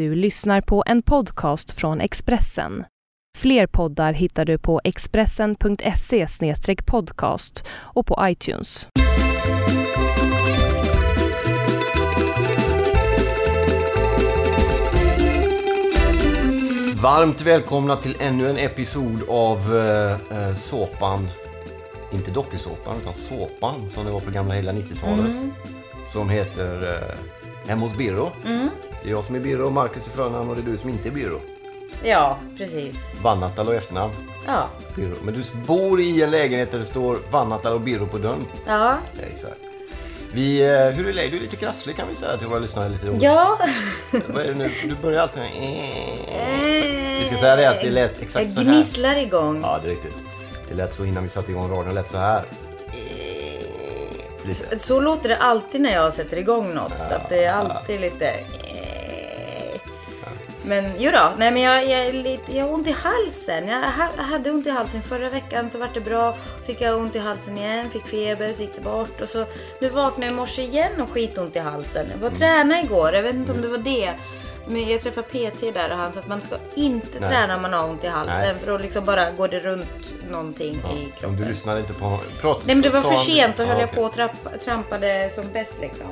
Du 0.00 0.14
lyssnar 0.14 0.60
på 0.60 0.82
en 0.86 1.02
podcast 1.02 1.70
från 1.70 2.00
Expressen. 2.00 2.84
Fler 3.38 3.66
poddar 3.66 4.12
hittar 4.12 4.44
du 4.44 4.58
på 4.58 4.80
expressen.se 4.84 6.26
podcast 6.86 7.64
och 7.70 8.06
på 8.06 8.18
iTunes. 8.22 8.88
Varmt 17.02 17.42
välkomna 17.42 17.96
till 17.96 18.16
ännu 18.20 18.50
en 18.50 18.58
episod 18.58 19.22
av 19.28 19.76
eh, 19.76 20.12
eh, 20.12 20.54
såpan. 20.54 21.28
Inte 22.12 22.30
dokusåpan, 22.30 22.96
utan 23.02 23.14
såpan 23.14 23.90
som 23.90 24.04
det 24.04 24.10
var 24.10 24.20
på 24.20 24.30
gamla 24.30 24.54
hela 24.54 24.72
90-talet. 24.72 25.32
Som 26.12 26.28
heter 26.28 26.94
eh, 26.94 27.68
Hemma 27.68 27.86
hos 27.86 27.96
Birro. 27.96 28.30
Det 29.02 29.08
är 29.08 29.12
jag 29.12 29.24
som 29.24 29.34
är 29.34 29.40
Birro, 29.40 29.70
Marcus 29.70 30.06
är 30.06 30.10
förnamn 30.10 30.50
och 30.50 30.56
det 30.56 30.62
är 30.62 30.72
du 30.72 30.78
som 30.78 30.90
inte 30.90 31.08
är 31.08 31.12
Birro. 31.12 31.40
Ja, 32.02 32.38
precis. 32.58 33.10
Vannatal 33.22 33.68
och 33.68 33.74
efternamn. 33.74 34.12
Ja. 34.46 34.68
Birro. 34.96 35.14
Men 35.22 35.34
du 35.34 35.42
bor 35.66 36.00
i 36.00 36.22
en 36.22 36.30
lägenhet 36.30 36.70
där 36.72 36.78
det 36.78 36.84
står 36.84 37.18
Vannatal 37.30 37.72
och 37.74 37.80
Birro 37.80 38.06
på 38.06 38.18
dörren. 38.18 38.46
Ja. 38.66 38.96
Ja, 39.12 39.22
exakt. 39.32 39.56
Vi, 40.32 40.60
eh, 40.60 40.68
hur 40.86 41.08
är 41.08 41.12
läget? 41.12 41.30
Du 41.30 41.36
är 41.36 41.40
lite 41.40 41.56
krasslig 41.56 41.96
kan 41.96 42.08
vi 42.08 42.14
säga 42.14 42.36
till 42.36 42.46
våra 42.46 42.58
lyssnare. 42.58 42.88
Lite 42.88 43.06
roligt. 43.06 43.22
Ja. 43.22 43.58
Vad 44.26 44.42
är 44.42 44.48
det 44.48 44.54
nu? 44.54 44.70
Du 44.84 44.94
börjar 45.02 45.22
alltid 45.22 45.42
med... 45.42 45.50
Vi 47.20 47.26
ska 47.26 47.36
säga 47.36 47.56
det 47.56 47.68
att 47.70 47.80
det 47.82 47.90
lät 47.90 48.12
Jag 48.14 48.22
exakt 48.22 48.52
så 48.52 48.60
här. 48.60 48.66
gnisslar 48.72 49.18
igång. 49.18 49.60
Ja, 49.62 49.78
det 49.82 49.88
är 49.88 49.90
riktigt. 49.90 50.16
Det 50.68 50.74
lät 50.74 50.94
så 50.94 51.04
innan 51.04 51.22
vi 51.22 51.28
satte 51.28 51.50
igång 51.50 51.70
radion. 51.70 51.84
Det 51.88 51.92
lät 51.92 52.10
så 52.10 52.18
här. 52.18 52.42
Lite. 54.44 54.78
Så 54.78 55.00
låter 55.00 55.28
det 55.28 55.36
alltid 55.36 55.80
när 55.80 55.92
jag 55.92 56.12
sätter 56.12 56.36
igång 56.38 56.74
något. 56.74 56.92
Så 57.08 57.14
att 57.14 57.28
det 57.28 57.44
är 57.44 57.52
alltid 57.52 58.00
lite... 58.00 58.32
Men 60.64 60.84
jo 60.98 61.10
då, 61.10 61.32
nej 61.38 61.50
men 61.50 61.62
jag, 61.62 61.82
jag, 61.88 62.00
är 62.06 62.12
lite, 62.12 62.56
jag 62.56 62.64
har 62.64 62.72
ont 62.74 62.88
i 62.88 62.90
halsen. 63.02 63.68
Jag 63.68 63.80
ha- 63.82 64.22
hade 64.22 64.50
ont 64.50 64.66
i 64.66 64.70
halsen 64.70 65.02
förra 65.02 65.28
veckan 65.28 65.70
så 65.70 65.78
vart 65.78 65.94
det 65.94 66.00
bra. 66.00 66.36
Fick 66.66 66.80
jag 66.80 66.96
ont 66.96 67.16
i 67.16 67.18
halsen 67.18 67.58
igen, 67.58 67.90
fick 67.90 68.06
feber 68.06 68.52
så 68.52 68.62
gick 68.62 68.74
det 68.74 68.80
bort. 68.80 69.20
Och 69.20 69.28
så 69.28 69.44
nu 69.80 69.88
vaknade 69.88 70.26
jag 70.26 70.32
i 70.32 70.36
morse 70.36 70.62
igen 70.62 71.00
och 71.00 71.10
skitont 71.10 71.56
i 71.56 71.58
halsen. 71.58 72.06
Jag 72.12 72.18
var 72.18 72.30
och 72.30 72.38
tränade 72.38 72.80
igår, 72.80 73.14
jag 73.14 73.22
vet 73.22 73.34
inte 73.34 73.52
om 73.52 73.62
det 73.62 73.68
var 73.68 73.78
det. 73.78 74.12
Men 74.68 74.88
jag 74.88 75.00
träffade 75.00 75.26
PT 75.26 75.60
där 75.74 75.90
och 75.92 75.96
han 75.98 76.12
sa 76.12 76.20
att 76.20 76.28
man 76.28 76.40
ska 76.40 76.56
inte 76.74 77.20
Nej. 77.20 77.28
träna 77.30 77.56
om 77.56 77.62
man 77.62 77.72
har 77.72 77.88
ont 77.88 78.04
i 78.04 78.08
halsen. 78.08 78.38
Nej. 78.40 78.54
För 78.64 78.66
då 78.72 78.78
liksom 78.78 79.04
bara 79.04 79.30
går 79.30 79.48
det 79.48 79.60
runt 79.60 80.12
någonting 80.30 80.74
i 80.74 81.04
Om 81.04 81.12
kroppen. 81.20 81.36
du 81.36 81.44
lyssnade 81.44 81.80
inte 81.80 81.92
på 81.92 82.18
prat, 82.40 82.62
Nej 82.66 82.74
men 82.76 82.82
det 82.82 82.88
var 82.90 83.00
för 83.02 83.14
sent, 83.14 83.56
då 83.56 83.64
höll 83.64 83.76
Ja, 83.76 83.80
jag 83.80 83.92
på 83.92 84.02
och 84.02 84.60
trampade 84.64 85.30
som 85.34 85.44
bäst 85.52 85.76
liksom. 85.80 86.06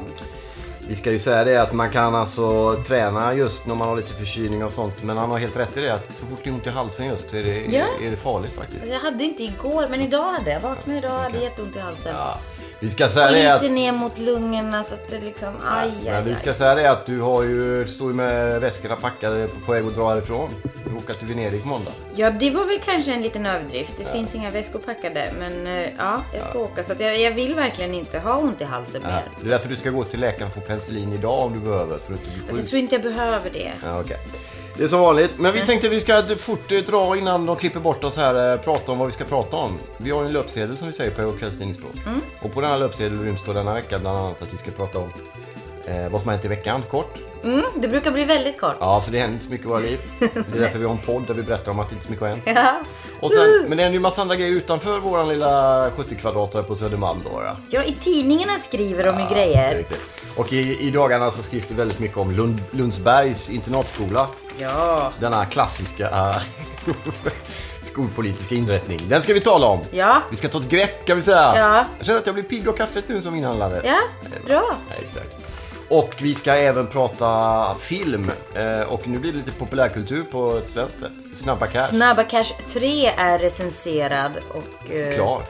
Vi 0.89 0.97
ska 0.97 1.13
ju 1.13 1.19
säga 1.19 1.45
det 1.45 1.57
att 1.63 1.73
man 1.73 1.91
kan 1.91 2.15
alltså 2.15 2.77
träna 2.87 3.35
just 3.35 3.67
när 3.67 3.75
man 3.75 3.89
har 3.89 3.97
lite 3.97 4.13
förkylning 4.13 4.65
och 4.65 4.73
sånt. 4.73 5.03
Men 5.03 5.17
han 5.17 5.31
har 5.31 5.39
helt 5.39 5.57
rätt 5.57 5.77
i 5.77 5.81
det 5.81 5.95
att 5.95 6.15
så 6.15 6.27
fort 6.27 6.39
det 6.45 6.51
är 6.51 6.55
ont 6.55 6.67
i 6.67 6.71
halsen 6.71 7.07
just 7.07 7.31
så 7.31 7.37
är 7.37 7.43
det, 7.43 7.57
Ja. 7.65 7.85
är 8.03 8.11
det 8.11 8.17
farligt 8.17 8.53
faktiskt. 8.53 8.81
Alltså 8.81 8.95
jag 8.95 9.01
hade 9.01 9.25
inte 9.25 9.43
igår, 9.43 9.87
men 9.91 10.01
idag 10.01 10.23
hade 10.33 10.51
jag. 10.51 10.61
Vaknade 10.61 10.99
idag, 10.99 11.09
hade 11.11 11.39
jätteont 11.39 11.77
i 11.77 11.79
halsen. 11.81 12.15
Ja. 12.17 12.39
Vi 12.81 12.91
ska 12.91 13.09
säga 13.09 13.27
och 13.27 13.33
det 13.33 13.55
att... 13.55 13.63
lite 13.63 13.75
ner 13.75 13.93
mot 13.93 14.19
lungorna 14.19 14.85
så 14.85 14.95
att 14.95 15.09
det 15.09 15.21
liksom, 15.21 15.55
aj, 15.65 15.89
aj, 15.89 16.13
Men 16.13 16.25
vi 16.25 16.31
aj. 16.31 16.37
ska 16.37 16.55
säga 16.55 16.75
det 16.75 16.91
att 16.91 17.07
du 17.07 17.21
har 17.21 17.43
ju, 17.43 17.89
står 17.89 18.11
ju 18.11 18.17
med 18.17 18.61
väskorna 18.61 18.97
packade 18.97 19.49
på, 19.67 19.73
väg 19.73 19.87
att 19.87 19.95
dra 19.95 20.09
härifrån. 20.09 20.51
Du 20.63 20.97
åker 20.97 21.15
till 21.15 21.27
Venedig 21.27 21.63
på 21.63 21.69
måndag. 21.69 21.93
Ja, 22.15 22.31
det 22.31 22.51
var 22.51 22.65
väl 22.67 22.79
kanske 22.85 23.13
en 23.13 23.23
liten 23.23 23.47
överdrift. 23.47 23.95
Det 23.99 24.05
finns 24.05 24.35
inga 24.35 24.51
väskor 24.51 24.79
packade, 24.79 25.33
men 25.39 25.67
eh, 25.67 25.91
ja, 25.99 26.23
jag 26.35 26.43
ska 26.45 26.59
åka. 26.59 26.85
Så 26.85 26.93
att 26.93 27.01
jag, 27.01 27.21
jag 27.21 27.31
vill 27.31 27.55
verkligen 27.55 27.95
inte 27.95 28.19
ha 28.19 28.39
ont 28.39 28.61
i 28.61 28.65
halsen 28.65 29.03
mer. 29.03 29.23
Det 29.41 29.47
är 29.47 29.51
därför 29.51 29.69
du 29.69 29.77
ska 29.77 29.91
gå 29.91 30.05
till 30.05 30.21
läkaren 30.21 30.47
och 30.47 30.55
få 30.55 30.61
penicillin 30.61 31.13
idag 31.13 31.39
om 31.41 31.53
du 31.53 31.61
behöver. 31.61 31.99
Så 31.99 32.07
du 32.09 32.13
inte 32.15 32.25
blir 32.31 32.43
Alltså, 32.43 32.61
jag 32.61 32.69
tror 32.69 32.81
inte 32.81 32.95
jag 32.95 33.03
behöver 33.03 33.51
det. 33.51 33.73
Ja, 33.85 34.01
okej. 34.01 34.17
Det 34.79 34.85
är 34.85 34.89
som 34.89 35.01
vanligt. 35.01 35.31
Men 35.39 35.53
vi 35.53 35.67
tänkte 35.67 35.89
vi 35.89 36.01
ska 36.01 36.23
fort 36.39 36.73
eh, 36.73 36.79
dra 36.79 37.17
innan 37.17 37.47
de 37.47 37.57
klipper 37.57 37.81
bort 37.81 38.05
oss 38.05 38.17
här, 38.17 38.53
eh, 38.53 38.61
prata 38.61 38.93
om 38.93 38.99
vad 38.99 39.09
vi 39.09 39.15
ska 39.15 39.25
prata 39.25 39.57
om. 39.57 39.79
Vi 39.97 40.11
har 40.11 40.25
en 40.25 40.33
löpsedel 40.33 40.77
som 40.77 40.87
vi 40.87 40.93
säger 40.93 41.11
på 41.11 41.33
kvällstidningsspråk. 41.33 41.95
Och 42.41 42.53
på 42.53 42.61
den 42.61 42.71
här 42.71 42.79
löpsedeln 42.79 43.25
ryms 43.25 43.41
då 43.47 43.53
denna 43.53 43.75
vecka 43.75 43.99
bland 43.99 44.19
annat 44.19 44.43
att 44.43 44.53
vi 44.53 44.59
ska 44.59 44.71
prata 44.71 44.99
om 44.99 45.09
eh, 45.87 46.09
vad 46.11 46.21
som 46.21 46.29
har 46.29 46.33
hänt 46.33 46.45
i 46.45 46.49
veckan, 46.49 46.83
kort. 46.91 47.15
Mm, 47.45 47.63
det 47.77 47.89
brukar 47.89 48.11
bli 48.13 48.25
väldigt 48.25 48.61
kort. 48.61 48.77
Ja, 48.81 49.01
för 49.01 49.13
det 49.13 49.19
händer 49.19 49.35
inte 49.35 49.45
så 49.45 49.51
mycket 49.51 49.67
i 49.67 49.69
våra 49.69 49.81
liv. 49.81 49.99
Det 50.19 50.59
är 50.59 50.61
därför 50.61 50.79
vi 50.79 50.85
har 50.85 50.93
en 50.93 50.99
podd 50.99 51.27
där 51.27 51.35
vi 51.35 51.43
berättar 51.43 51.73
om 51.73 51.79
att 51.79 51.89
det 51.89 51.95
inte 51.95 52.07
så 52.07 52.11
mycket 52.11 52.23
har 52.23 52.29
hänt. 52.29 52.43
Ja. 52.47 52.81
Och 53.21 53.33
sen, 53.33 53.65
men 53.69 53.77
det 53.77 53.83
händer 53.83 53.99
ju 53.99 54.01
massa 54.01 54.23
andra 54.23 54.37
grejer 54.37 54.53
utanför 54.53 54.99
våran 54.99 55.29
lilla 55.29 55.91
70 55.97 56.15
kvadratare 56.15 56.63
på 56.63 56.77
Södermalm 56.77 57.19
då. 57.25 57.43
Ja. 57.45 57.57
ja, 57.71 57.85
i 57.85 57.93
tidningarna 57.93 58.59
skriver 58.59 59.05
de 59.05 59.21
ju 59.21 59.25
Det 59.25 59.31
är 59.31 59.35
grejer. 59.35 59.85
Och 60.37 60.53
i, 60.53 60.89
i 60.89 60.91
dagarna 60.91 61.31
så 61.31 61.43
skrivs 61.43 61.67
det 61.67 61.75
väldigt 61.75 61.99
mycket 61.99 62.17
om 62.17 62.31
Lund, 62.31 62.61
Lundsbergs 62.71 63.51
internatskola. 63.51 64.29
Ja. 64.59 65.13
Denna 65.21 65.45
klassiska 65.47 66.05
äh, 66.11 66.43
skolpolitiska 67.83 68.55
inrättning. 68.55 69.01
Den 69.09 69.23
ska 69.23 69.35
vi 69.35 69.41
tala 69.41 69.67
om. 69.67 69.81
Ja. 69.91 70.23
Vi 70.31 70.37
ska 70.37 70.49
ta 70.49 70.59
ett 70.59 70.69
grepp 70.69 71.05
kan 71.07 71.17
vi 71.17 71.23
säga. 71.23 71.53
Ja. 71.57 71.85
Jag 71.99 72.07
känner 72.07 72.19
att 72.21 72.27
jag 72.27 72.35
blir 72.35 72.45
pigg 72.45 72.69
av 72.69 72.73
kaffet 72.73 73.05
nu 73.09 73.23
som 73.23 73.35
inhandlare. 73.35 73.81
Ja, 73.85 73.99
bra. 74.47 74.63
Ja, 74.89 74.95
exakt. 75.07 75.37
Och 75.89 76.15
vi 76.19 76.35
ska 76.35 76.53
även 76.53 76.87
prata 76.87 77.75
film. 77.81 78.31
Eh, 78.55 78.81
och 78.81 79.09
nu 79.09 79.19
blir 79.19 79.33
det 79.33 79.39
lite 79.39 79.53
populärkultur 79.53 80.23
på 80.23 80.57
ett 80.57 80.69
svenskt 80.69 81.01
sätt. 81.01 81.11
Snabba 81.37 81.67
cash. 81.67 81.87
Snabba 81.89 82.25
Cash 82.25 82.53
3 82.69 83.07
är 83.17 83.39
recenserad 83.39 84.33
och... 84.49 84.91
eh, 84.95 85.15
Klar. 85.15 85.43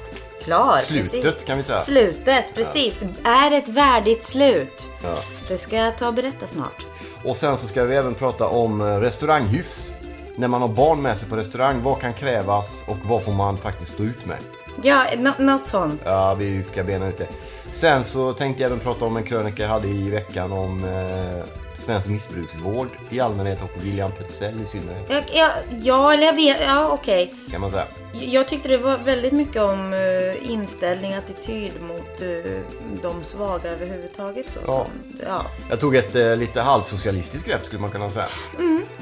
Klar, 0.45 0.77
Slutet, 0.77 1.13
precis. 1.23 1.45
kan 1.47 1.57
vi 1.59 1.63
säga. 1.65 1.79
Slutet, 1.79 2.45
precis. 2.55 3.05
Är 3.25 3.51
ett 3.53 3.69
värdigt 3.69 4.25
slut. 4.25 4.89
Ja. 5.03 5.15
Det 5.49 5.59
ska 5.59 5.77
jag 5.77 5.99
ta 5.99 6.07
och 6.09 6.15
berätta 6.15 6.47
snart. 6.47 6.87
Och 7.25 7.37
sen 7.37 7.59
så 7.59 7.67
ska 7.67 7.85
vi 7.85 7.97
även 7.97 8.15
prata 8.15 8.47
om 8.47 8.81
eh, 8.81 8.85
restauranghyfs. 8.85 9.93
När 10.37 10.49
man 10.49 10.61
har 10.61 10.69
barn 10.69 11.03
med 11.03 11.19
sig 11.19 11.29
på 11.29 11.37
restaurang, 11.37 11.83
vad 11.83 12.01
kan 12.01 12.13
krävas 12.13 12.83
och 12.87 12.97
vad 13.03 13.23
får 13.23 13.33
man 13.33 13.57
faktiskt 13.57 13.93
stå 13.95 14.03
ut 14.03 14.27
med? 14.27 14.37
Ja, 14.83 15.05
nå- 15.19 15.33
något 15.45 15.67
sånt. 15.67 16.01
Ja, 16.05 16.35
vi 16.35 16.65
ska 16.65 16.85
bena 16.85 17.09
ut 17.09 17.19
det. 17.19 17.27
Sen 17.73 18.05
så 18.05 18.33
tänkte 18.33 18.63
jag 18.63 18.69
även 18.71 18.81
prata 18.85 19.05
om 19.05 19.17
en 19.17 19.25
krönika 19.25 19.63
jag 19.63 19.71
hade 19.71 19.89
i 19.89 20.11
veckan 20.11 20.53
om 20.53 20.85
eh, 20.85 21.45
svensk 21.79 22.09
missbruksvård 22.09 22.89
i 23.11 23.21
allmänhet 23.21 23.59
och 23.63 23.85
William 23.85 24.13
Petzell 24.13 24.63
i 24.63 24.67
synnerhet. 24.67 25.07
Ja, 25.09 25.21
ja, 25.33 25.51
ja 25.83 26.13
eller 26.13 26.27
jag 26.27 26.35
vet. 26.35 26.61
Ja, 26.61 26.89
okej. 26.93 27.35
Kan 27.51 27.61
man 27.61 27.71
säga. 27.71 27.85
Jag 28.13 28.49
tyckte 28.49 28.69
det 28.69 28.79
var 28.79 28.99
väldigt 28.99 29.33
mycket 29.33 29.63
om 29.63 29.93
uh, 29.93 30.51
inställning, 30.51 31.15
attityd 31.15 31.73
mot 31.83 32.23
uh, 32.23 32.61
de 33.03 33.25
svaga 33.25 33.71
överhuvudtaget. 33.71 34.51
Så, 34.51 34.59
Ja. 34.67 34.67
som, 34.67 35.19
ja. 35.27 35.47
Jag 35.71 35.81
tog 35.81 35.97
ett 35.97 36.15
eh, 36.15 36.37
lite 36.37 36.61
halvsocialistiskt 36.61 37.47
grepp 37.47 37.65
skulle 37.65 37.81
man 37.81 37.91
kunna 37.91 38.11
säga. 38.11 38.27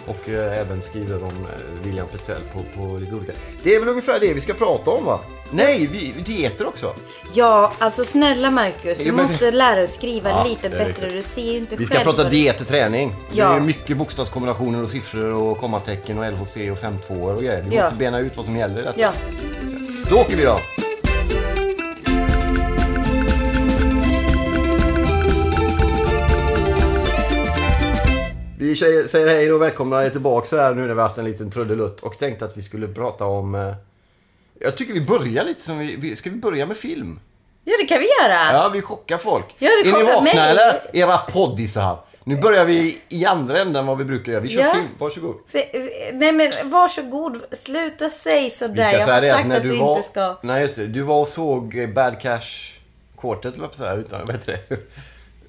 Och 0.07 0.29
eh, 0.29 0.61
även 0.61 0.83
skriver 0.83 1.25
om 1.25 1.47
William 1.83 2.07
Petzell 2.09 2.41
på, 2.53 2.81
på 2.81 2.97
lite 2.99 3.15
olika... 3.15 3.33
Det 3.63 3.75
är 3.75 3.81
väl 3.81 3.89
ungefär 3.89 4.21
det 4.21 4.35
vi 4.35 4.41
ska 4.41 4.53
prata 4.55 4.91
om 4.91 5.05
va? 5.05 5.21
Nej, 5.51 5.87
vi, 5.93 6.15
dieter 6.23 6.67
också. 6.67 6.95
ja, 7.35 7.73
alltså 7.79 8.05
snälla 8.05 8.51
Marcus. 8.51 8.99
Du 8.99 9.13
måste 9.13 9.51
lära 9.51 9.77
dig 9.77 9.87
skriva 9.89 10.31
Ja, 10.31 10.45
lite 10.45 10.69
det 10.69 10.77
är 10.77 10.85
bättre. 10.85 10.89
riktigt. 11.05 11.11
Du 11.11 11.23
ser 11.23 11.43
ju 11.53 11.59
inte 11.59 11.77
Vi 11.77 11.87
ska 11.87 11.95
själv 11.95 12.05
prata 12.05 12.23
vad- 12.23 12.31
och 12.61 12.67
träning. 12.67 13.15
Ja. 13.33 13.49
Det 13.49 13.57
är 13.57 13.61
mycket 13.61 13.97
bokstavskombinationer 13.97 14.83
och 14.83 14.89
siffror 14.91 15.35
och 15.35 15.59
kommatecken 15.59 16.19
och 16.19 16.25
LHC 16.33 16.71
och 16.71 16.79
5-2 16.79 17.33
och 17.35 17.43
grejer. 17.43 17.63
Vi 17.63 17.77
Ja. 17.77 17.83
måste 17.83 17.97
bena 17.99 18.19
ut 18.19 18.37
vad 18.37 18.45
som 18.47 18.57
gäller 18.57 18.79
i 18.81 18.85
detta. 18.85 19.01
Ja. 19.01 19.13
Då 20.11 20.17
åker 20.17 20.37
vi 20.37 20.45
då! 20.45 20.57
Vi 28.59 28.77
tjejer 28.77 29.07
säger 29.09 29.29
hej 29.29 29.53
och 29.53 29.63
välkomna 29.63 30.05
er 30.05 30.11
tillbaka 30.11 30.57
här 30.57 30.75
nu 30.75 30.81
när 30.81 30.95
vi 30.95 31.01
har 31.01 31.09
haft 31.09 31.19
en 31.19 31.25
liten 31.25 31.51
trudelutt 31.51 32.01
och 32.01 32.19
tänkte 32.19 32.45
att 32.45 32.57
vi 32.57 32.63
skulle 32.63 32.89
prata 32.89 33.25
om... 33.25 33.55
eh, 33.55 33.75
Jag 34.61 34.77
tycker 34.77 34.93
vi 34.95 35.01
börjar 35.01 35.45
lite 35.45 35.65
som 35.65 35.79
vi... 35.79 35.97
vi- 35.97 36.17
Ska 36.17 36.31
vi 36.31 36.37
börja 36.37 36.67
med 36.67 36.77
film? 36.77 37.21
ja, 37.65 37.75
det 37.81 37.87
kan 37.87 37.99
vi 37.99 38.07
göra. 38.23 38.53
Ja, 38.53 38.69
vi 38.69 38.83
chockar 38.83 39.19
folk. 39.19 39.45
Ja, 39.59 39.71
det 39.85 39.91
är 39.91 39.93
ni 39.93 40.03
vakna 40.03 40.21
mig. 40.23 40.39
eller? 40.51 40.81
Era 40.93 41.19
poddisar. 41.19 41.99
Nu 42.25 42.37
börjar 42.37 42.65
vi 42.65 42.99
i 43.09 43.25
andra 43.25 43.61
änden 43.61 43.87
vad 43.87 43.99
vi 43.99 44.05
brukar 44.05 44.33
göra. 44.33 44.43
Vi 44.43 44.49
kör 44.49 44.61
Ja. 44.61 44.73
film. 44.73 44.89
Varsågod. 44.99 45.37
Eh, 45.55 45.63
nej 46.13 46.33
men 46.33 46.71
varsågod, 46.71 47.43
sluta 47.53 48.11
säga 48.11 48.51
sådär. 48.51 48.75
Vi 48.75 48.81
Jag 48.99 49.07
har 49.07 49.21
sagt 49.21 49.53
att 49.57 49.63
du, 49.63 49.69
du 49.69 49.79
var... 49.79 49.97
inte 49.97 50.09
ska. 50.09 50.37
Nej, 50.43 50.63
just 50.63 50.77
det. 50.77 50.87
Du 50.87 51.03
var 51.03 51.21
och 51.21 51.29
såg 51.29 51.79
eh, 51.79 51.89
Bad 51.89 52.21
Cash 52.21 52.73
Quartet, 53.21 53.55
eller 53.55 53.69
så 53.73 53.85
här, 53.85 53.97
utan 53.99 54.21
vad 54.27 54.37
heter 54.37 54.59
det? 54.69 54.77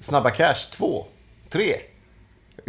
Snabba 0.00 0.30
Cash 0.30 0.70
2, 0.72 1.06
3. 1.50 1.76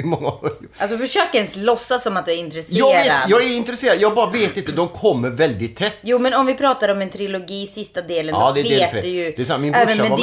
Hur 0.01 0.09
många 0.09 0.31
Alltså 0.77 0.97
försök 0.97 1.35
ens 1.35 1.55
låtsas 1.55 2.03
som 2.03 2.17
att 2.17 2.25
du 2.25 2.31
är 2.31 2.35
intresserad. 2.35 2.79
jag, 2.79 2.93
vet, 3.03 3.29
jag 3.29 3.43
är 3.43 3.55
intresserad, 3.57 3.97
jag 3.99 4.15
bara 4.15 4.29
vet 4.31 4.57
inte. 4.57 4.71
De 4.71 4.87
kommer 4.87 5.29
väldigt 5.29 5.77
tätt. 5.77 5.95
Jo 6.01 6.19
men 6.19 6.33
om 6.33 6.45
vi 6.45 6.53
pratar 6.53 6.89
om 6.89 7.01
en 7.01 7.09
trilogi, 7.09 7.67
sista 7.67 8.01
delen, 8.01 8.35
Ja, 8.35 8.47
då 8.47 8.53
del 8.53 8.69
vet 8.69 8.91
tre. 8.91 9.01
du 9.01 9.07
ju. 9.07 9.33
Det 9.35 9.41
är 9.41 9.45
sant, 9.45 9.61
min 9.61 9.71
brorsa 9.71 9.91
även 9.91 10.09
med 10.09 10.17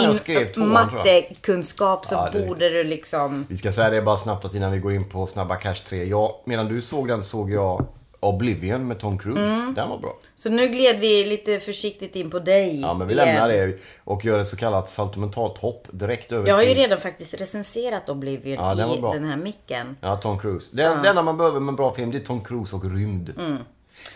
din 0.56 0.69
mattekunskap 0.69 2.06
så 2.06 2.14
Ja, 2.14 2.28
det 2.32 2.46
borde 2.46 2.69
du 2.69 2.84
liksom... 2.84 3.46
Vi 3.49 3.56
ska 3.56 3.73
säga 3.73 3.90
det 3.90 4.02
bara 4.02 4.17
snabbt 4.17 4.44
att 4.44 4.55
innan 4.55 4.73
vi 4.73 4.78
går 4.78 4.93
in 4.93 5.08
på 5.08 5.26
Snabba 5.26 5.56
Cash 5.56 5.75
3. 5.88 6.05
Jag, 6.05 6.34
medan 6.44 6.69
du 6.69 6.82
såg 6.82 7.08
den 7.08 7.23
såg 7.25 7.50
jag 7.50 7.87
Oblivion 8.28 8.88
med 8.88 8.99
Tom 9.00 9.19
Cruise. 9.19 9.40
Mm. 9.43 9.75
Den 9.75 9.88
var 9.88 9.99
bra. 9.99 10.17
Så 10.34 10.49
nu 10.50 10.69
gled 10.69 10.99
vi 10.99 11.25
lite 11.25 11.61
försiktigt 11.61 12.17
in 12.17 12.31
på 12.31 12.38
dig 12.38 12.81
Ja, 12.81 12.94
men 12.94 13.08
vi 13.08 13.14
igen. 13.14 13.26
lämnar 13.26 13.49
det 13.49 13.78
och 14.05 14.25
gör 14.25 14.38
ett 14.38 14.49
så 14.49 14.56
kallat 14.56 14.90
saltomentalt 14.90 15.58
hopp 15.58 15.88
direkt 15.90 16.32
över 16.32 16.49
Jag 16.49 16.55
har 16.55 16.62
ju 16.62 16.69
till... 16.69 16.76
redan 16.78 16.99
faktiskt 17.00 17.34
recenserat 17.34 18.08
Oblivion 18.08 18.55
Ja, 18.64 18.75
den 18.75 18.90
i 18.90 19.00
den 19.00 19.25
här 19.25 19.37
micken. 19.37 19.96
Ja, 20.00 20.17
Tom 20.17 20.38
Cruise. 20.38 20.76
Det, 20.76 20.82
det 20.82 21.08
enda 21.08 21.23
man 21.23 21.37
behöver 21.37 21.61
med 21.61 21.69
en 21.73 21.76
bra 21.76 21.94
film 21.94 22.11
det 22.11 22.19
är 22.19 22.25
Tom 22.25 22.40
Cruise 22.44 22.76
och 22.76 22.84
rymd. 22.84 23.32
Ja, 23.37 23.55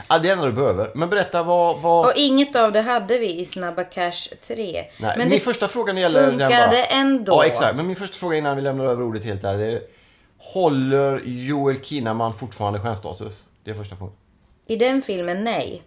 det 0.08 0.14
är 0.14 0.20
det 0.22 0.30
enda 0.30 0.46
du 0.46 0.52
behöver. 0.52 0.90
Men 0.94 1.10
berätta 1.10 1.42
vad... 1.42 1.80
vad... 1.80 2.06
Och 2.06 2.12
inget 2.16 2.56
av 2.56 2.72
det 2.72 2.80
hade 2.80 3.18
vi 3.18 3.40
i 3.40 3.44
Snabba 3.44 3.84
Cash 3.84 4.28
3. 4.46 4.84
Nej, 5.00 5.14
men 5.18 5.28
min 5.28 5.40
första 5.40 5.68
fråga 5.68 5.92
när 5.92 6.00
gäller... 6.02 6.20
den 6.22 6.30
funkade 6.30 6.66
bara- 6.66 6.84
ändå. 6.84 7.32
Ja, 7.32 7.44
exakt. 7.44 7.76
Men 7.76 7.86
min 7.86 7.96
första 7.96 8.16
fråga 8.16 8.36
innan 8.36 8.56
vi 8.56 8.62
lämnar 8.62 8.84
över 8.84 9.02
ordet 9.02 9.24
helt 9.24 9.42
där. 9.42 9.56
Det 9.58 9.66
är, 9.66 9.80
håller 10.38 11.20
Joel 11.24 11.80
Kinnaman 11.82 12.34
fortfarande 12.34 12.80
stjärnstatus? 12.80 13.44
Det 13.64 13.70
är 13.70 13.74
första 13.74 13.96
frågan. 13.96 14.16
I 14.66 14.76
den 14.76 15.02
filmen, 15.02 15.44
nej. 15.44 15.82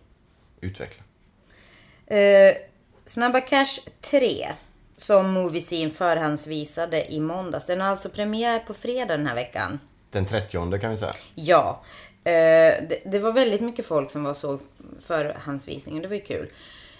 Utveckla. 0.61 1.03
Eh, 2.07 2.53
Snabba 3.05 3.41
Cash 3.41 3.79
3, 4.01 4.49
som 4.97 5.33
Movie 5.33 5.61
Scene 5.61 5.91
förhandsvisade 5.91 7.13
i 7.13 7.19
måndags. 7.19 7.65
Den 7.65 7.81
har 7.81 7.87
alltså 7.87 8.09
premiär 8.09 8.59
på 8.59 8.73
fredag 8.73 9.17
den 9.17 9.27
här 9.27 9.35
veckan. 9.35 9.79
Den 10.11 10.25
30 10.25 10.79
kan 10.79 10.91
vi 10.91 10.97
säga. 10.97 11.13
Ja. 11.35 11.83
Eh, 12.23 12.31
det, 12.89 13.01
det 13.05 13.19
var 13.19 13.31
väldigt 13.31 13.61
mycket 13.61 13.85
folk 13.85 14.11
som 14.11 14.23
var 14.23 14.33
så 14.33 14.59
förhandsvisningen. 15.01 16.01
Det 16.01 16.07
var 16.07 16.15
ju 16.15 16.21
kul. 16.21 16.51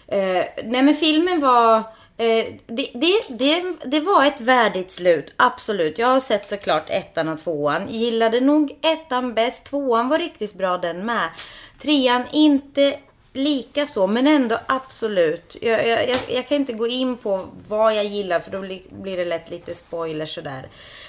Eh, 0.07 0.45
nej 0.63 0.83
men 0.83 0.93
filmen 0.93 1.39
var... 1.39 1.83
Eh, 2.17 2.45
det, 2.67 2.91
det, 2.93 3.21
det, 3.29 3.63
det 3.85 3.99
var 3.99 4.25
ett 4.25 4.41
värdigt 4.41 4.91
slut, 4.91 5.33
absolut. 5.37 5.97
Jag 5.97 6.07
har 6.07 6.19
sett 6.19 6.47
såklart 6.47 6.89
ettan 6.89 7.29
och 7.29 7.39
tvåan. 7.39 7.89
Gillade 7.89 8.39
nog 8.39 8.77
ettan 8.81 9.33
bäst. 9.33 9.65
Tvåan 9.65 10.09
var 10.09 10.19
riktigt 10.19 10.53
bra 10.53 10.77
den 10.77 11.05
med. 11.05 11.29
Trean 11.81 12.23
inte 12.31 12.97
lika 13.33 13.85
så, 13.85 14.07
men 14.07 14.27
ändå 14.27 14.59
absolut. 14.67 15.57
Jag, 15.61 15.87
jag, 15.87 16.09
jag, 16.09 16.19
jag 16.29 16.47
kan 16.47 16.57
inte 16.57 16.73
gå 16.73 16.87
in 16.87 17.17
på 17.17 17.47
vad 17.67 17.95
jag 17.95 18.05
gillar 18.05 18.39
för 18.39 18.51
då 18.51 18.61
blir, 18.61 18.81
blir 18.89 19.17
det 19.17 19.25
lätt 19.25 19.49
lite 19.49 19.75
spoilers 19.75 20.35
sådär. 20.35 20.67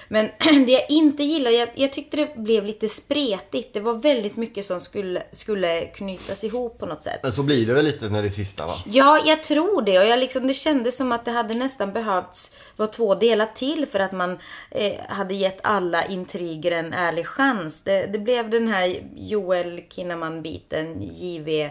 Men 0.08 0.30
det 0.66 0.72
jag 0.72 0.90
inte 0.90 1.22
gillar, 1.22 1.50
jag, 1.50 1.68
jag 1.74 1.92
tyckte 1.92 2.16
det 2.16 2.36
blev 2.36 2.66
lite 2.66 2.88
spretigt. 2.88 3.74
Det 3.74 3.80
var 3.80 3.94
väldigt 3.94 4.36
mycket 4.36 4.66
som 4.66 4.80
skulle, 4.80 5.22
skulle 5.32 5.80
knytas 5.80 6.44
ihop 6.44 6.78
på 6.78 6.86
något 6.86 7.02
sätt. 7.02 7.20
Men 7.22 7.32
så 7.32 7.42
blir 7.42 7.66
det 7.66 7.74
väl 7.74 7.84
lite 7.84 8.08
när 8.08 8.22
det 8.22 8.28
är 8.28 8.30
sista 8.30 8.66
va? 8.66 8.74
Ja, 8.86 9.22
jag 9.26 9.42
tror 9.42 9.82
det. 9.82 9.98
Och 9.98 10.06
jag 10.06 10.18
liksom, 10.18 10.46
det 10.46 10.54
kändes 10.54 10.96
som 10.96 11.12
att 11.12 11.24
det 11.24 11.30
hade 11.30 11.54
nästan 11.54 11.92
behövts 11.92 12.50
vara 12.76 12.88
två 12.88 13.14
delar 13.14 13.46
till 13.54 13.86
för 13.86 14.00
att 14.00 14.12
man 14.12 14.38
eh, 14.70 14.92
hade 15.08 15.34
gett 15.34 15.58
alla 15.62 16.04
intriger 16.06 16.70
en 16.70 16.92
ärlig 16.92 17.26
chans. 17.26 17.82
Det, 17.82 18.06
det 18.06 18.18
blev 18.18 18.50
den 18.50 18.68
här 18.68 19.02
Joel 19.16 19.80
Kinnaman-biten, 19.88 21.02
JV 21.02 21.70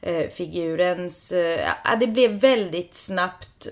eh, 0.00 0.28
figurens, 0.28 1.32
eh, 1.32 1.60
ja, 1.84 1.96
det 1.96 2.06
blev 2.06 2.30
väldigt 2.30 2.94
snabbt 2.94 3.68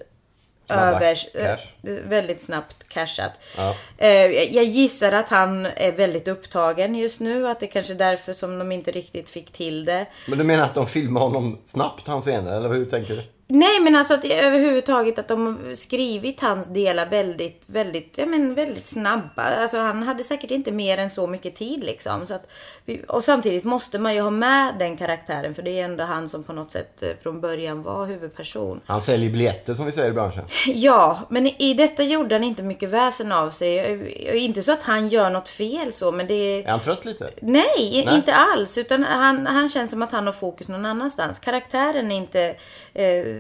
över, 0.71 1.19
eh, 1.35 1.57
väldigt 2.05 2.43
snabbt 2.43 2.89
cashat. 2.89 3.33
Ja. 3.57 3.75
Eh, 3.99 4.09
jag 4.55 4.65
gissar 4.65 5.13
att 5.13 5.29
han 5.29 5.67
är 5.67 5.93
väldigt 5.93 6.29
upptagen 6.29 6.95
just 6.95 7.21
nu, 7.21 7.49
att 7.49 7.61
det 7.61 7.67
kanske 7.67 7.93
är 7.93 7.99
därför 7.99 8.33
som 8.33 8.59
de 8.59 8.73
inte 8.73 8.91
riktigt 8.91 9.29
fick 9.29 9.53
till 9.53 9.85
det. 9.85 10.07
Men 10.27 10.39
du 10.39 10.45
menar 10.45 10.65
att 10.65 10.75
de 10.75 10.87
filmar 10.87 11.21
honom 11.21 11.59
snabbt, 11.65 12.07
hans 12.07 12.25
scener, 12.25 12.57
eller 12.57 12.69
hur 12.69 12.87
tänker 12.87 13.17
du? 13.17 13.23
Nej 13.51 13.81
men 13.81 13.97
alltså 13.97 14.15
att 14.15 14.25
överhuvudtaget 14.25 15.19
att 15.19 15.29
de 15.29 15.59
skrivit 15.77 16.41
hans 16.41 16.67
delar 16.69 17.07
väldigt, 17.07 17.63
väldigt, 17.67 18.19
ja 18.19 18.27
men 18.27 18.55
väldigt 18.55 18.87
snabba. 18.87 19.43
Alltså 19.43 19.79
han 19.79 20.03
hade 20.03 20.25
säkert 20.25 20.51
inte 20.51 20.73
mer 20.73 20.99
än 20.99 21.11
så 21.11 21.27
mycket 21.27 21.57
tid 21.57 21.85
liksom. 21.85 22.27
Så 22.27 22.35
att, 22.35 22.51
vi- 22.85 23.03
och 23.09 23.25
samtidigt 23.25 23.65
måste 23.65 23.99
man 23.99 24.15
ju 24.15 24.21
ha 24.21 24.31
med 24.31 24.75
den 24.79 24.97
karaktären 24.97 25.55
för 25.55 25.63
det 25.63 25.81
är 25.81 25.85
ändå 25.85 26.05
han 26.05 26.29
som 26.29 26.43
på 26.43 26.53
något 26.53 26.73
sätt 26.73 27.03
eh, 27.03 27.09
från 27.23 27.41
början 27.41 27.83
var 27.83 28.07
huvudperson. 28.07 28.81
Han 28.87 29.01
säljer 29.03 29.31
biljetter 29.31 29.75
som 29.75 29.87
vi 29.87 29.93
säger 29.93 30.11
i 30.11 30.13
branschen. 30.13 30.45
Ja, 30.67 31.19
men 31.29 31.47
i, 31.47 31.55
i 31.59 31.75
detta 31.75 32.03
gjorde 32.03 32.35
han 32.35 32.45
inte 32.45 32.63
mycket 32.63 32.89
väsen 32.89 33.33
av 33.33 33.51
sig. 33.51 34.39
Inte 34.45 34.63
så 34.63 34.73
att 34.73 34.83
han 34.83 35.09
gör 35.09 35.31
något 35.31 35.49
fel 35.49 35.93
så 35.93 36.13
men 36.13 36.27
det 36.27 36.35
är... 36.35 36.67
Han 36.69 36.81
trött 36.81 37.05
lite? 37.05 37.31
Nej, 37.41 38.03
Nej. 38.07 38.15
inte 38.17 38.35
alls. 38.35 38.79
Utan 38.79 39.03
han, 39.05 39.47
han 39.47 39.69
känns 39.69 39.91
som 39.91 40.03
att 40.03 40.13
han 40.13 40.27
har 40.27 40.33
fokus 40.33 40.69
någon 40.69 40.87
annanstans. 40.87 41.39
Karaktären 41.39 42.13
är 42.13 42.17
inte, 42.17 42.55
eh, 42.95 43.38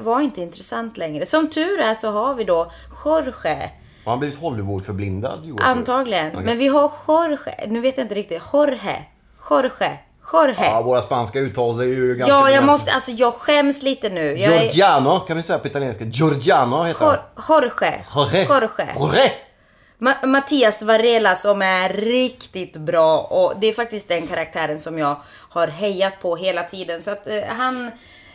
var 0.00 0.20
inte 0.20 0.40
intressant 0.40 0.96
längre. 0.96 1.26
Som 1.26 1.50
tur 1.50 1.80
är 1.80 1.94
så 1.94 2.10
har 2.10 2.34
vi 2.34 2.44
då 2.44 2.72
Jorge. 3.04 3.70
Har 4.04 4.12
han 4.12 4.18
blivit 4.18 4.38
Hollywood-förblindad? 4.38 5.58
Antagligen. 5.60 6.32
Men 6.44 6.58
vi 6.58 6.68
har 6.68 6.92
Jorge. 7.08 7.66
Nu 7.68 7.80
vet 7.80 7.96
jag 7.96 8.04
inte 8.04 8.14
riktigt. 8.14 8.42
Jorge. 8.52 9.02
Jorge. 9.50 9.98
Jorge. 10.32 10.54
Ja, 10.58 10.64
Ja, 10.64 10.82
våra 10.82 11.02
spanska 11.02 11.38
uttal 11.38 11.80
är 11.80 11.84
ju 11.84 12.14
ganska 12.14 12.34
jag 12.34 12.44
begränsade. 12.44 12.66
måste, 12.72 12.92
alltså 12.92 13.10
jag 13.10 13.34
skäms 13.34 13.82
lite 13.82 14.08
nu. 14.08 14.20
Jag 14.38 14.54
är, 14.54 14.62
Giorgiano 14.62 15.18
kan 15.20 15.36
vi 15.36 15.42
säga 15.42 15.58
på 15.58 15.66
italienska. 15.68 16.04
Giorgiano 16.04 16.82
heter 16.82 17.04
han. 17.06 17.16
Jor- 17.48 17.62
Jorge. 17.62 18.04
Jorge. 18.14 18.46
Jorge. 18.48 18.88
Jorge. 18.98 19.32
Ma- 19.98 20.26
Mattias 20.26 20.82
Varela 20.82 21.36
som 21.36 21.62
är 21.62 21.88
riktigt 21.88 22.76
bra 22.76 23.18
och 23.20 23.52
det 23.60 23.66
är 23.66 23.72
faktiskt 23.72 24.08
den 24.08 24.26
karaktären 24.26 24.78
som 24.80 24.98
jag 24.98 25.16
har 25.50 25.66
hejat 25.68 26.12
på 26.22 26.36
hela 26.36 26.62
tiden. 26.62 27.02
Så 27.02 27.10
att 27.10 27.26
eh, 27.26 27.40
han, 27.48 27.90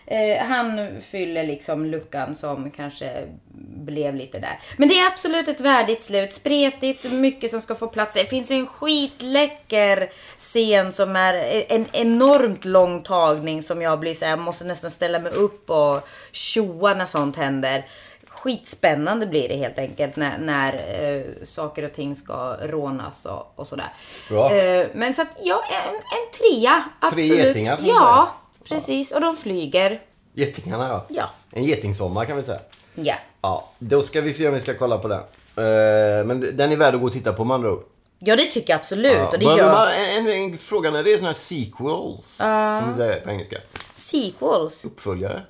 eh, 0.07 0.46
han 0.46 1.02
fyller 1.02 1.44
liksom 1.44 1.86
luckan 1.86 2.36
som 2.36 2.72
kanske 2.72 3.28
blev 3.78 4.16
lite 4.16 4.40
där. 4.40 4.60
Men 4.78 4.90
det 4.90 5.00
är 5.00 5.07
absolut 5.07 5.48
ett 5.48 5.60
värdigt 5.60 6.04
slut. 6.04 6.31
Spretigt, 6.31 7.12
mycket 7.12 7.52
som 7.52 7.62
ska 7.62 7.75
få 7.75 7.88
plats. 7.88 8.16
Det 8.16 8.25
finns 8.25 8.52
en 8.52 8.68
skitläcker 8.68 10.10
scen 10.38 10.94
som 10.94 11.16
är 11.16 11.63
en 11.74 11.86
enormt 11.92 12.66
lång 12.66 13.04
tagning 13.04 13.63
som 13.63 13.81
jag 13.81 14.00
blir 14.00 14.13
så 14.13 14.25
här, 14.25 14.31
jag 14.31 14.40
måste 14.40 14.66
nästan 14.66 14.92
ställa 14.92 15.19
mig 15.19 15.31
upp 15.31 15.69
och 15.69 16.08
tjoa 16.31 16.94
när 16.94 17.06
sånt 17.06 17.36
händer 17.36 17.84
skitspännande 18.36 19.28
blir 19.28 19.50
det 19.50 19.56
helt 19.56 19.80
enkelt 19.80 20.16
när, 20.16 20.38
när 20.38 20.74
eh, 20.74 21.44
saker 21.44 21.84
och 21.84 21.94
ting 21.94 22.16
ska 22.16 22.58
rånas 22.62 23.25
och, 23.25 23.54
och 23.56 23.68
sådär. 23.68 23.94
Eh, 24.30 24.88
men 24.94 25.13
så 25.13 25.22
att 25.22 25.38
ja, 25.42 25.63
en, 25.72 25.96
en 25.96 26.31
trea. 26.40 26.84
Absolut. 27.00 27.30
getingar, 27.30 27.78
som 27.78 27.88
Ja, 27.88 28.36
precis. 28.70 29.12
Och 29.12 29.22
de 29.22 29.38
flyger. 29.38 30.02
Getingarna 30.34 30.88
ja. 30.88 31.06
Ja. 31.10 31.30
En 31.52 31.64
getingsommar 31.64 32.26
kan 32.26 32.38
vi 32.38 32.44
säga. 32.44 32.60
Ja. 32.96 33.16
Ja, 33.42 33.70
då 33.80 34.02
ska 34.02 34.22
vi 34.22 34.34
se 34.34 34.48
om 34.48 34.54
vi 34.54 34.60
ska 34.60 34.74
kolla 34.78 34.98
på 34.98 35.08
den. 35.08 35.20
Eh, 35.20 36.26
men 36.26 36.58
den 36.58 36.72
är 36.72 36.76
värd 36.76 36.94
att 36.96 37.00
gå 37.02 37.08
och 37.08 37.14
titta 37.14 37.34
på 37.34 37.44
med 37.44 37.56
andra 37.56 37.72
ord. 37.72 37.84
Ja, 38.20 38.36
det 38.36 38.46
tycker 38.46 38.74
jag 38.74 38.80
absolut. 38.80 39.12
Ja, 39.12 39.28
Och 39.28 39.40
det 39.40 39.46
gör 39.46 39.72
man, 39.72 39.88
en, 39.92 40.28
en, 40.28 40.52
en 40.52 40.58
fråga 40.58 40.92
när 40.92 41.04
det 41.04 41.14
är 41.14 41.18
såna 41.18 41.30
här 41.30 41.34
sequels, 41.36 42.26
som 42.36 42.90
vi 42.92 42.98
säger 42.98 43.22
på 43.22 43.30
engelska. 43.30 43.58
sequels. 43.96 44.86
Uppföljare. 44.86 45.42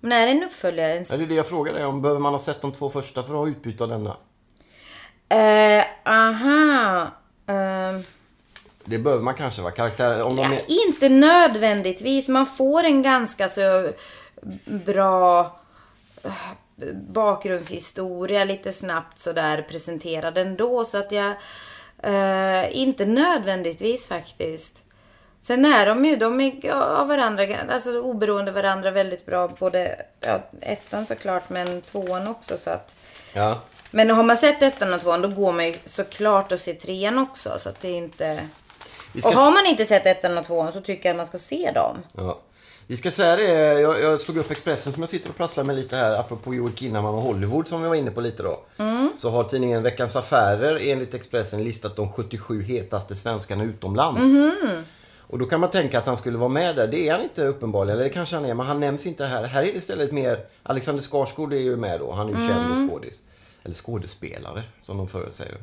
Men 0.00 0.12
är 0.12 0.26
det 0.26 0.32
en 0.32 0.42
uppföljare? 0.44 0.92
En... 0.94 1.04
Ja, 1.10 1.16
det 1.16 1.22
är 1.22 1.26
det 1.26 1.34
jag 1.34 1.46
frågar 1.48 1.72
dig 1.72 1.84
om. 1.84 2.02
Behöver 2.02 2.20
man 2.20 2.32
ha 2.32 2.40
sett 2.40 2.60
de 2.60 2.72
två 2.72 2.90
första 2.90 3.22
för 3.22 3.30
att 3.34 3.38
ha 3.40 3.48
utbyte 3.48 3.84
av 3.84 3.90
denna? 3.90 4.16
Eh, 5.28 5.84
aha. 6.04 7.06
Ehm, 7.46 8.02
Det 8.86 8.98
behöver 8.98 9.22
man 9.22 9.34
kanske 9.34 9.62
va? 9.62 9.70
Karaktär, 9.70 10.22
om 10.22 10.36
de 10.36 10.42
Ja, 10.42 10.58
är... 10.58 10.86
inte 10.86 11.08
nödvändigtvis. 11.08 12.28
Man 12.28 12.46
får 12.46 12.84
en 12.84 13.02
ganska 13.02 13.48
så 13.48 13.88
bra 14.64 15.40
eh, 16.24 16.30
bakgrundshistoria 17.08 18.44
lite 18.44 18.72
snabbt 18.72 19.18
sådär 19.18 19.66
presenterad 19.70 20.38
ändå. 20.38 20.84
Så 20.84 20.98
att 20.98 21.12
jag... 21.12 21.32
Eh, 22.02 22.76
inte 22.76 23.06
nödvändigtvis 23.06 24.06
faktiskt. 24.06 24.82
Sen 25.40 25.64
är 25.64 25.86
de 25.86 26.04
ju, 26.04 26.16
de 26.16 26.40
är 26.40 26.70
av 26.72 27.08
varandra, 27.08 27.44
alltså 27.70 28.00
oberoende 28.00 28.52
varandra 28.52 28.90
väldigt 28.90 29.26
bra. 29.26 29.48
Både 29.48 30.02
ja, 30.20 30.40
ettan 30.60 31.06
såklart 31.06 31.48
men 31.50 31.80
tvåan 31.82 32.28
också. 32.28 32.56
Så 32.58 32.70
att, 32.70 32.94
Ja. 33.32 33.60
men 33.90 34.10
har 34.10 34.22
man 34.22 34.36
sett 34.36 34.62
ettan 34.62 34.94
och 34.94 35.00
tvåan 35.00 35.22
då 35.22 35.28
går 35.28 35.52
man 35.52 35.66
ju 35.66 35.74
såklart 35.84 36.52
och 36.52 36.60
ser 36.60 36.74
trean 36.74 37.18
också. 37.18 37.58
Så 37.62 37.68
att 37.68 37.80
det 37.80 37.88
är 37.88 37.96
inte... 37.96 38.40
Och 39.24 39.32
har 39.32 39.52
man 39.52 39.66
inte 39.66 39.84
sett 39.84 40.06
ettan 40.06 40.38
och 40.38 40.44
tvåan 40.44 40.72
så 40.72 40.80
tycker 40.80 41.08
jag 41.08 41.14
att 41.14 41.16
man 41.16 41.26
ska 41.26 41.38
se 41.38 41.70
dem. 41.74 41.96
Ja. 42.12 42.40
Vi 42.88 42.96
ska 42.96 43.10
säga 43.10 43.36
det, 43.36 43.80
jag, 43.80 44.00
jag 44.00 44.20
slog 44.20 44.36
upp 44.36 44.50
Expressen 44.50 44.92
som 44.92 45.02
jag 45.02 45.08
sitter 45.08 45.28
och 45.30 45.36
prasslar 45.36 45.64
med 45.64 45.76
lite 45.76 45.96
här 45.96 46.18
apropå 46.18 46.54
Joel 46.54 46.74
Kinnaman 46.74 47.14
och 47.14 47.20
Hollywood 47.20 47.68
som 47.68 47.82
vi 47.82 47.88
var 47.88 47.94
inne 47.94 48.10
på 48.10 48.20
lite 48.20 48.42
då. 48.42 48.60
Så 49.18 49.30
har 49.30 49.44
tidningen 49.44 49.82
Veckans 49.82 50.16
Affärer 50.16 50.80
enligt 50.82 51.14
Expressen 51.14 51.64
listat 51.64 51.96
de 51.96 52.12
77 52.12 52.62
hetaste 52.62 53.16
svenskarna 53.16 53.64
utomlands. 53.64 54.20
Och 55.28 55.38
då 55.38 55.46
kan 55.46 55.60
man 55.60 55.70
tänka 55.70 55.98
att 55.98 56.06
han 56.06 56.16
skulle 56.16 56.38
vara 56.38 56.48
med 56.48 56.76
där. 56.76 56.86
Det 56.86 57.08
är 57.08 57.12
han 57.12 57.22
inte 57.22 57.44
uppenbarligen, 57.44 57.98
eller 57.98 58.08
det 58.08 58.14
kanske 58.14 58.36
han 58.36 58.44
är, 58.44 58.54
men 58.54 58.66
han 58.66 58.80
nämns 58.80 59.06
inte 59.06 59.24
här. 59.26 59.44
Här 59.44 59.62
är 59.62 59.66
det 59.66 59.76
istället 59.78 60.12
mer, 60.12 60.46
Alexander 60.62 61.02
Skarsgård 61.02 61.52
är 61.52 61.58
ju 61.58 61.76
med 61.76 62.00
då, 62.00 62.12
han 62.12 62.28
är 62.34 62.40
ju 62.40 62.48
känd 62.48 62.70
och 62.70 62.90
skådis. 62.90 63.20
Eller 63.62 63.74
skådespelare 63.74 64.62
som 64.82 64.98
de 64.98 65.08
förut 65.08 65.34
säger. 65.34 65.56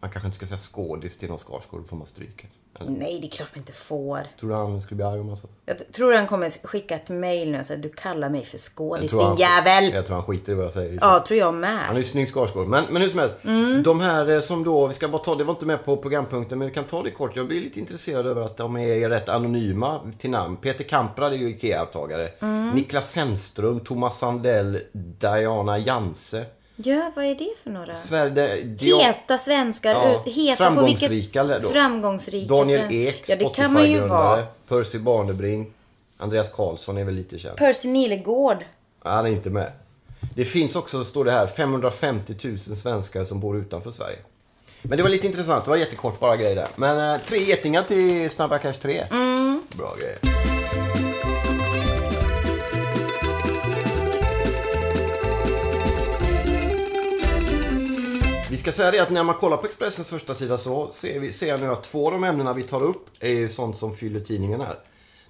Man 0.00 0.10
kanske 0.10 0.26
inte 0.26 0.36
ska 0.36 0.46
säga 0.46 0.58
skådis 0.58 1.18
till 1.18 1.28
någon 1.28 1.38
Skarsgård, 1.38 1.80
då 1.80 1.88
får 1.88 1.96
man 1.96 2.06
stryka. 2.06 2.46
Eller? 2.80 2.90
Nej, 2.90 3.18
det 3.20 3.26
är 3.26 3.30
klart 3.30 3.48
man 3.54 3.58
inte 3.60 3.72
får. 3.72 4.26
Tror 4.40 4.50
du 4.50 4.56
han 4.56 4.82
skulle 4.82 4.96
bli 4.96 5.04
arg 5.04 5.20
om 5.20 5.26
man 5.26 5.36
sa 5.36 5.48
Jag 5.66 5.92
tror 5.92 6.12
han 6.14 6.26
kommer 6.26 6.66
skicka 6.66 6.94
ett 6.94 7.08
mail 7.08 7.50
nu 7.50 7.60
och 7.60 7.66
säga 7.66 7.78
du 7.78 7.88
kallar 7.88 8.28
mig 8.30 8.44
för 8.44 8.58
skådis 8.58 9.10
din 9.10 9.20
han- 9.20 9.36
jävel. 9.36 9.92
Jag 9.94 10.06
tror 10.06 10.14
han 10.16 10.24
skiter 10.24 10.52
i 10.52 10.54
vad 10.54 10.64
jag 10.66 10.72
säger. 10.72 10.98
Ja, 11.00 11.24
tror 11.28 11.38
jag 11.38 11.46
Han 11.46 11.64
är 11.64 11.86
med. 11.88 11.96
ju 11.96 12.04
snygg 12.04 12.28
Skarsgård. 12.28 12.66
Men, 12.68 12.84
men 12.90 13.02
hur 13.02 13.08
som 13.08 13.18
helst. 13.18 13.34
Mm. 13.44 13.82
De 13.82 14.00
här 14.00 14.30
eh, 14.30 14.40
som 14.40 14.64
då, 14.64 14.86
vi 14.86 14.94
ska 14.94 15.08
bara 15.08 15.22
ta, 15.22 15.34
det 15.34 15.44
var 15.44 15.52
inte 15.54 15.66
med 15.66 15.84
på 15.84 15.96
programpunkten 15.96 16.58
men 16.58 16.68
vi 16.68 16.74
kan 16.74 16.84
ta 16.84 17.02
det 17.02 17.10
kort. 17.10 17.36
Jag 17.36 17.46
blir 17.46 17.60
lite 17.60 17.80
intresserad 17.80 18.26
över 18.26 18.42
att 18.42 18.56
de 18.56 18.76
är 18.76 19.08
rätt 19.08 19.28
anonyma 19.28 20.00
till 20.18 20.30
namn. 20.30 20.56
Peter 20.56 20.84
Kamprad 20.84 21.32
är 21.32 21.36
ju 21.36 21.48
IKEA-avtagare. 21.50 22.28
Mm. 22.40 22.70
Niklas 22.70 23.10
Zennström, 23.12 23.80
Thomas 23.80 24.18
Sandell, 24.18 24.80
Diana 24.92 25.78
Janse. 25.78 26.44
Ja, 26.76 27.12
vad 27.16 27.24
är 27.24 27.34
det 27.34 27.48
för 27.62 27.70
några? 27.70 27.94
Sverige, 27.94 28.62
Dion, 28.62 29.00
Heta 29.00 29.38
svenskar. 29.38 29.90
Ja, 29.94 30.20
ut- 30.26 30.34
Heta 30.34 30.56
framgångsrika 30.56 31.06
på 31.42 31.46
vilket... 31.46 31.62
då. 31.62 31.68
Framgångsrika. 31.68 32.54
Daniel 32.54 32.92
Ek, 32.94 33.24
Ja, 33.28 33.36
det 33.36 33.48
kan 33.54 33.72
man 33.72 33.90
ju 33.90 34.00
vara. 34.00 34.46
Percy 34.68 34.98
Barnebring. 34.98 35.72
Andreas 36.18 36.48
Karlsson 36.52 36.98
är 36.98 37.04
väl 37.04 37.14
lite 37.14 37.38
känd. 37.38 37.56
Percy 37.56 37.88
Nilegård. 37.88 38.64
Han 39.02 39.26
är 39.26 39.30
inte 39.30 39.50
med. 39.50 39.72
Det 40.34 40.44
finns 40.44 40.76
också, 40.76 41.04
står 41.04 41.24
det 41.24 41.30
här, 41.32 41.46
550 41.46 42.34
000 42.44 42.58
svenskar 42.58 43.24
som 43.24 43.40
bor 43.40 43.56
utanför 43.58 43.90
Sverige. 43.90 44.18
Men 44.82 44.96
det 44.96 45.02
var 45.02 45.10
lite 45.10 45.26
intressant. 45.26 45.64
Det 45.64 45.70
var 45.70 45.76
jättekort 45.76 46.20
bara 46.20 46.36
grej 46.36 46.54
där. 46.54 46.68
Men 46.76 47.14
eh, 47.14 47.20
tre 47.26 47.38
getingar 47.38 47.82
till 47.82 48.30
Snabba 48.30 48.58
Cash 48.58 48.72
3. 48.82 49.04
Bra 49.76 49.94
grejer. 50.00 50.18
Vi 58.56 58.60
ska 58.60 58.72
säga 58.72 58.90
det 58.90 58.98
att 58.98 59.10
när 59.10 59.22
man 59.22 59.34
kollar 59.34 59.56
på 59.56 59.66
Expressens 59.66 60.08
första 60.08 60.34
sida 60.34 60.58
så 60.58 60.92
ser, 60.92 61.20
vi, 61.20 61.32
ser 61.32 61.46
jag 61.46 61.60
nu 61.60 61.66
att 61.66 61.82
två 61.82 62.06
av 62.06 62.12
de 62.12 62.24
ämnena 62.24 62.52
vi 62.52 62.62
tar 62.62 62.82
upp 62.82 63.06
är 63.20 63.30
ju 63.30 63.48
sånt 63.48 63.76
som 63.76 63.96
fyller 63.96 64.20
tidningen 64.20 64.60
här. 64.60 64.78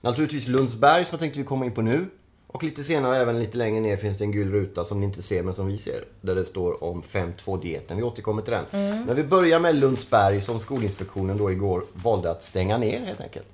Naturligtvis 0.00 0.48
Lundsberg 0.48 1.04
som 1.04 1.10
jag 1.10 1.20
tänkte 1.20 1.38
vi 1.40 1.44
komma 1.44 1.64
in 1.64 1.72
på 1.72 1.82
nu. 1.82 2.06
Och 2.46 2.62
lite 2.62 2.84
senare, 2.84 3.16
även 3.16 3.38
lite 3.40 3.56
längre 3.56 3.80
ner, 3.80 3.96
finns 3.96 4.18
det 4.18 4.24
en 4.24 4.32
gul 4.32 4.52
ruta 4.52 4.84
som 4.84 5.00
ni 5.00 5.06
inte 5.06 5.22
ser 5.22 5.42
men 5.42 5.54
som 5.54 5.66
vi 5.66 5.78
ser. 5.78 6.04
Där 6.20 6.34
det 6.34 6.44
står 6.44 6.84
om 6.84 7.02
5.2-dieten. 7.02 7.96
Vi 7.96 8.02
återkommer 8.02 8.42
till 8.42 8.52
den. 8.52 8.64
Men 9.06 9.16
vi 9.16 9.22
börjar 9.22 9.58
med 9.58 9.76
Lundsberg 9.76 10.40
som 10.40 10.60
Skolinspektionen 10.60 11.36
då 11.36 11.52
igår 11.52 11.84
valde 11.92 12.30
att 12.30 12.42
stänga 12.42 12.78
ner 12.78 13.00
helt 13.00 13.20
enkelt. 13.20 13.46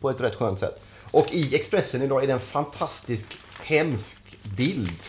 På 0.00 0.10
ett 0.10 0.20
rätt 0.20 0.34
skönt 0.34 0.58
sätt. 0.58 0.80
Och 1.10 1.26
i 1.34 1.54
Expressen 1.54 2.02
idag 2.02 2.22
är 2.22 2.26
det 2.26 2.32
en 2.32 2.40
fantastisk, 2.40 3.24
hemsk 3.62 4.18
bild 4.56 5.00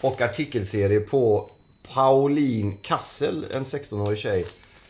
och 0.00 0.20
artikelserie 0.20 1.00
på 1.00 1.50
Pauline 1.92 2.76
Kassel, 2.82 3.46
en 3.50 3.64
16-årig 3.64 4.18
tjej. 4.18 4.46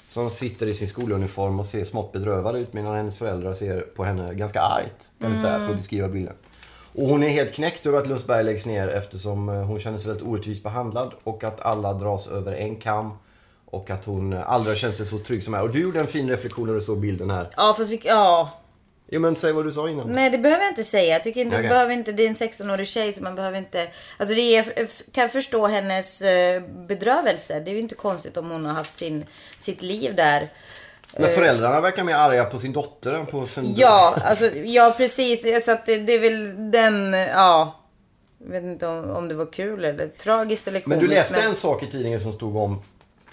Som 0.08 0.30
sitter 0.30 0.66
i 0.66 0.74
sin 0.74 0.88
skoluniform 0.88 1.60
och 1.60 1.66
ser 1.66 1.84
smått 1.84 2.12
bedrövad 2.12 2.56
ut 2.56 2.72
medan 2.72 2.96
hennes 2.96 3.18
föräldrar 3.18 3.54
ser 3.54 3.80
på 3.80 4.04
henne 4.04 4.34
ganska 4.34 4.60
argt. 4.60 5.10
Kan 5.20 5.30
vi 5.30 5.36
säga, 5.36 5.58
för 5.58 5.70
att 5.70 5.76
beskriva 5.76 6.08
bilden. 6.08 6.34
Och 6.94 7.08
hon 7.08 7.22
är 7.22 7.28
helt 7.28 7.52
knäckt 7.52 7.86
över 7.86 7.98
att 7.98 8.06
Lundsberg 8.06 8.44
läggs 8.44 8.66
ner 8.66 8.88
eftersom 8.88 9.48
eh, 9.48 9.54
hon 9.54 9.80
känner 9.80 9.98
sig 9.98 10.08
väldigt 10.08 10.26
orättvist 10.26 10.62
behandlad 10.62 11.12
och 11.24 11.44
att 11.44 11.60
alla 11.60 11.92
dras 11.92 12.26
över 12.26 12.52
en 12.52 12.76
kam. 12.76 13.10
Och 13.66 13.90
att 13.90 14.04
hon 14.04 14.32
aldrig 14.32 14.70
har 14.70 14.78
känt 14.78 14.96
sig 14.96 15.06
så 15.06 15.18
trygg 15.18 15.44
som 15.44 15.54
här. 15.54 15.62
Och 15.62 15.70
du 15.70 15.80
gjorde 15.80 16.00
en 16.00 16.06
fin 16.06 16.28
reflektion 16.28 16.66
när 16.66 16.74
du 16.74 16.82
såg 16.82 17.00
bilden 17.00 17.30
här. 17.30 17.48
Ja, 17.56 17.74
fast 17.78 17.90
vi... 17.90 18.00
Ja. 18.04 18.50
Jo 19.06 19.20
men 19.20 19.36
säg 19.36 19.52
vad 19.52 19.64
du 19.64 19.72
sa 19.72 19.88
innan. 19.88 20.12
Nej, 20.12 20.30
det 20.30 20.38
behöver 20.38 20.62
jag 20.62 20.70
inte 20.70 20.84
säga. 20.84 21.12
Jag 21.12 21.24
tycker 21.24 21.40
inte, 21.40 21.56
man 21.56 21.68
behöver 21.68 21.94
inte... 21.94 22.12
Det 22.12 22.22
är 22.22 22.28
en 22.28 22.34
16-årig 22.34 22.86
tjej 22.86 23.12
så 23.12 23.22
man 23.22 23.34
behöver 23.34 23.58
inte... 23.58 23.88
Alltså 24.16 24.34
det 24.34 24.56
är, 24.56 24.88
kan 25.12 25.28
förstå 25.28 25.66
hennes 25.66 26.22
eh, 26.22 26.62
bedrövelse. 26.62 27.60
Det 27.60 27.70
är 27.70 27.72
ju 27.72 27.78
inte 27.80 27.94
konstigt 27.94 28.36
om 28.36 28.50
hon 28.50 28.66
har 28.66 28.72
haft 28.72 28.96
sin, 28.96 29.26
sitt 29.58 29.82
liv 29.82 30.14
där. 30.14 30.48
Men 31.16 31.30
föräldrarna 31.30 31.80
verkar 31.80 32.04
mer 32.04 32.14
arga 32.14 32.44
på 32.44 32.58
sin 32.58 32.72
dotter 32.72 33.12
än 33.12 33.26
på 33.26 33.46
sin... 33.46 33.74
Ja, 33.76 34.16
alltså, 34.24 34.56
ja 34.56 34.94
precis. 34.96 35.64
Så 35.64 35.72
att 35.72 35.86
det, 35.86 35.96
det 35.98 36.12
är 36.12 36.20
väl 36.20 36.70
den, 36.70 37.12
ja. 37.12 37.80
Jag 38.38 38.50
vet 38.52 38.62
inte 38.62 38.86
om, 38.86 39.10
om 39.10 39.28
det 39.28 39.34
var 39.34 39.52
kul 39.52 39.84
eller 39.84 40.08
tragiskt 40.08 40.68
eller 40.68 40.82
Men 40.86 40.98
komiskt. 40.98 41.10
du 41.10 41.14
läste 41.14 41.40
en 41.40 41.54
sak 41.54 41.82
i 41.82 41.90
tidningen 41.90 42.20
som 42.20 42.32
stod 42.32 42.56
om 42.56 42.82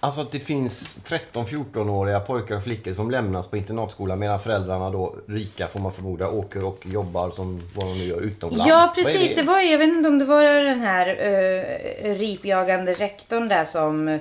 Alltså 0.03 0.21
att 0.21 0.31
det 0.31 0.39
finns 0.39 0.99
13-14-åriga 1.05 2.19
pojkar 2.19 2.55
och 2.55 2.63
flickor 2.63 2.93
som 2.93 3.11
lämnas 3.11 3.47
på 3.47 3.57
internatskolan 3.57 4.19
medan 4.19 4.39
föräldrarna 4.39 4.89
då, 4.89 5.15
rika 5.27 5.67
får 5.67 5.79
man 5.79 5.91
förmoda, 5.91 6.29
åker 6.29 6.63
och 6.63 6.85
jobbar 6.85 7.31
som 7.31 7.61
vad 7.75 7.85
de 7.85 7.97
nu 7.97 8.05
gör 8.05 8.21
utomlands. 8.21 8.65
Ja 8.67 8.93
precis, 8.95 9.35
det? 9.35 9.43
var 9.43 9.61
ju, 9.61 9.71
jag 9.71 9.77
vet 9.77 9.87
inte 9.87 10.09
om 10.09 10.19
det 10.19 10.25
var 10.25 10.43
den 10.43 10.79
här 10.79 11.07
uh, 11.07 12.15
ripjagande 12.15 12.93
rektorn 12.93 13.47
där 13.47 13.65
som 13.65 14.19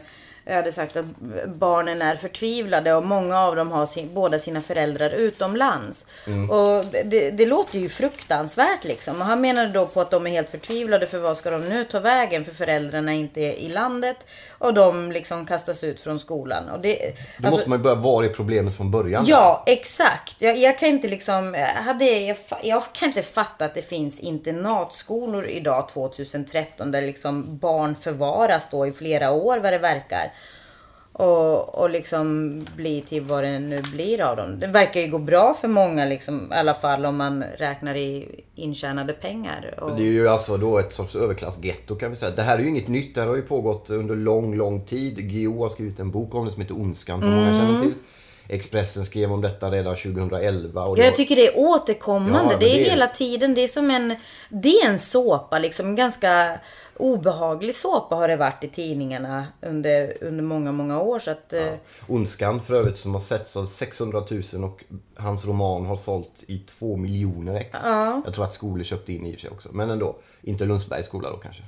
eh, 0.51 0.57
hade 0.57 0.73
sagt 0.73 0.97
att 0.97 1.05
barnen 1.47 2.03
är 2.03 2.17
förtvivlade 2.17 2.95
och 2.95 3.05
många 3.05 3.39
av 3.39 3.57
dem 3.57 3.71
har 3.73 3.87
sin, 3.87 4.15
båda 4.15 4.39
sina 4.39 4.61
föräldrar 4.61 5.11
utomlands. 5.11 6.07
Mm. 6.27 6.51
Och 6.51 6.85
det, 7.05 7.31
det 7.31 7.47
låter 7.47 7.79
ju 7.79 7.89
fruktansvärt 7.89 8.85
liksom. 8.85 9.21
Och 9.21 9.27
han 9.27 9.41
menade 9.41 9.73
då 9.73 9.87
på 9.87 10.01
att 10.01 10.11
de 10.11 10.27
är 10.27 10.31
helt 10.31 10.51
förtvivlade 10.51 11.07
för 11.07 11.19
vad 11.19 11.37
ska 11.37 11.51
de 11.51 11.65
nu 11.65 11.85
ta 11.85 12.01
vägen 12.01 12.45
för 12.45 12.53
föräldrarna 12.53 13.13
är 13.13 13.19
inte 13.19 13.41
i 13.41 13.69
landet. 13.69 14.27
Och 14.59 14.75
de 14.75 15.13
liksom 15.13 15.47
kastas 15.47 15.85
ut 15.85 16.01
från 16.01 16.21
skolan. 16.21 16.69
Och 16.69 16.81
det, 16.81 16.97
Då 16.97 17.47
alltså- 17.47 17.51
måste 17.51 17.69
man 17.69 17.79
ju 17.79 17.83
börja, 17.83 17.95
var 17.95 18.25
är 18.25 18.29
problemet 18.29 18.77
från 18.77 18.91
början? 18.91 19.25
Ja, 19.27 19.65
exakt. 19.67 20.43
Jag, 20.43 20.57
jag 20.57 20.79
kan 20.79 20.89
inte 20.89 21.09
liksom, 21.09 21.67
hade, 21.85 22.05
jag, 22.05 22.37
jag 22.63 22.83
kan 22.93 23.09
inte 23.09 23.23
fatta 23.23 23.65
att 23.65 23.75
det 23.75 23.83
finns 23.83 24.21
internatskolor 24.21 25.47
idag 25.47 25.89
2013 25.89 26.91
där 26.91 27.03
liksom 27.03 27.59
barn 27.59 27.95
förvaras 27.95 28.69
då 28.71 28.87
i 28.87 28.93
flera 28.93 29.31
år 29.31 29.59
vad 29.59 29.73
det 29.73 29.79
verkar. 29.79 30.33
Och, 31.21 31.79
och 31.79 31.91
liksom 31.91 32.67
bli 32.77 33.01
till 33.01 33.23
vad 33.23 33.45
det 33.45 33.59
nu 33.59 33.83
blir 33.83 34.21
av 34.21 34.37
dem. 34.37 34.61
Det 34.61 34.67
verkar 34.67 35.01
ju 35.01 35.07
gå 35.09 35.19
bra 35.19 35.55
för 35.55 35.69
många 35.69 36.05
liksom, 36.05 36.53
i 36.53 36.57
alla 36.57 36.75
fall 36.75 37.07
om 37.07 37.17
man 37.17 37.45
räknar 37.59 37.95
i 37.97 38.27
intjänade 38.55 39.13
pengar. 39.13 39.75
Och, 39.81 39.97
Det 39.97 40.03
är 40.03 40.13
ju 40.13 40.29
alltså 40.29 40.57
då 40.57 40.79
ett 40.79 40.93
sorts 40.93 41.17
överklassgetto 41.17 41.97
kan 41.97 42.11
vi 42.11 42.17
säga. 42.17 42.31
Det 42.37 42.43
här 42.43 42.59
är 42.59 42.63
ju 42.63 42.69
inget 42.69 42.89
nytt. 42.89 43.15
Det 43.15 43.21
här 43.21 43.29
har 43.29 43.37
ju 43.37 43.43
pågått 43.43 43.91
under 43.91 44.17
lång, 44.17 44.55
lång 44.55 44.81
tid. 44.87 45.17
Guillou 45.17 45.63
har 45.63 45.69
skrivit 45.69 46.01
en 46.01 46.11
bok 46.11 46.35
om 46.35 46.45
det 46.47 46.53
som 46.53 46.63
heter 46.63 46.75
Ondskan 46.81 47.21
som 47.23 47.31
många 47.31 47.51
känner 47.61 47.83
till. 47.83 47.93
Expressen 48.49 49.05
skrev 49.05 49.33
om 49.33 49.41
detta 49.41 49.71
redan 49.71 49.97
2011. 49.97 50.85
Och 50.85 50.99
Ja, 50.99 51.05
jag 51.05 51.17
tycker 51.17 51.37
det 51.37 51.47
är 51.47 51.59
återkommande. 51.59 52.53
Ja, 52.53 52.59
det 52.61 52.67
är 52.67 52.75
det 52.79 52.87
är- 52.87 52.91
hela 52.91 53.07
tiden. 53.07 53.55
Det 53.55 53.61
är 53.61 53.69
som 53.69 53.91
en, 53.91 54.15
det 54.49 54.69
är 54.81 54.89
en 54.91 54.99
såpa 54.99 55.59
liksom. 55.59 55.97
Ganska 55.97 56.59
obehaglig 57.01 57.75
såpa 57.75 58.17
har 58.17 58.29
det 58.29 58.37
varit 58.37 58.65
i 58.65 58.69
tidningarna 58.69 59.47
under, 59.63 60.13
under 60.21 60.45
många, 60.45 60.73
många 60.73 61.01
år. 61.01 61.19
Så 61.19 61.31
att, 61.31 61.53
eh, 61.53 61.73
Ondskan 62.07 62.61
för 62.61 62.75
övrigt 62.75 62.97
som 62.97 63.13
har 63.13 63.21
setts 63.21 63.57
av 63.57 63.67
600 63.67 64.23
000 64.53 64.65
och 64.65 64.85
hans 65.17 65.45
roman 65.45 65.87
har 65.87 65.97
sålt 65.97 66.45
i 66.47 66.59
2 66.59 66.97
miljoner 66.97 67.55
ex. 67.55 67.79
Jag 68.25 68.35
tror 68.35 68.45
att 68.45 68.53
skolor 68.53 68.85
köpte 68.85 69.13
in 69.13 69.27
i 69.27 69.31
och 69.31 69.35
för 69.35 69.41
sig 69.41 69.51
också. 69.51 69.69
Men 69.73 69.91
ändå. 69.91 70.17
Inte 70.43 70.65
Lundsbergs 70.65 71.07
skola 71.07 71.31
då 71.31 71.37
kanske. 71.37 71.63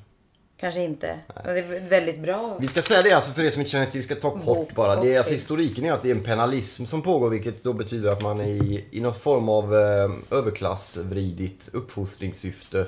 kanske 0.57 0.83
inte. 0.83 1.19
Men 1.45 1.55
det 1.55 1.61
är 1.61 1.89
väldigt 1.89 2.21
bra. 2.21 2.57
Vi 2.61 2.69
ska 2.69 2.83
säga 2.83 3.03
det 3.03 3.13
alltså 3.13 3.33
för 3.33 3.43
er 3.43 3.51
som 3.51 3.61
inte 3.61 3.71
känner 3.71 3.87
till, 3.87 4.01
vi 4.01 4.03
ska 4.03 4.15
ta 4.15 4.31
kort 4.31 4.45
Bok 4.45 4.75
bara. 4.75 5.01
Det 5.01 5.15
är, 5.15 5.19
alltså, 5.19 5.33
historiken 5.33 5.85
är 5.85 5.93
att 5.93 6.03
det 6.03 6.11
är 6.11 6.15
en 6.15 6.23
penalism 6.23 6.85
som 6.85 7.03
pågår 7.03 7.31
vilket 7.31 7.65
då 7.65 7.73
betyder 7.73 8.13
att 8.13 8.23
man 8.23 8.41
är 8.41 8.47
i, 8.47 8.85
i 8.91 9.01
någon 9.01 9.15
form 9.15 9.49
av 9.49 9.75
eh, 9.75 10.11
överklassvridigt 10.31 11.69
uppfostringssyfte 11.73 12.87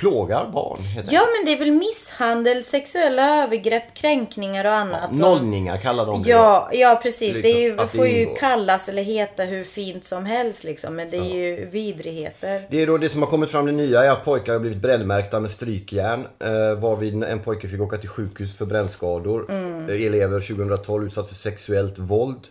plågar 0.00 0.50
barn. 0.52 0.78
Ja, 1.10 1.20
men 1.36 1.44
det 1.46 1.52
är 1.52 1.58
väl 1.58 1.70
misshandel, 1.72 2.64
sexuella 2.64 3.42
övergrepp, 3.44 3.94
kränkningar 3.94 4.64
och 4.64 4.72
annat. 4.72 5.08
som- 5.10 5.18
Nollningar 5.18 5.76
kallar 5.76 6.06
de 6.06 6.22
det. 6.22 6.30
Ja, 6.30 6.70
ja 6.72 7.00
precis. 7.02 7.36
Liksom, 7.36 7.42
det 7.42 7.48
ju, 7.60 7.76
det 7.76 7.86
får 7.88 8.06
ju 8.06 8.22
ingår. 8.22 8.36
kallas 8.36 8.88
eller 8.88 9.02
heta 9.02 9.42
hur 9.42 9.64
fint 9.64 10.04
som 10.04 10.26
helst 10.26 10.64
liksom. 10.64 10.96
Men 10.96 11.10
det 11.10 11.16
är 11.16 11.34
ju 11.34 11.66
vidrigheter. 11.70 12.62
Det 12.70 12.82
är 12.82 12.86
då 12.86 12.98
det 12.98 13.08
som 13.08 13.22
har 13.22 13.28
kommit 13.28 13.50
fram 13.50 13.66
det 13.66 13.72
nya 13.72 14.04
är 14.04 14.10
att 14.10 14.24
pojkar 14.24 14.52
har 14.52 14.60
blivit 14.60 14.78
brännmärkta 14.78 15.40
med 15.40 15.50
strykjärn. 15.50 16.26
Eh, 16.38 16.78
varvid 16.80 17.24
en 17.24 17.38
pojke 17.40 17.68
fick 17.68 17.80
åka 17.80 17.96
till 17.98 18.08
sjukhus 18.08 18.56
för 18.58 18.64
brännskador. 18.64 19.46
Eh, 19.50 20.06
elever 20.06 20.40
2012 20.40 21.06
utsatt 21.06 21.28
för 21.28 21.34
sexuellt 21.34 21.98
våld. 21.98 22.46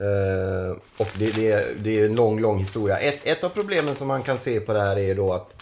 Eh, 0.00 0.76
och 0.96 1.08
det, 1.18 1.34
det, 1.34 1.66
det 1.84 2.00
är 2.00 2.04
en 2.06 2.14
lång, 2.14 2.40
lång 2.40 2.58
historia. 2.58 2.98
Ett, 2.98 3.18
ett 3.24 3.44
av 3.44 3.48
problemen 3.48 3.94
som 3.96 4.08
man 4.08 4.22
kan 4.22 4.38
se 4.38 4.60
på 4.60 4.72
det 4.72 4.80
här 4.80 4.98
är 4.98 5.14
då 5.14 5.32
att, 5.32 5.54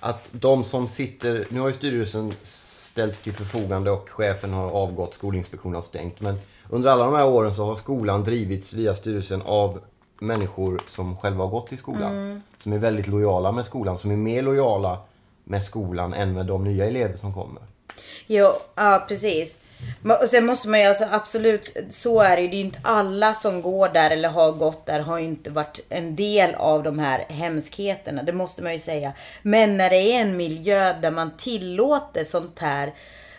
att 0.00 0.28
de 0.30 0.64
som 0.64 0.88
sitter... 0.88 1.46
Nu 1.48 1.60
har 1.60 1.68
ju 1.68 1.74
styrelsen 1.74 2.34
ställts 2.42 3.20
till 3.20 3.32
förfogande 3.32 3.90
och 3.90 4.08
chefen 4.08 4.52
har 4.52 4.70
avgått, 4.70 5.14
Skolinspektionen 5.14 5.74
har 5.74 5.82
stängt. 5.82 6.20
Men 6.20 6.38
under 6.68 6.90
alla 6.90 7.04
de 7.04 7.14
här 7.14 7.26
åren 7.26 7.54
så 7.54 7.64
har 7.64 7.76
skolan 7.76 8.24
drivits 8.24 8.72
via 8.72 8.94
styrelsen 8.94 9.42
av 9.42 9.80
människor 10.18 10.80
som 10.88 11.16
själva 11.16 11.44
har 11.44 11.50
gått 11.50 11.72
i 11.72 11.76
skolan. 11.76 12.42
Som 12.58 12.72
är 12.72 12.78
väldigt 12.78 13.06
lojala 13.06 13.52
med 13.52 13.66
skolan, 13.66 13.98
som 13.98 14.10
är 14.10 14.16
mer 14.16 14.42
lojala 14.42 14.98
med 15.44 15.64
skolan 15.64 16.14
än 16.14 16.32
med 16.32 16.46
de 16.46 16.64
nya 16.64 16.86
elever 16.86 17.16
som 17.16 17.34
kommer. 17.34 17.62
Jo, 18.26 18.52
ja 18.74 19.04
precis. 19.08 19.56
Mm. 20.04 20.16
Och 20.22 20.28
sen 20.28 20.46
måste 20.46 20.68
man 20.68 20.80
ju 20.80 20.86
alltså 20.86 21.04
absolut, 21.10 21.76
så 21.90 22.20
är 22.20 22.36
det 22.36 22.42
ju. 22.42 22.48
Det 22.48 22.54
är 22.54 22.58
ju 22.58 22.64
inte 22.64 22.80
alla 22.82 23.34
som 23.34 23.62
går 23.62 23.88
där 23.88 24.10
eller 24.10 24.28
har 24.28 24.52
gått 24.52 24.86
där 24.86 25.00
har 25.00 25.18
ju 25.18 25.24
inte 25.24 25.50
varit 25.50 25.80
en 25.88 26.16
del 26.16 26.54
av 26.54 26.82
de 26.82 26.98
här 26.98 27.24
hemskheterna. 27.28 28.22
Det 28.22 28.32
måste 28.32 28.62
man 28.62 28.72
ju 28.72 28.78
säga. 28.78 29.12
Men 29.42 29.76
när 29.76 29.90
det 29.90 29.96
är 29.96 30.20
en 30.20 30.36
miljö 30.36 30.92
där 31.00 31.10
man 31.10 31.36
tillåter 31.36 32.24
sånt 32.24 32.58
här, 32.58 32.94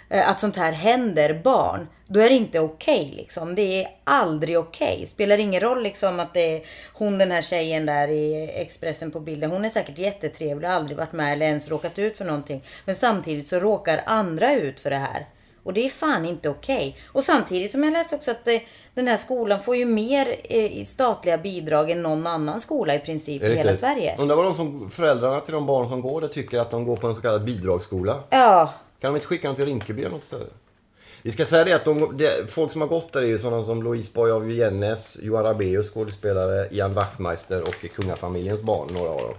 eh, 0.09 0.29
att 0.29 0.39
sånt 0.39 0.57
här 0.57 0.71
händer 0.71 1.33
barn. 1.43 1.87
Då 2.07 2.19
är 2.19 2.29
det 2.29 2.35
inte 2.35 2.59
okej 2.59 3.13
liksom. 3.17 3.55
Det 3.55 3.83
är 3.83 3.87
aldrig 4.03 4.59
okej. 4.59 5.05
Spelar 5.07 5.37
ingen 5.37 5.61
roll 5.61 5.83
liksom 5.83 6.19
att 6.19 6.33
det 6.33 6.55
är 6.55 6.65
hon 6.93 7.17
den 7.17 7.31
här 7.31 7.41
tjejen 7.41 7.85
där 7.85 8.07
i 8.07 8.51
Expressen 8.55 9.11
på 9.11 9.19
bilden. 9.19 9.51
Hon 9.51 9.65
är 9.65 9.69
säkert 9.69 9.97
jättetrevlig 9.97 10.69
och 10.69 10.75
aldrig 10.75 10.97
varit 10.97 11.13
med 11.13 11.33
eller 11.33 11.45
ens 11.45 11.69
råkat 11.69 11.99
ut 11.99 12.17
för 12.17 12.25
någonting. 12.25 12.63
Men 12.85 12.95
samtidigt 12.95 13.47
så 13.47 13.59
råkar 13.59 14.03
andra 14.05 14.53
ut 14.53 14.79
för 14.79 14.89
det 14.89 14.95
här. 14.95 15.27
Och 15.63 15.73
det 15.73 15.85
är 15.85 15.89
fan 15.89 16.25
inte 16.25 16.49
okej. 16.49 16.97
Och 17.05 17.23
samtidigt 17.23 17.71
som 17.71 17.83
jag 17.83 17.93
läste 17.93 18.15
också 18.15 18.31
att 18.31 18.47
eh, 18.47 18.57
den 18.93 19.07
här 19.07 19.17
skolan 19.17 19.63
får 19.63 19.75
ju 19.75 19.85
mer 19.85 20.35
eh, 20.43 20.85
statliga 20.85 21.37
bidrag 21.37 21.91
än 21.91 22.01
någon 22.03 22.27
annan 22.27 22.59
skola 22.59 22.95
i 22.95 22.99
princip 22.99 23.43
i 23.43 23.55
hela 23.55 23.73
Sverige. 23.73 24.15
Undrar 24.19 24.35
vad 24.35 24.45
de 24.45 24.55
som, 24.55 24.89
föräldrarna 24.89 25.39
till 25.39 25.53
de 25.53 25.65
barn 25.65 25.89
som 25.89 26.01
går 26.01 26.21
där 26.21 26.27
tycker 26.27 26.59
att 26.59 26.71
de 26.71 26.85
går 26.85 26.95
på 26.95 27.07
en 27.07 27.15
så 27.15 27.21
kallad 27.21 27.43
bidragsskola. 27.43 28.23
Ja, 28.29 28.73
Kan 28.99 29.13
de 29.13 29.15
inte 29.17 29.27
skicka 29.27 29.47
dem 29.47 29.55
till 29.55 29.65
Rinkeby 29.65 30.01
eller 30.01 30.15
något 30.15 30.23
ställe? 30.23 30.45
Vi 31.23 31.31
ska 31.31 31.45
säga 31.45 31.63
det 31.63 31.73
att 31.73 31.85
de, 31.85 32.17
det, 32.17 32.51
folk 32.51 32.71
som 32.71 32.81
har 32.81 32.87
gått 32.87 33.13
där 33.13 33.21
är 33.21 33.25
ju 33.25 33.39
sådana 33.39 33.63
som 33.63 33.83
Louise 33.83 34.11
Boy 34.13 34.31
av 34.31 34.51
Jennes, 34.51 35.17
Johan 35.21 35.43
Rabaeus 35.43 35.89
skådespelare, 35.89 36.67
Ian 36.71 36.93
Wachtmeister 36.93 37.61
och 37.61 37.85
kungafamiljens 37.95 38.61
barn, 38.61 38.93
några 38.93 39.09
av 39.09 39.21
dem. 39.21 39.33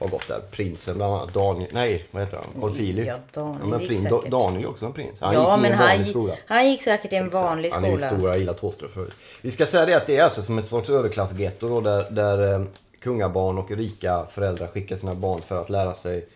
Har 0.00 0.08
gått 0.08 0.28
där. 0.28 0.40
Prinsen 0.50 0.96
bland 0.96 1.14
annat, 1.14 1.34
Daniel, 1.34 1.70
nej 1.72 2.06
vad 2.10 2.22
heter 2.22 2.36
han? 2.36 2.60
Carl 2.60 2.74
Philip. 2.76 3.06
Ja, 3.06 3.16
Daniel 3.32 3.66
men 3.66 3.78
gick 3.80 3.88
prins, 3.88 4.02
säkert. 4.02 4.30
Daniel 4.30 4.64
är 4.64 4.68
också 4.70 4.86
en 4.86 4.92
prins. 4.92 5.20
Han 5.20 5.34
ja 5.34 5.40
gick 5.50 5.58
i 5.58 5.62
men 5.62 5.72
en 5.72 5.78
han, 5.78 5.98
gick- 5.98 6.10
skola. 6.10 6.34
han 6.46 6.68
gick 6.70 6.82
säkert 6.82 7.12
i 7.12 7.16
en 7.16 7.26
Exakt. 7.26 7.44
vanlig 7.44 7.70
Han 7.70 7.84
är 7.84 7.90
ju 7.90 7.98
skola. 7.98 8.16
stor, 8.16 8.28
jag 8.28 8.38
gillar 8.38 8.54
Thåström 8.54 8.90
förut. 8.90 9.12
Vi 9.42 9.50
ska 9.50 9.66
säga 9.66 9.86
det 9.86 9.94
att 9.94 10.06
det 10.06 10.16
är 10.16 10.24
alltså 10.24 10.42
som 10.42 10.58
ett 10.58 10.66
sorts 10.68 10.90
överklassgetto 10.90 11.68
då 11.68 11.80
där, 11.80 12.10
där 12.10 12.54
eh, 12.54 12.62
kungabarn 13.00 13.58
och 13.58 13.70
rika 13.70 14.26
föräldrar 14.30 14.66
skickar 14.66 14.96
sina 14.96 15.14
barn 15.14 15.40
för 15.42 15.60
att 15.60 15.70
lära 15.70 15.94
sig 15.94 16.28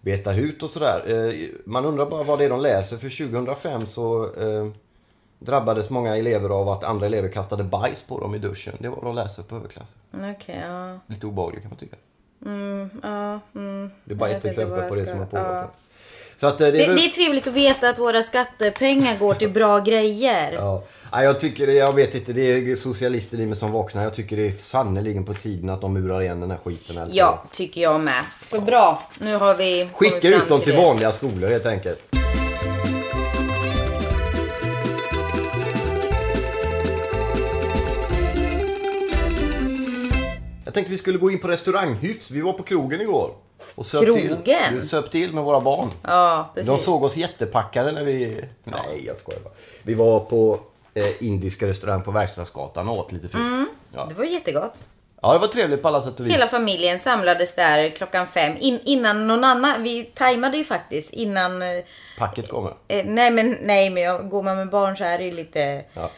beta 0.00 0.30
hut 0.30 0.62
och 0.62 0.70
sådär. 0.70 1.02
Eh, 1.06 1.34
man 1.64 1.84
undrar 1.84 2.06
bara 2.06 2.22
vad 2.24 2.38
det 2.38 2.44
är 2.44 2.50
de 2.50 2.60
läser 2.60 2.96
för 2.96 3.26
2005 3.28 3.86
så 3.86 4.24
eh, 4.24 4.68
drabbades 5.38 5.90
många 5.90 6.16
elever 6.16 6.48
av 6.50 6.68
att 6.68 6.84
andra 6.84 7.06
elever 7.06 7.28
kastade 7.28 7.64
bajs 7.64 8.02
på 8.02 8.20
dem 8.20 8.34
i 8.34 8.38
duschen. 8.38 8.74
Det 8.78 8.88
var 8.88 8.96
vad 8.96 9.04
de 9.04 9.14
läser 9.14 9.42
på 9.42 9.56
överklass. 9.56 9.88
Okej, 10.14 10.64
ja. 10.68 10.98
Lite 11.06 11.26
obehagligt 11.26 11.62
kan 11.62 11.70
man 11.70 11.78
tycka. 11.78 11.96
Ja 13.02 13.40
mm. 13.54 13.90
Det 14.04 14.12
är 14.12 14.16
bara 14.16 14.30
Jag 14.30 14.38
ett 14.38 14.44
exempel 14.44 14.88
på 14.88 14.94
det 14.94 15.02
ska- 15.04 15.10
som 15.12 15.18
har 15.20 15.26
pågått. 15.26 15.46
ja. 15.46 15.70
Så 16.40 16.46
att, 16.46 16.60
eh, 16.60 16.66
det, 16.66 16.72
Det, 16.72 16.84
är 16.84 16.94
det 16.94 17.04
är 17.04 17.08
trevligt 17.08 17.46
att 17.46 17.52
veta 17.54 17.88
att 17.88 17.98
våra 17.98 18.22
skattepengar 18.22 19.18
går 19.18 19.34
till 19.34 19.50
bra 19.50 19.78
grejer. 19.78 20.52
Ja. 20.52 20.82
Ja, 21.12 21.22
jag 21.24 21.40
tycker 21.40 21.66
det, 21.66 21.72
jag 21.72 21.92
vet 21.92 22.14
inte, 22.14 22.32
det 22.32 22.40
är 22.70 22.76
socialister 22.76 23.40
i 23.40 23.46
mig 23.46 23.56
som 23.56 23.72
vaknar. 23.72 24.02
Jag 24.02 24.14
tycker 24.14 24.36
det 24.36 24.46
är 24.48 24.52
sannerligen 24.52 25.24
på 25.24 25.34
tiden 25.34 25.70
att 25.70 25.80
de 25.80 25.92
murar 25.94 26.22
igen 26.22 26.40
den 26.40 26.50
här 26.50 26.58
skiten. 26.64 26.98
eller? 26.98 27.14
Ja, 27.16 27.42
tycker 27.52 27.80
jag 27.80 28.00
med. 28.00 28.24
Så 28.46 28.60
bra. 28.60 29.02
Nu 29.18 29.36
har 29.36 29.54
vi 29.54 29.88
Skicka 29.94 30.28
ut 30.28 30.48
dem 30.48 30.60
till 30.60 30.72
det. 30.74 30.82
vanliga 30.84 31.12
skolor 31.12 31.48
helt 31.48 31.66
enkelt. 31.66 32.09
Jag 40.70 40.74
tänkte 40.74 40.92
vi 40.92 40.98
skulle 40.98 41.18
gå 41.18 41.30
in 41.30 41.38
på 41.38 41.48
restauranghyfs. 41.48 42.30
Vi 42.30 42.40
var 42.40 42.52
på 42.52 42.62
krogen 42.62 43.00
igår. 43.00 43.34
Och 43.74 43.86
söp 43.86 44.04
Krogen? 44.04 44.42
till, 44.42 44.54
vi 44.72 44.82
söp 44.82 45.10
till 45.10 45.34
med 45.34 45.44
våra 45.44 45.60
barn. 45.60 45.90
Ja, 46.02 46.50
precis. 46.54 46.68
De 46.68 46.78
såg 46.78 47.02
oss 47.02 47.16
jättepackade 47.16 47.92
när 47.92 48.04
vi... 48.04 48.44
Nej, 48.64 49.02
jag 49.06 49.16
skojar 49.16 49.40
bara. 49.40 49.52
Vi 49.82 49.94
var 49.94 50.20
på 50.20 50.60
eh, 50.94 51.22
indiska 51.22 51.66
restaurang 51.66 52.02
på 52.02 52.10
Verkstadsgatan 52.10 52.88
och 52.88 52.98
åt 52.98 53.12
lite 53.12 53.28
fint. 53.28 53.68
Ja. 53.94 54.06
Det 54.08 54.14
var 54.14 54.24
jättegott. 54.24 54.82
ja, 55.22 55.32
det 55.32 55.38
var 55.38 55.46
trevligt 55.48 55.82
på 55.82 55.88
alla 55.88 56.02
sätt 56.02 56.20
och 56.20 56.26
vis. 56.26 56.34
Hela 56.34 56.46
familjen 56.46 56.98
samlades 56.98 57.54
där 57.54 57.88
klockan 57.88 58.26
fem. 58.26 58.56
In, 58.60 58.80
innan 58.84 59.26
någon 59.26 59.44
annan. 59.44 59.82
Vi 59.82 60.04
tajmade 60.04 60.56
ju 60.56 60.64
faktiskt 60.64 61.12
innan... 61.12 61.62
eh, 61.62 61.68
Packet 62.18 62.48
kommer. 62.48 62.72
Eh, 62.88 63.04
nej 63.06 63.30
men 63.30 63.56
nej 63.62 63.90
men 63.90 64.02
jag, 64.02 64.28
går 64.28 64.42
man 64.42 64.56
med 64.56 64.70
barn 64.70 64.96
så 64.96 65.04
är 65.04 65.18
det 65.18 65.24
ju 65.24 65.32
lite, 65.32 65.84
Ja. 65.94 66.10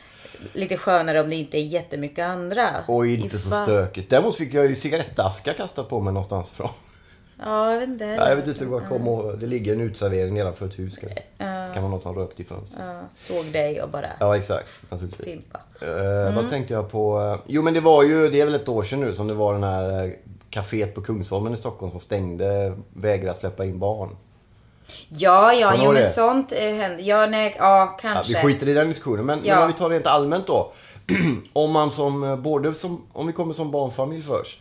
Lite 0.53 0.77
skönare 0.77 1.21
om 1.21 1.31
det 1.31 1.37
inte 1.37 1.59
är 1.59 1.65
jättemycket 1.65 2.25
andra. 2.27 2.69
Och 2.89 3.07
inte 3.07 3.39
så 3.39 3.51
stökigt. 3.51 4.11
Däremot 4.11 4.37
fick 4.37 4.55
jag 4.55 4.67
ju 4.67 4.77
cigarettaska 4.77 5.53
kastad 5.53 5.85
på 5.85 6.01
mig 6.01 6.13
någonstans 6.13 6.51
ifrån. 6.53 6.69
Ja, 7.45 7.73
jag 7.73 7.81
vet 7.81 7.89
inte. 7.89 8.05
Ja, 8.05 8.29
jag 8.29 8.37
vet 8.37 8.47
inte 8.47 8.65
vad 8.67 8.89
kom 8.89 9.09
och, 9.09 9.39
Det 9.39 9.47
ligger 9.47 9.73
en 9.73 9.81
utservering 9.81 10.35
nedanför 10.35 10.67
ett 10.67 10.79
hus 10.79 10.99
kanske. 10.99 11.23
Kan 11.75 11.83
vara 11.83 11.89
någon 11.91 12.01
som 12.01 12.15
rökt 12.15 12.41
i 12.41 12.45
fönstret. 12.45 12.83
Ja, 12.87 13.01
såg 13.15 13.45
dig 13.45 13.83
och 13.83 13.89
bara 13.89 14.07
Ja, 14.21 14.37
exakt. 14.37 14.71
Naturligtvis. 14.91 15.25
fimpa. 15.27 15.61
Eh, 15.81 16.35
Vad 16.35 16.51
tänkte 16.51 16.75
jag 16.75 16.91
på? 16.91 17.39
Jo, 17.47 17.63
men 17.63 17.75
det 17.75 17.81
var 17.81 18.03
ju, 18.03 18.29
det 18.31 18.41
är 18.41 18.45
väl 18.45 18.55
ett 18.55 18.69
år 18.69 18.83
sedan 18.83 19.01
nu 19.01 19.15
som 19.15 19.27
det 19.29 19.35
var 19.35 19.53
den 19.53 19.63
här 19.65 20.05
eh, 20.05 20.11
kaféet 20.51 20.95
på 20.95 21.01
Kungsholmen 21.03 21.53
i 21.53 21.57
Stockholm 21.57 21.91
som 21.91 22.01
stängde, 22.01 22.75
vägrade 22.93 23.39
släppa 23.39 23.65
in 23.65 23.79
barn. 23.79 24.17
Ja, 25.09 25.53
ja, 25.53 25.75
jo 25.85 25.93
men 25.93 26.07
sånt 26.07 26.53
eh, 26.53 26.59
händer. 26.75 26.99
Ja, 27.05 27.27
nej, 27.27 27.55
ja 27.59 27.79
Ja, 27.79 27.87
kanske. 27.87 28.33
vi 28.33 28.35
skiter 28.43 28.69
i 28.69 28.73
den 28.73 28.89
diskussionen, 28.89 29.27
men, 29.27 29.41
Ja. 29.45 29.55
men 29.55 29.63
om 29.65 29.69
vi 29.73 29.79
tar 29.79 29.89
det 29.91 29.95
rent 29.97 30.07
allmänt 30.07 30.47
då. 30.47 30.73
om 31.53 31.73
man 31.73 31.91
som, 31.91 32.25
eh, 32.25 32.37
både 32.37 32.75
som, 32.75 33.03
om 33.13 33.27
vi 33.27 33.33
kommer 33.33 33.55
som 33.55 33.71
barnfamilj 33.71 34.23
först. 34.23 34.59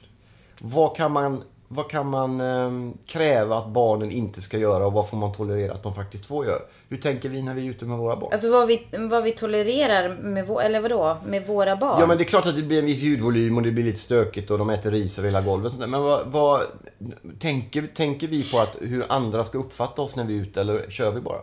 Vad 0.60 0.96
kan 0.96 1.12
man, 1.12 1.44
vad 1.73 1.89
kan 1.89 2.07
man 2.07 2.41
ehm, 2.41 2.93
kräva 3.05 3.57
att 3.57 3.67
barnen 3.67 4.12
inte 4.12 4.41
ska 4.41 4.57
göra 4.57 4.86
och 4.86 4.93
vad 4.93 5.10
får 5.10 5.17
man 5.17 5.34
tolerera 5.34 5.73
att 5.73 5.84
de 5.84 5.95
faktiskt 5.95 6.25
får 6.25 6.45
göra? 6.45 6.60
Hur 6.89 6.97
tänker 6.97 7.29
vi 7.29 7.41
när 7.41 7.53
vi 7.53 7.65
är 7.65 7.69
ute 7.69 7.86
med 7.86 7.97
våra 7.97 8.15
barn? 8.15 8.29
Alltså 8.31 8.51
vad 8.51 8.67
vi, 8.67 8.88
vad 9.10 9.23
vi 9.23 9.31
tolererar 9.31 10.10
med, 10.10 10.47
vå- 10.47 10.62
eller 10.62 10.81
vadå, 10.81 11.17
med 11.25 11.47
våra 11.47 11.75
barn. 11.75 11.97
Ja 11.99 12.05
men 12.07 12.17
det 12.17 12.23
är 12.23 12.25
klart 12.25 12.45
att 12.45 12.55
det 12.55 12.62
blir 12.62 12.79
en 12.79 12.86
viss 12.86 13.01
ljudvolym 13.01 13.57
och 13.57 13.63
det 13.63 13.71
blir 13.71 13.84
lite 13.84 13.99
stökigt 13.99 14.51
och 14.51 14.57
de 14.57 14.69
äter 14.69 14.91
ris 14.91 15.19
över 15.19 15.29
hela 15.29 15.41
golvet. 15.41 15.65
och 15.65 15.71
sånt 15.71 15.81
där. 15.81 15.88
Men 15.88 16.03
vad, 16.03 16.27
vad 16.27 16.62
tänker, 17.39 17.88
tänker 17.95 18.27
vi 18.27 18.51
på 18.51 18.60
att 18.60 18.77
hur 18.81 19.05
andra 19.10 19.45
ska 19.45 19.57
uppfatta 19.57 20.01
oss 20.01 20.15
när 20.15 20.23
vi 20.23 20.38
är 20.38 20.41
ute 20.41 20.62
eller 20.62 20.89
kör 20.89 21.12
vi 21.12 21.21
bara? 21.21 21.39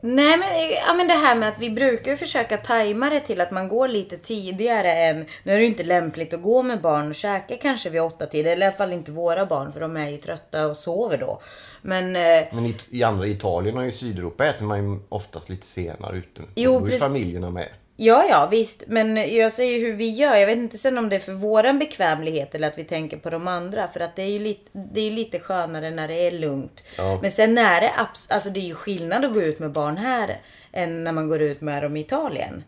Nej 0.00 0.36
men, 0.38 0.48
ja, 0.86 0.94
men 0.94 1.08
det 1.08 1.14
här 1.14 1.34
med 1.34 1.48
att 1.48 1.58
vi 1.58 1.70
brukar 1.70 2.16
försöka 2.16 2.56
tajma 2.56 3.10
det 3.10 3.20
till 3.20 3.40
att 3.40 3.50
man 3.50 3.68
går 3.68 3.88
lite 3.88 4.16
tidigare 4.18 4.92
än... 4.92 5.26
Nu 5.42 5.52
är 5.52 5.56
det 5.56 5.62
ju 5.62 5.66
inte 5.66 5.82
lämpligt 5.82 6.34
att 6.34 6.42
gå 6.42 6.62
med 6.62 6.80
barn 6.80 7.08
och 7.08 7.14
käka 7.14 7.56
kanske 7.56 7.90
vid 7.90 8.00
åtta 8.02 8.26
tid. 8.26 8.46
Eller 8.46 8.66
i 8.66 8.68
alla 8.68 8.76
fall 8.76 8.92
inte 8.92 9.12
våra 9.12 9.46
barn 9.46 9.72
för 9.72 9.80
de 9.80 9.96
är 9.96 10.08
ju 10.08 10.16
trötta 10.16 10.66
och 10.66 10.76
sover 10.76 11.18
då. 11.18 11.40
Men... 11.82 12.16
eh, 12.16 12.44
Men 12.52 12.66
i, 12.66 12.76
i 12.90 13.02
andra 13.02 13.26
Italien 13.26 13.78
och 13.78 13.86
i 13.86 13.92
Sydeuropa 13.92 14.46
äter 14.46 14.64
man 14.64 14.90
ju 14.92 14.98
oftast 15.08 15.48
lite 15.48 15.66
senare 15.66 16.16
ute. 16.16 16.42
Jo, 16.54 16.72
Då 16.72 16.78
är 16.78 16.82
precis. 16.84 17.00
familjerna 17.00 17.50
med. 17.50 17.68
Ja, 18.02 18.24
ja, 18.28 18.48
visst. 18.50 18.82
Men 18.86 19.34
jag 19.36 19.52
säger 19.52 19.80
hur 19.80 19.92
vi 19.92 20.10
gör. 20.10 20.36
Jag 20.36 20.46
vet 20.46 20.58
inte 20.58 20.78
sen 20.78 20.98
om 20.98 21.08
det 21.08 21.16
är 21.16 21.20
för 21.20 21.32
våran 21.32 21.78
bekvämlighet 21.78 22.54
eller 22.54 22.68
att 22.68 22.78
vi 22.78 22.84
tänker 22.84 23.16
på 23.16 23.30
de 23.30 23.48
andra. 23.48 23.88
För 23.88 24.00
att 24.00 24.16
det 24.16 24.22
är 24.22 24.30
ju 24.30 24.38
lite, 24.38 24.70
det 24.72 25.00
är 25.00 25.10
lite 25.10 25.40
skönare 25.40 25.90
när 25.90 26.08
det 26.08 26.14
är 26.14 26.30
lugnt. 26.30 26.84
Ja. 26.96 27.18
Men 27.22 27.30
sen 27.30 27.58
är 27.58 27.80
det, 27.80 27.92
alltså 28.28 28.50
det 28.50 28.60
är 28.60 28.64
ju 28.64 28.74
skillnad 28.74 29.24
att 29.24 29.34
gå 29.34 29.42
ut 29.42 29.58
med 29.58 29.72
barn 29.72 29.96
här 29.96 30.40
än 30.72 31.04
när 31.04 31.12
man 31.12 31.28
går 31.28 31.40
ut 31.40 31.60
med 31.60 31.82
dem 31.82 31.96
i 31.96 32.00
Italien. 32.00 32.64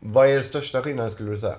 Vad 0.00 0.30
är 0.30 0.34
den 0.34 0.44
största 0.44 0.82
skillnaden 0.82 1.12
skulle 1.12 1.30
du 1.30 1.38
säga? 1.38 1.56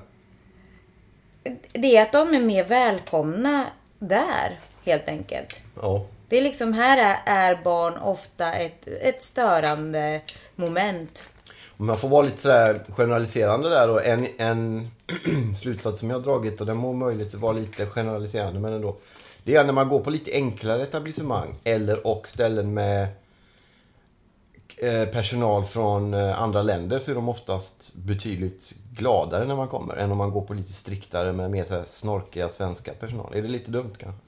Det 1.74 1.98
är 1.98 2.02
att 2.02 2.12
de 2.12 2.34
är 2.34 2.40
mer 2.40 2.64
välkomna 2.64 3.66
där, 4.00 4.60
helt 4.86 5.08
enkelt. 5.08 5.60
Ja. 5.82 6.06
Det 6.30 6.38
är 6.38 6.42
liksom, 6.42 6.74
här 6.74 6.98
är, 6.98 7.18
är 7.26 7.56
barn 7.64 7.98
ofta 7.98 8.54
ett, 8.54 8.88
ett 8.88 9.24
störande 9.24 10.22
moment. 10.56 11.30
Om 11.78 11.90
jag 11.90 12.00
får 12.00 12.10
vara 12.10 12.26
lite 12.26 12.42
sådär 12.42 12.84
generaliserande 12.90 13.70
där 13.70 13.90
och 13.90 14.06
en, 14.06 14.28
en 14.38 14.92
slutsats 15.56 16.00
som 16.00 16.10
jag 16.10 16.18
har 16.18 16.24
dragit 16.24 16.62
och 16.62 16.68
den 16.68 16.78
må 16.78 16.94
möjligt 16.94 17.34
vara 17.34 17.54
lite 17.54 17.86
generaliserande 17.86 18.60
men 18.60 18.74
ändå. 18.74 18.98
Det 19.44 19.56
är 19.56 19.66
när 19.66 19.74
man 19.74 19.90
går 19.90 20.00
på 20.00 20.10
lite 20.10 20.32
enklare 20.32 20.84
etablissemang 20.84 21.56
eller 21.64 22.08
och 22.08 22.28
ställen 22.28 22.74
med 22.74 23.08
eh, 24.78 25.06
personal 25.06 25.66
från 25.66 26.14
eh, 26.14 26.42
andra 26.42 26.62
länder 26.62 27.00
så 27.00 27.12
är 27.12 27.16
de 27.16 27.30
oftast 27.30 27.94
betydligt 27.94 28.74
gladare 28.98 29.46
när 29.46 29.56
man 29.56 29.68
kommer 29.68 29.96
än 29.96 30.12
om 30.12 30.18
man 30.18 30.32
går 30.32 30.42
på 30.42 30.54
lite 30.54 30.74
striktare 30.74 31.34
med 31.34 31.52
mer 31.52 31.64
så 31.64 31.84
snorkiga 31.86 32.50
svenska 32.50 32.92
personal. 32.94 33.34
Är 33.36 33.42
det 33.42 33.48
lite 33.48 33.72
dumt 33.72 33.94
kanske? 33.98 34.22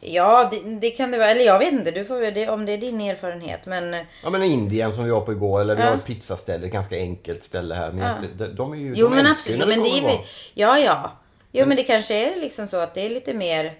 Ja, 0.00 0.48
det, 0.50 0.74
det 0.80 0.90
kan 0.90 1.10
det 1.10 1.18
vara. 1.18 1.28
Eller 1.30 1.44
jag 1.44 1.58
vet 1.58 1.72
inte, 1.72 1.90
du 1.90 2.04
får, 2.04 2.30
det, 2.30 2.48
om 2.48 2.66
det 2.66 2.72
är 2.72 2.78
din 2.78 3.00
erfarenhet. 3.00 3.60
Men 3.66 3.92
Ja 4.24 4.30
men 4.30 4.42
Indien 4.42 4.92
som 4.92 5.04
vi 5.04 5.10
var 5.10 5.20
på 5.20 5.32
igår 5.32 5.60
eller 5.60 5.76
vi 5.76 5.82
Ja. 5.82 5.88
har 5.88 5.94
ett 5.96 6.04
pizzaställe, 6.04 6.66
ett 6.66 6.72
ganska 6.72 6.96
enkelt 6.96 7.44
ställe 7.44 7.74
här. 7.74 7.92
Men 7.92 7.98
Ja. 8.22 8.28
de, 8.38 8.46
de 8.54 8.72
är 8.72 8.76
ju 8.76 8.92
Jo 8.96 9.08
de 9.08 9.14
men 9.14 9.26
absolut. 9.26 9.68
Men 9.68 9.82
det 9.82 9.88
är 9.98 10.20
ja 10.54 10.78
ja. 10.78 11.12
Jo 11.52 11.66
men 11.66 11.76
det 11.76 11.82
kanske 11.84 12.14
är 12.14 12.40
liksom 12.40 12.66
så 12.66 12.76
att 12.76 12.94
det 12.94 13.00
är 13.06 13.08
lite 13.10 13.34
mer. 13.34 13.72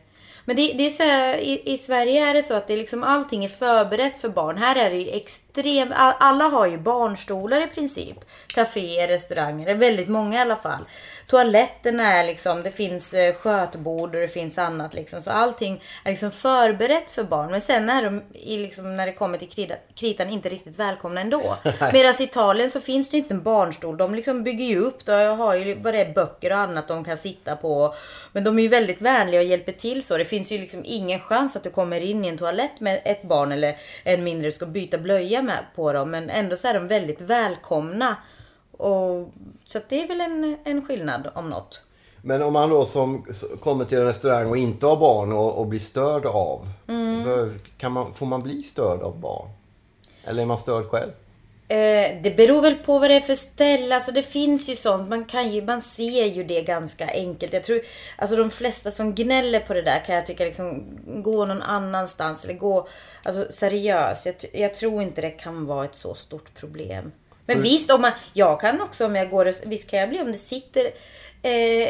Men 0.48 0.56
det, 0.56 0.72
det 0.72 0.87
är 0.87 0.90
så 0.90 1.02
här, 1.02 1.38
i, 1.38 1.62
i 1.72 1.78
Sverige 1.78 2.26
är 2.26 2.35
det 2.35 2.42
så 2.42 2.54
att 2.54 2.66
det 2.68 2.76
liksom 2.76 3.02
allting 3.02 3.44
är 3.44 3.48
förberett 3.48 4.18
för 4.18 4.28
barn. 4.28 4.56
Här 4.56 4.76
är 4.76 4.90
det 4.90 4.96
ju 4.96 5.11
extremt, 5.11 5.92
alla 5.96 6.44
har 6.44 6.66
ju 6.66 6.78
barnstolar 6.78 7.61
i 7.61 7.66
princip. 7.66 8.16
Caféer, 8.46 9.09
restauranger, 9.09 9.74
väldigt 9.74 10.09
många 10.09 10.38
i 10.38 10.40
alla 10.40 10.56
fall. 10.56 10.85
Toaletterna 11.26 12.02
är 12.02 12.26
liksom, 12.26 12.62
det 12.62 12.70
finns 12.70 13.14
eh, 13.14 13.34
skötbord 13.34 14.14
och 14.14 14.20
det 14.20 14.28
finns 14.28 14.58
annat 14.58 14.94
liksom. 14.94 15.22
Så 15.22 15.30
allting 15.30 15.82
är 16.04 16.10
liksom 16.10 16.30
förberett 16.30 17.10
för 17.10 17.24
barn. 17.24 17.50
Men 17.50 17.60
sen 17.60 17.90
är 17.90 18.02
de, 18.02 18.22
liksom, 18.32 18.94
när 18.94 19.06
det 19.06 19.12
kommer 19.12 19.38
till 19.38 19.48
krita, 19.48 19.74
kritan, 19.94 20.28
inte 20.28 20.48
riktigt 20.48 20.78
välkomna 20.78 21.20
ändå. 21.20 21.56
Medan 21.92 22.14
i 22.18 22.22
Italien 22.22 22.70
så 22.70 22.80
finns 22.80 23.10
det 23.10 23.16
inte 23.16 23.34
en 23.34 23.42
barnstol. 23.42 23.96
De 23.96 24.14
liksom 24.14 24.42
bygger 24.42 24.64
ju 24.64 24.78
upp, 24.78 25.04
de 25.04 25.38
har 25.38 25.54
ju 25.54 25.74
vad 25.74 25.94
det 25.94 26.00
är, 26.00 26.12
böcker 26.12 26.52
och 26.52 26.58
annat 26.58 26.88
de 26.88 27.04
kan 27.04 27.16
sitta 27.16 27.56
på. 27.56 27.94
Men 28.32 28.44
de 28.44 28.58
är 28.58 28.62
ju 28.62 28.68
väldigt 28.68 29.00
vänliga 29.00 29.40
och 29.40 29.46
hjälper 29.46 29.72
till 29.72 30.02
så. 30.02 30.16
Det 30.16 30.24
finns 30.24 30.52
ju 30.52 30.58
liksom 30.58 30.82
ingen 30.84 31.20
chans 31.20 31.56
att 31.56 31.62
du 31.62 31.70
kommer 31.70 32.00
in 32.00 32.24
i 32.24 32.28
en 32.28 32.38
toalett 32.38 32.80
med 32.80 33.00
ett 33.04 33.22
barn 33.22 33.52
eller 33.52 33.76
en 34.04 34.24
mindre 34.24 34.52
ska 34.52 34.66
byta 34.66 34.98
blöja 34.98 35.42
med 35.42 35.64
på 35.74 35.92
dem. 35.92 36.10
Men 36.10 36.30
ändå 36.30 36.56
så 36.56 36.68
är 36.68 36.74
de 36.74 36.88
väldigt 36.88 37.20
välkomna 37.20 38.16
Och, 38.76 39.28
så 39.64 39.80
det 39.88 40.02
är 40.02 40.08
väl 40.08 40.20
en, 40.20 40.56
en 40.64 40.86
skillnad 40.86 41.30
om 41.34 41.50
något. 41.50 41.80
Men 42.22 42.42
om 42.42 42.52
man 42.52 42.70
då 42.70 42.86
som 42.86 43.26
kommer 43.60 43.84
till 43.84 43.98
en 43.98 44.04
restaurang 44.04 44.50
och 44.50 44.56
inte 44.56 44.86
har 44.86 44.96
barn 44.96 45.32
och, 45.32 45.58
och 45.58 45.66
blir 45.66 45.80
störd 45.80 46.26
av. 46.26 46.68
Mm. 46.88 47.58
Kan 47.78 47.92
man, 47.92 48.14
får 48.14 48.26
man 48.26 48.42
bli 48.42 48.62
störd 48.62 49.00
av 49.00 49.20
barn? 49.20 49.48
Eller 50.24 50.42
är 50.42 50.46
man 50.46 50.58
störd 50.58 50.86
själv? 50.86 51.10
Eh, 51.68 52.22
det 52.22 52.36
beror 52.36 52.62
väl 52.62 52.74
på 52.74 52.98
vad 52.98 53.10
det 53.10 53.14
är 53.14 53.20
för 53.20 53.34
ställe. 53.34 53.94
Alltså 53.94 54.12
det 54.12 54.22
finns 54.22 54.68
ju 54.68 54.76
sånt. 54.76 55.08
Man, 55.08 55.24
kan 55.24 55.52
ju, 55.52 55.62
man 55.62 55.82
ser 55.82 56.26
ju 56.26 56.44
det 56.44 56.62
ganska 56.62 57.06
enkelt. 57.06 57.52
Jag 57.52 57.64
tror, 57.64 57.80
alltså 58.16 58.36
de 58.36 58.50
flesta 58.50 58.90
som 58.90 59.14
gnäller 59.14 59.60
på 59.60 59.74
det 59.74 59.82
där 59.82 60.04
kan 60.06 60.14
jag 60.14 60.26
tycka 60.26 60.44
liksom 60.44 60.84
gå 61.22 61.44
någon 61.44 61.62
annanstans. 61.62 62.44
Eller 62.44 62.54
gå, 62.54 62.88
alltså 63.22 63.52
seriöst. 63.52 64.26
Jag, 64.26 64.34
jag 64.52 64.74
tror 64.74 65.02
inte 65.02 65.20
det 65.20 65.30
kan 65.30 65.66
vara 65.66 65.84
ett 65.84 65.94
så 65.94 66.14
stort 66.14 66.54
problem. 66.54 67.12
Men 67.46 67.62
visst, 67.62 67.90
om 67.90 68.00
man, 68.00 68.12
jag 68.32 68.61
kan 68.61 68.80
också 68.80 69.06
om 69.06 69.14
jag 69.14 69.30
går 69.30 69.46
och, 69.46 69.54
visst 69.64 69.90
kan 69.90 69.98
jag 69.98 70.09
bli 70.09 70.20
om 70.20 70.26
det 70.26 70.38
sitter 70.38 70.85
eh, 71.42 71.88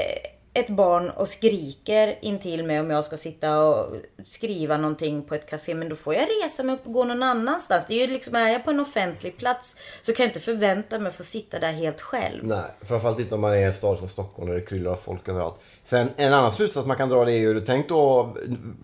ett 0.57 0.69
barn 0.69 1.11
och 1.11 1.29
skriker 1.29 2.19
intill 2.21 2.65
mig 2.65 2.81
om 2.81 2.91
jag 2.91 3.05
ska 3.05 3.17
sitta 3.17 3.61
och 3.61 3.97
skriva 4.25 4.77
någonting 4.77 5.23
på 5.23 5.35
ett 5.35 5.51
café. 5.51 5.75
Men 5.75 5.89
då 5.89 5.97
får 5.97 6.15
jag 6.15 6.29
resa 6.45 6.63
mig 6.63 6.75
upp 6.75 6.87
och 6.87 6.93
gå 6.93 7.05
någon 7.05 7.23
annanstans. 7.23 7.87
Det 7.87 7.95
är 7.95 8.07
ju 8.07 8.13
liksom, 8.13 8.35
är 8.35 8.49
jag 8.49 8.65
på 8.65 8.71
en 8.71 8.81
offentlig 8.81 9.37
plats 9.37 9.77
så 10.03 10.13
kan 10.13 10.25
jag 10.25 10.31
inte 10.31 10.41
förvänta 10.41 10.99
mig 10.99 11.09
att 11.09 11.15
få 11.15 11.25
sitta 11.25 11.59
där 11.59 11.73
helt 11.73 12.01
själv. 12.01 12.45
Nej, 12.45 12.65
framförallt 12.81 13.21
inte 13.21 13.35
om 13.35 13.41
man 13.41 13.53
är 13.53 13.57
i 13.57 13.65
en 13.65 13.75
stad 13.75 13.99
som 13.99 14.09
Stockholm 14.09 14.49
där 14.49 14.57
det 14.57 14.67
kryllar 14.67 14.91
av 14.91 14.97
folk 14.97 15.29
överallt. 15.29 15.57
Sen 15.85 16.11
en 16.17 16.33
annan 16.33 16.53
slutsats 16.53 16.87
man 16.87 16.97
kan 16.97 17.09
dra 17.09 17.25
det 17.25 17.33
är 17.33 17.39
ju, 17.39 17.61
tänk 17.61 17.89
då, 17.89 18.37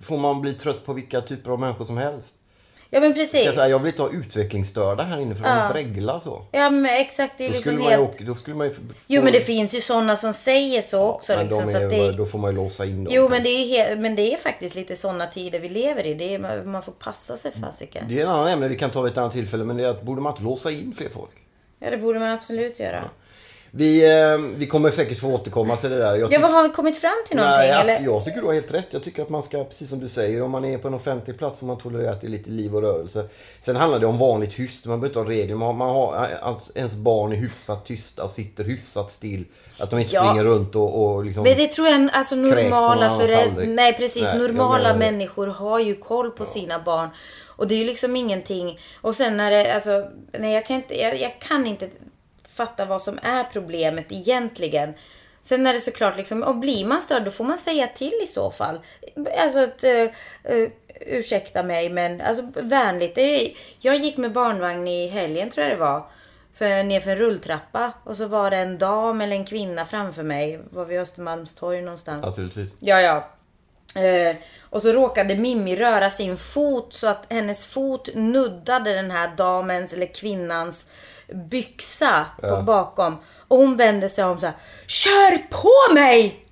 får 0.02 0.18
man 0.18 0.40
bli 0.40 0.54
trött 0.54 0.84
på 0.84 0.92
vilka 0.92 1.20
typer 1.20 1.50
av 1.50 1.60
människor 1.60 1.84
som 1.84 1.96
helst? 1.96 2.36
Ja 2.94 3.00
men 3.00 3.14
precis. 3.14 3.44
Jag, 3.46 3.54
säga, 3.54 3.68
jag 3.68 3.78
vill 3.78 3.86
inte 3.92 4.02
ha 4.02 4.10
utvecklingsstörda 4.10 5.02
här 5.02 5.18
inne 5.20 5.34
för 5.34 5.42
de 5.44 5.72
dreglar 5.72 6.20
så. 6.20 6.42
Ja 6.52 6.70
men 6.70 6.84
exakt, 6.86 7.38
det 7.38 7.44
är 7.44 7.48
Då 7.48 7.54
liksom 7.54 7.72
skulle, 7.72 7.84
ju, 7.84 7.90
helt... 7.96 8.14
åka- 8.14 8.24
då 8.24 8.34
skulle 8.34 8.56
man 8.56 8.66
ju... 8.66 8.72
få- 8.74 8.80
Jo 9.06 9.22
men 9.22 9.32
det 9.32 9.40
finns 9.40 9.74
ju 9.74 9.80
sådana 9.80 10.16
som 10.16 10.32
säger 10.32 10.82
så 10.82 11.08
också. 11.08 11.32
men 11.32 11.46
liksom, 11.46 11.66
de 11.66 11.72
så 11.72 11.78
är, 11.78 11.84
att 11.84 11.90
det... 11.90 12.12
Då 12.12 12.26
får 12.26 12.38
man 12.38 12.50
ju 12.50 12.56
låsa 12.56 12.84
in 12.84 13.04
dem. 13.04 13.14
Jo 13.16 13.28
men 13.28 13.42
det, 13.42 13.48
är 13.48 13.88
he... 13.88 13.96
men 13.96 14.16
det 14.16 14.34
är 14.34 14.36
faktiskt 14.36 14.74
lite 14.74 14.96
sådana 14.96 15.26
tider 15.26 15.60
vi 15.60 15.68
lever 15.68 16.06
i. 16.06 16.14
Det 16.14 16.34
är... 16.34 16.64
Man 16.64 16.82
får 16.82 16.92
passa 16.92 17.36
sig 17.36 17.52
fasiken. 17.60 18.04
Det 18.08 18.18
är 18.18 18.22
en 18.24 18.30
annan 18.30 18.48
ämne 18.48 18.68
vi 18.68 18.76
kan 18.78 18.90
ta 18.90 19.02
vid 19.02 19.12
ett 19.12 19.18
annat 19.18 19.32
tillfälle 19.32 19.64
men 19.64 19.76
det 19.76 19.84
är 19.84 19.88
att 19.90 20.02
borde 20.02 20.20
man 20.20 20.32
inte 20.32 20.42
låsa 20.42 20.70
in 20.70 20.94
fler 20.98 21.08
folk? 21.08 21.30
Ja 21.78 21.90
det 21.90 21.96
borde 21.96 22.18
man 22.18 22.28
absolut 22.28 22.80
göra. 22.80 23.04
Vi, 23.74 24.10
eh, 24.20 24.38
vi 24.56 24.66
kommer 24.66 24.90
säkert 24.90 25.18
få 25.20 25.34
återkomma 25.34 25.76
till 25.76 25.90
det 25.90 25.98
där. 25.98 26.16
Jag 26.16 26.32
Ja 26.32 26.38
vad 26.42 26.50
har 26.50 26.62
vi 26.62 26.68
kommit 26.68 26.98
fram 26.98 27.12
till 27.26 27.36
någonting 27.36 27.58
Nej, 27.58 27.80
eller? 27.80 28.00
jag 28.04 28.24
tycker 28.24 28.40
du 28.40 28.46
har 28.46 28.54
helt 28.54 28.74
rätt. 28.74 28.86
Jag 28.90 29.02
tycker 29.02 29.22
att 29.22 29.28
man 29.28 29.42
ska, 29.42 29.64
precis 29.64 29.88
som 29.88 30.00
du 30.00 30.08
säger, 30.08 30.42
om 30.42 30.50
man 30.50 30.64
är 30.64 30.78
på 30.78 30.88
en 30.88 30.94
offentlig 30.94 31.38
plats 31.38 31.58
får 31.58 31.66
man 31.66 31.78
tolerera 31.78 32.10
att 32.10 32.20
det 32.20 32.26
är 32.26 32.30
lite 32.30 32.50
liv 32.50 32.74
och 32.76 32.82
rörelse. 32.82 33.28
Sen 33.60 33.76
handlar 33.76 33.98
det 33.98 34.06
om 34.06 34.18
vanligt 34.18 34.58
hyfs. 34.58 34.84
Man 34.86 35.00
behöver 35.00 35.20
inte 35.20 35.30
ha 35.32 35.38
regler. 35.40 35.54
Man, 35.56 35.76
man 35.76 35.90
har, 35.90 36.28
alltså, 36.42 36.72
ens 36.74 36.94
barn 36.94 37.32
är 37.32 37.36
hyfsat 37.36 37.86
tysta 37.86 38.24
och 38.24 38.30
sitter 38.30 38.64
hyfsat 38.64 39.12
still. 39.12 39.44
Att 39.78 39.90
de 39.90 39.98
inte 39.98 40.14
Ja. 40.14 40.24
springer 40.24 40.44
runt 40.44 40.76
och, 40.76 41.04
och 41.04 41.24
liksom... 41.24 41.42
Men 41.42 41.56
det 41.56 41.66
tror 41.66 41.88
jag 41.88 42.10
alltså 42.12 42.34
normala 42.34 43.16
föräldrar... 43.18 43.64
Nej 43.66 43.92
precis, 43.96 44.22
Nej, 44.22 44.38
normala 44.38 44.96
människor 44.96 45.46
har 45.46 45.80
ju 45.80 45.94
koll 45.94 46.30
på 46.30 46.44
sina 46.44 46.78
barn. 46.84 47.08
Och 47.56 47.68
det 47.68 47.74
är 47.74 47.78
ju 47.78 47.84
liksom 47.84 48.16
ingenting... 48.16 48.78
Och 49.00 49.14
sen 49.14 49.36
när 49.36 49.50
det, 49.50 49.74
alltså... 49.74 50.04
Nej 50.38 50.54
jag 50.54 50.66
kan 50.66 50.76
inte, 50.76 51.00
jag, 51.00 51.20
jag 51.20 51.40
kan 51.40 51.66
inte 51.66 51.88
fatta 52.66 52.84
vad 52.84 53.02
som 53.02 53.18
är 53.22 53.44
problemet 53.44 54.12
egentligen. 54.12 54.94
Sen 55.42 55.66
är 55.66 55.72
det 55.72 55.80
såklart 55.80 56.16
liksom, 56.16 56.42
och 56.42 56.56
blir 56.56 56.84
man 56.84 57.02
störd 57.02 57.24
då 57.24 57.30
får 57.30 57.44
man 57.44 57.58
säga 57.58 57.86
till 57.86 58.12
i 58.24 58.26
så 58.26 58.50
fall. 58.50 58.80
Alltså 59.38 59.58
att, 59.58 59.84
uh, 59.84 60.54
uh, 60.54 60.68
ursäkta 61.06 61.62
mig 61.62 61.90
men 61.90 62.20
alltså 62.20 62.42
vänligt. 62.54 63.18
Jag 63.78 63.96
gick 63.96 64.16
med 64.16 64.32
barnvagn 64.32 64.88
i 64.88 65.06
helgen 65.06 65.50
tror 65.50 65.66
jag 65.66 65.76
det 65.76 65.80
var. 65.80 66.06
För, 66.54 66.82
nerför 66.82 67.10
en 67.10 67.16
rulltrappa. 67.16 67.92
Och 68.04 68.16
så 68.16 68.26
var 68.26 68.50
det 68.50 68.56
en 68.56 68.78
dam 68.78 69.20
eller 69.20 69.36
en 69.36 69.44
kvinna 69.44 69.84
framför 69.84 70.22
mig. 70.22 70.60
Var 70.70 70.84
vid 70.84 71.00
Östermalmstorg 71.00 71.82
någonstans. 71.82 72.26
Naturligtvis. 72.26 72.70
Ja, 72.78 73.00
ja. 73.00 73.28
Eh, 74.00 74.36
och 74.60 74.82
så 74.82 74.92
råkade 74.92 75.36
Mimmi 75.36 75.76
röra 75.76 76.10
sin 76.10 76.36
fot 76.36 76.94
så 76.94 77.06
att 77.06 77.26
hennes 77.28 77.66
fot 77.66 78.08
nuddade 78.14 78.94
den 78.94 79.10
här 79.10 79.36
damens 79.36 79.92
eller 79.92 80.14
kvinnans 80.14 80.88
byxa 81.34 82.26
på 82.40 82.62
bakom. 82.62 83.16
Och 83.48 83.56
hon 83.58 83.76
vände 83.76 84.08
sig 84.08 84.24
om 84.24 84.40
så 84.40 84.46
här. 84.46 84.54
Kör 84.86 85.38
på 85.38 85.94
mig! 85.94 86.44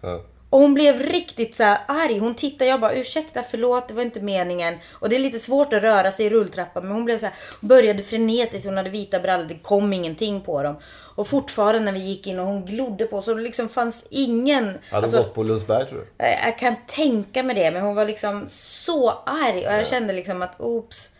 Ja. 0.00 0.20
Och 0.50 0.60
hon 0.60 0.74
blev 0.74 1.00
riktigt 1.02 1.56
så 1.56 1.62
här 1.62 1.78
arg. 1.88 2.18
Hon 2.18 2.34
tittade, 2.34 2.70
jag 2.70 2.80
bara 2.80 2.92
ursäkta, 2.92 3.42
förlåt, 3.50 3.88
det 3.88 3.94
var 3.94 4.02
inte 4.02 4.20
meningen. 4.20 4.78
Och 4.92 5.08
det 5.08 5.16
är 5.16 5.20
lite 5.20 5.38
svårt 5.38 5.72
att 5.72 5.82
röra 5.82 6.12
sig 6.12 6.26
i 6.26 6.30
rulltrappan. 6.30 6.82
Men 6.82 6.92
hon 6.92 7.04
blev 7.04 7.18
så 7.18 7.26
här, 7.26 7.34
började 7.60 8.02
frenetiskt, 8.02 8.66
hon 8.66 8.76
hade 8.76 8.90
vita 8.90 9.20
brallor, 9.20 9.44
det 9.44 9.58
kom 9.58 9.92
ingenting 9.92 10.40
på 10.40 10.62
dem. 10.62 10.76
Och 11.14 11.28
fortfarande 11.28 11.80
när 11.80 11.92
vi 11.92 11.98
gick 11.98 12.26
in 12.26 12.38
och 12.38 12.46
hon 12.46 12.66
glodde 12.66 13.04
på 13.06 13.22
så 13.22 13.34
det 13.34 13.42
liksom 13.42 13.68
fanns 13.68 14.06
ingen... 14.10 14.64
Hade 14.64 14.78
de 14.90 14.96
alltså, 14.96 15.18
gått 15.18 15.34
på 15.34 15.42
Lundsberg 15.42 15.86
tror 15.86 15.98
du? 15.98 16.24
Eh, 16.24 16.46
Jag 16.46 16.58
kan 16.58 16.76
tänka 16.86 17.42
mig 17.42 17.56
det, 17.56 17.70
men 17.70 17.82
hon 17.82 17.94
var 17.94 18.04
liksom 18.04 18.44
så 18.48 19.10
arg 19.26 19.66
och 19.66 19.72
jag 19.72 19.86
kände 19.86 20.12
liksom 20.12 20.42
att 20.42 20.60
oops. 20.60 21.10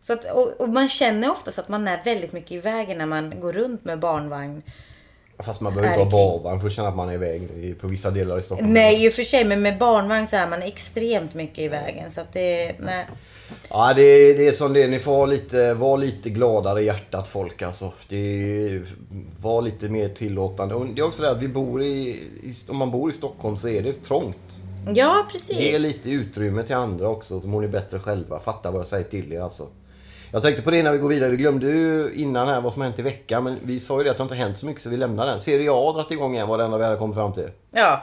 Så 0.00 0.12
att, 0.12 0.24
och, 0.24 0.60
och 0.60 0.68
man 0.68 0.88
känner 0.88 1.30
oftast 1.30 1.58
att 1.58 1.68
man 1.68 1.88
är 1.88 2.00
väldigt 2.04 2.32
mycket 2.32 2.52
i 2.52 2.58
vägen 2.58 2.98
när 2.98 3.06
man 3.06 3.40
går 3.40 3.52
runt 3.52 3.84
med 3.84 3.98
barnvagn. 3.98 4.62
Fast 5.44 5.60
man 5.60 5.74
behöver 5.74 6.02
inte 6.02 6.16
ha 6.16 6.38
barvagn 6.38 6.60
för 6.60 6.66
att 6.66 6.72
känna 6.72 6.88
att 6.88 6.96
man 6.96 7.08
är 7.08 7.12
i 7.12 7.16
väg 7.16 7.42
i- 7.42 7.74
på 7.74 7.86
vissa 7.86 8.10
delar 8.10 8.38
i 8.38 8.42
Stockholm. 8.42 8.72
Nej, 8.72 9.04
i 9.04 9.08
och 9.08 9.12
för 9.12 9.22
sig, 9.22 9.44
men 9.44 9.62
med 9.62 9.78
barnvagn 9.78 10.26
så 10.26 10.36
är 10.36 10.48
man 10.48 10.62
extremt 10.62 11.34
mycket 11.34 11.58
i 11.58 11.68
vägen. 11.68 12.10
Så 12.10 12.20
att 12.20 12.32
det, 12.32 12.74
nej. 12.78 13.06
Ja, 13.70 13.92
det 13.94 14.02
är, 14.02 14.38
det 14.38 14.48
är 14.48 14.52
som 14.52 14.72
det 14.72 14.82
är. 14.82 14.88
Ni 14.88 14.98
får 14.98 15.12
vara 15.12 15.26
lite, 15.26 15.74
vara 15.74 15.96
lite 15.96 16.30
gladare 16.30 16.82
i 16.82 16.84
hjärtat 16.84 17.28
folk 17.28 17.62
alltså. 17.62 17.92
Det 18.08 18.82
var 19.40 19.62
lite 19.62 19.88
mer 19.88 20.08
tillåtande. 20.08 20.74
Och 20.74 20.86
det 20.86 21.00
är 21.00 21.06
också 21.06 21.22
det 21.22 21.30
att 21.30 21.42
vi 21.42 21.48
bor 21.48 21.82
i, 21.82 22.08
i, 22.42 22.54
om 22.68 22.76
man 22.76 22.90
bor 22.90 23.10
i 23.10 23.14
Stockholm 23.14 23.58
så 23.58 23.68
är 23.68 23.82
det 23.82 23.92
trångt. 24.04 24.36
Ja, 24.94 25.26
precis. 25.32 25.58
Ge 25.58 25.78
lite 25.78 26.10
utrymme 26.10 26.62
till 26.62 26.74
andra 26.76 27.08
också 27.08 27.40
så 27.40 27.46
mår 27.48 27.60
ni 27.60 27.68
bättre 27.68 27.98
själva. 28.00 28.40
Fatta 28.40 28.70
vad 28.70 28.80
jag 28.80 28.88
säger 28.88 29.04
till 29.04 29.32
er 29.32 29.40
alltså. 29.40 29.66
Jag 30.32 30.42
tänkte 30.42 30.62
på 30.62 30.70
det 30.70 30.82
när 30.82 30.92
vi 30.92 30.98
går 30.98 31.08
vidare. 31.08 31.30
Vi 31.30 31.36
glömde 31.36 31.66
ju 31.66 32.12
innan 32.14 32.48
här 32.48 32.60
vad 32.60 32.72
som 32.72 32.82
hänt 32.82 32.98
i 32.98 33.02
veckan. 33.02 33.44
Men 33.44 33.58
vi 33.62 33.80
sa 33.80 33.98
ju 33.98 34.04
det 34.04 34.10
att 34.10 34.16
det 34.16 34.22
inte 34.22 34.34
hänt 34.34 34.58
så 34.58 34.66
mycket 34.66 34.82
så 34.82 34.88
vi 34.88 34.96
lämnar 34.96 35.26
den. 35.26 35.40
Serie 35.40 35.72
A 35.72 35.84
har 35.86 35.92
dragit 35.92 36.10
igång 36.10 36.34
igen 36.34 36.48
var 36.48 36.58
det 36.58 36.64
enda 36.64 36.78
vi 36.78 36.84
hade 36.84 36.96
kommit 36.96 37.16
fram 37.16 37.32
till. 37.32 37.50
Ja. 37.70 38.02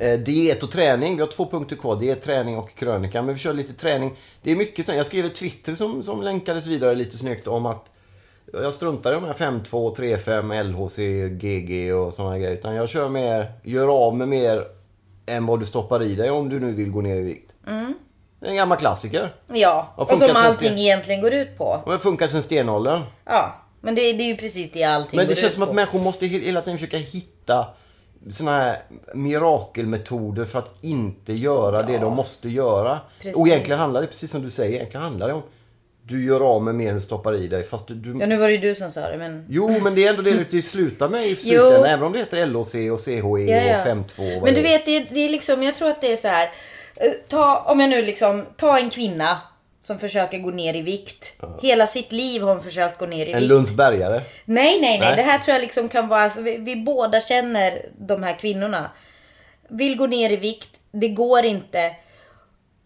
Eh, 0.00 0.18
diet 0.18 0.62
och 0.62 0.70
träning. 0.70 1.16
Vi 1.16 1.20
har 1.20 1.28
två 1.28 1.46
punkter 1.46 1.76
kvar. 1.76 1.96
Diet, 1.96 2.22
träning 2.22 2.58
och 2.58 2.74
krönika. 2.74 3.22
Men 3.22 3.34
vi 3.34 3.40
kör 3.40 3.54
lite 3.54 3.72
träning. 3.72 4.16
Det 4.42 4.50
är 4.50 4.56
mycket. 4.56 4.88
Jag 4.88 5.06
skrev 5.06 5.24
ett 5.24 5.34
Twitter 5.34 5.74
som, 5.74 6.02
som 6.02 6.22
länkades 6.22 6.66
vidare 6.66 6.94
lite 6.94 7.18
snyggt 7.18 7.46
om 7.46 7.66
att 7.66 7.90
jag 8.52 8.74
struntar 8.74 9.12
i 9.12 9.14
de 9.14 9.24
här 9.24 9.32
5-2, 9.32 9.96
3-5, 9.96 10.62
LHC, 10.62 10.96
GG 11.40 11.94
och 11.94 12.14
sådana 12.14 12.38
grejer. 12.38 12.52
Utan 12.54 12.74
jag 12.74 12.88
kör 12.88 13.08
mer, 13.08 13.52
gör 13.62 13.88
av 14.06 14.16
med 14.16 14.28
mer 14.28 14.64
än 15.26 15.46
vad 15.46 15.60
du 15.60 15.66
stoppar 15.66 16.02
i 16.02 16.14
dig 16.14 16.30
om 16.30 16.48
du 16.48 16.60
nu 16.60 16.72
vill 16.72 16.90
gå 16.90 17.00
ner 17.00 17.16
i 17.16 17.20
vikt. 17.20 17.52
Det 18.40 18.46
är 18.46 18.50
en 18.50 18.56
gammal 18.56 18.78
klassiker. 18.78 19.34
Ja, 19.46 19.92
och 19.96 20.08
som 20.08 20.22
allting 20.34 20.68
sten- 20.68 20.78
egentligen 20.78 21.20
går 21.20 21.32
ut 21.32 21.58
på. 21.58 21.64
Och 21.64 21.80
det 21.84 21.90
har 21.90 21.98
funkat 21.98 22.30
sedan 22.30 22.42
stenåldern. 22.42 23.00
Ja, 23.24 23.54
men 23.80 23.94
det, 23.94 24.00
det 24.12 24.22
är 24.22 24.26
ju 24.26 24.36
precis 24.36 24.72
det 24.72 24.84
allting 24.84 25.16
Men 25.16 25.26
det 25.26 25.34
går 25.34 25.40
känns 25.40 25.46
ut 25.50 25.54
som 25.54 25.62
att 25.62 25.68
på. 25.68 25.74
människor 25.74 25.98
måste 26.00 26.26
he- 26.26 26.44
hela 26.44 26.60
tiden 26.62 26.78
försöka 26.78 26.96
hitta 26.96 27.66
såna 28.30 28.50
här 28.50 28.82
mirakelmetoder 29.14 30.44
för 30.44 30.58
att 30.58 30.74
inte 30.80 31.32
göra 31.32 31.82
det 31.82 31.98
de 31.98 32.14
måste 32.16 32.48
göra. 32.48 32.98
Precis. 33.18 33.36
Och 33.36 33.48
egentligen 33.48 33.78
handlar 33.80 34.00
det, 34.00 34.06
precis 34.06 34.30
som 34.30 34.42
du 34.42 34.50
säger, 34.50 34.74
egentligen 34.74 35.02
handlar 35.04 35.28
det 35.28 35.34
om 35.34 35.42
du 36.08 36.24
gör 36.24 36.40
av 36.54 36.62
med 36.62 36.74
mer 36.74 36.88
än 36.88 36.94
du 36.94 37.00
stoppar 37.00 37.34
i 37.34 37.48
dig. 37.48 37.64
Fast 37.64 37.88
du, 37.88 37.94
du... 37.94 38.20
Ja, 38.20 38.26
nu 38.26 38.36
var 38.36 38.46
det 38.48 38.54
ju 38.54 38.60
du 38.60 38.74
som 38.74 38.90
sa 38.90 39.00
det, 39.08 39.18
men... 39.18 39.46
Jo, 39.48 39.78
men 39.82 39.94
det 39.94 40.04
är 40.06 40.10
ändå 40.10 40.22
det 40.22 40.44
det 40.50 40.62
slutar 40.62 41.08
med 41.08 41.26
i 41.26 41.36
slutändan. 41.36 41.84
Även 41.84 42.04
om 42.06 42.12
det 42.12 42.18
heter 42.18 42.46
LOC 42.46 42.74
och 42.74 43.00
CHE 43.04 43.10
Ja, 43.10 43.62
ja. 43.62 43.80
och 43.80 43.86
5-2. 43.86 44.00
och 44.16 44.24
vad 44.34 44.42
Men 44.42 44.54
du 44.54 44.62
det 44.62 44.74
är. 44.74 44.78
vet, 44.78 45.10
det, 45.14 45.20
är 45.24 45.28
liksom, 45.28 45.62
jag 45.62 45.74
tror 45.74 45.90
att 45.90 46.00
det 46.00 46.12
är 46.12 46.16
så 46.16 46.28
här. 46.28 46.50
eh, 46.96 47.10
Ta, 47.28 47.56
om 47.60 47.80
jag 47.80 47.90
nu 47.90 48.02
liksom, 48.02 48.44
ta 48.56 48.78
en 48.78 48.90
kvinna 48.90 49.38
som 49.82 49.98
försöker 49.98 50.38
gå 50.38 50.50
ner 50.50 50.74
i 50.76 50.82
vikt. 50.82 51.32
Hela 51.62 51.86
sitt 51.86 52.12
liv 52.12 52.42
har 52.42 52.54
hon 52.54 52.62
försökt 52.62 52.98
gå 52.98 53.06
ner 53.06 53.26
i 53.26 53.32
En 53.32 53.38
vikt. 53.40 53.48
Lundsbergare. 53.48 54.14
Nej, 54.14 54.24
nej, 54.44 54.80
nej, 54.80 54.98
Nej. 55.00 55.16
Det 55.16 55.22
här 55.22 55.38
tror 55.38 55.52
jag 55.54 55.60
liksom 55.62 55.88
kan 55.88 56.08
vara, 56.08 56.20
alltså, 56.20 56.40
vi, 56.40 56.56
vi 56.56 56.76
båda 56.76 57.20
känner 57.20 57.82
de 57.98 58.22
här 58.22 58.38
kvinnorna. 58.38 58.90
Vill 59.68 59.96
gå 59.96 60.06
ner 60.06 60.30
i 60.30 60.36
vikt, 60.36 60.70
det 60.92 61.08
går 61.08 61.44
inte. 61.44 61.90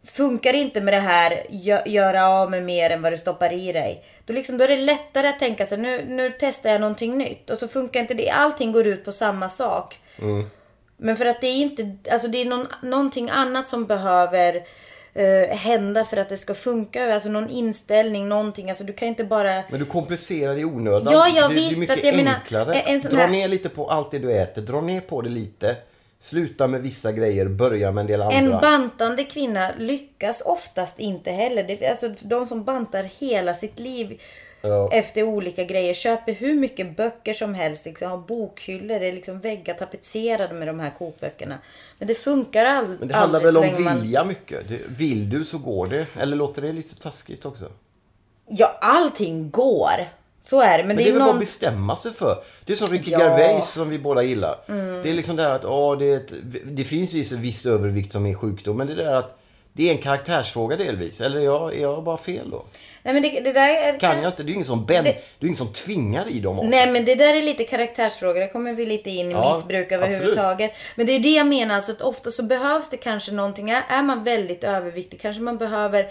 Funkar 0.05 0.53
inte 0.53 0.81
med 0.81 0.95
det 0.95 1.01
här, 1.01 1.43
gö- 1.51 1.89
göra 1.89 2.29
av 2.29 2.51
med 2.51 2.63
mer 2.63 2.91
än 2.91 3.03
vad 3.03 3.13
du 3.13 3.17
stoppar 3.17 3.53
i 3.53 3.73
dig. 3.73 4.05
Då, 4.25 4.33
liksom, 4.33 4.59
då 4.59 4.65
är 4.65 4.69
det 4.69 4.77
lättare 4.77 5.29
att 5.29 5.39
tänka 5.39 5.67
sig, 5.67 5.79
nu, 5.79 6.05
nu 6.09 6.33
testar 6.41 6.71
jag 6.71 6.81
någonting 6.81 7.19
nytt. 7.19 7.51
Och 7.51 7.59
så 7.59 7.69
funkar 7.69 8.01
inte 8.01 8.15
det, 8.15 8.31
allting 8.31 8.73
går 8.73 8.87
ut 8.87 9.05
på 9.05 9.13
samma 9.13 9.49
sak. 9.49 9.99
Men 10.97 11.17
för 11.17 11.27
att 11.27 11.41
det 11.41 11.47
är 11.47 11.57
inte, 11.57 11.97
alltså 12.13 12.29
det 12.29 12.39
är 12.41 12.45
någon, 12.45 12.67
någonting 12.83 13.31
annat 13.31 13.69
som 13.69 13.87
behöver 13.87 14.63
eh, 15.15 15.57
hända 15.57 16.05
för 16.05 16.17
att 16.17 16.29
det 16.29 16.37
ska 16.37 16.55
funka. 16.55 17.15
Alltså 17.15 17.29
någon 17.29 17.51
inställning, 17.51 18.29
någonting. 18.29 18.69
Alltså 18.69 18.85
du 18.85 18.93
kan 18.93 19.09
inte 19.09 19.25
bara... 19.25 19.63
Men 19.71 19.79
du 19.81 19.85
komplicerar 19.87 20.55
det 20.55 20.61
i 20.61 20.65
onödan. 20.65 21.13
Ja, 21.13 21.29
ja, 21.37 21.49
det, 21.49 21.55
visst, 21.55 21.71
det 21.71 21.77
är 21.77 21.81
mycket 21.81 22.05
jag 22.05 22.17
menar, 22.17 22.35
enklare. 22.35 22.75
en- 22.75 22.95
en 22.95 23.01
Dra 23.01 23.27
ner 23.27 23.49
lite 23.49 23.69
på 23.69 23.91
allt 23.91 24.11
det 24.11 24.19
du 24.19 24.33
äter. 24.33 24.63
Dra 24.63 24.81
ner 24.81 25.01
på 25.01 25.23
det 25.23 25.31
lite. 25.31 25.77
Sluta 26.23 26.67
med 26.67 26.83
vissa 26.83 27.13
grejer, 27.13 27.49
börja 27.49 27.93
med 27.93 28.01
en 28.01 28.07
del 28.07 28.23
andra. 28.23 28.37
En 28.37 28.51
bantande 28.51 29.25
kvinna 29.25 29.71
lyckas 29.79 30.43
oftast 30.45 30.99
inte 30.99 31.31
heller. 31.31 31.63
Det, 31.65 31.87
alltså, 31.87 32.15
de 32.21 32.47
som 32.47 32.65
bantar 32.65 33.03
hela 33.05 33.55
sitt 33.55 33.79
liv 33.79 34.21
Ja. 34.65 34.89
efter 34.93 35.23
olika 35.23 35.65
grejer. 35.65 35.95
Köper 35.95 36.33
hur 36.33 36.55
mycket 36.55 36.97
böcker 36.97 37.33
som 37.33 37.55
helst. 37.55 37.87
Liksom, 37.87 38.11
har 38.11 38.19
bokhyllor. 38.19 38.99
Det 39.01 39.07
är 39.07 39.13
liksom 39.13 39.41
väggar 39.41 39.75
tapetserade 39.75 40.55
med 40.55 40.69
de 40.69 40.81
här 40.81 40.91
kokböckerna. 40.99 41.59
Men 41.99 42.09
det 42.09 42.15
funkar 42.15 42.65
all, 42.65 42.89
Men 42.99 43.09
det 43.09 43.15
handlar 43.15 43.39
aldrig 43.41 43.55
väl 43.55 43.57
om 43.57 43.63
länge 43.63 43.85
man... 43.85 44.01
vilja 44.01 44.25
mycket? 44.25 44.69
Det, 44.69 44.79
vill 44.89 45.31
du 45.31 45.45
så 45.45 45.59
går 45.59 45.87
det. 45.87 46.07
Eller 46.21 46.37
låter 46.37 46.63
det 46.63 46.73
lite 46.73 46.97
taskigt 47.03 47.45
också? 47.45 47.73
Ja, 48.49 48.79
allting 48.81 49.51
går. 49.51 50.07
Så 50.43 50.61
är 50.61 50.79
det. 50.79 50.85
Men, 50.85 50.89
Men 50.89 50.97
det 50.97 51.03
det 51.03 51.09
är 51.09 51.13
väl 51.13 51.19
bara 51.21 51.27
någon... 51.27 51.35
att 51.37 51.41
bestämma 51.41 51.97
sig 51.97 52.13
för. 52.13 52.43
Det 52.65 52.73
är 52.73 52.77
som 52.77 52.89
Ricky 52.89 53.11
Ja. 53.11 53.21
Mm. 53.21 53.39
Gervais 53.41 53.71
som 53.71 53.91
vi 53.91 53.99
båda 53.99 54.23
gillar. 54.23 54.59
Det 55.03 55.11
är 55.11 55.15
liksom 55.15 55.37
det 55.37 55.43
här 55.43 55.51
att 55.51 55.65
åh, 55.65 55.99
det, 55.99 56.11
ett, 56.15 56.33
det 56.65 56.85
finns 56.85 57.13
viss, 57.15 57.33
viss 57.33 57.67
övervikt 57.67 58.13
som 58.13 58.27
är 58.27 58.35
sjukdom. 58.35 58.77
Men 58.77 58.87
det 58.87 58.95
där 58.95 59.15
att 59.15 59.39
det 59.75 59.89
är 59.89 59.93
en 59.93 59.99
karaktärsfråga 59.99 60.77
delvis. 60.77 61.21
Eller 61.21 61.41
är 61.41 61.45
jag, 61.45 61.75
är 61.75 61.83
jag 61.83 62.05
bara 62.05 62.17
fel 62.17 62.51
då? 62.51 62.65
Nej 63.03 63.15
men 63.15 63.23
det, 63.23 63.29
det 63.41 63.53
där 63.53 63.69
är... 63.69 63.99
Kan 64.01 64.23
jag 64.23 64.31
inte? 64.33 64.43
Det 64.43 64.51
är 64.51 64.55
ingen 64.55 64.67
som, 64.67 64.87
ben, 64.87 65.05
Det- 65.05 65.11
det... 65.11 65.45
är 65.45 65.47
ingen 65.47 65.57
som 65.57 65.73
tvingar 65.73 66.29
i 66.31 66.41
dem. 66.41 66.57
Nej 66.71 66.91
men 66.91 67.05
det 67.05 67.15
där 67.15 67.35
är 67.35 67.43
lite 67.43 67.65
karaktärsfrågor. 67.65 68.41
Det 68.41 68.49
kommer 68.49 68.73
vi 68.75 68.87
lite 68.87 69.11
in 69.11 69.29
i 69.29 69.33
Ja, 69.33 69.55
missbruk 69.55 69.93
överhuvudtaget. 69.93 70.73
Men 70.97 71.07
det 71.07 71.13
är 71.13 71.21
det 71.21 71.35
jag 71.35 71.47
menar. 71.47 71.75
Alltså 71.77 71.93
att 71.93 72.03
ofta 72.03 72.31
så 72.31 72.43
behövs 72.43 72.89
det 72.89 72.97
kanske 72.97 73.33
någonting. 73.33 73.71
Är 73.71 74.03
man 74.03 74.25
väldigt 74.25 74.65
överviktig 74.65 75.21
kanske 75.21 75.43
man 75.43 75.59
behöver 75.59 76.07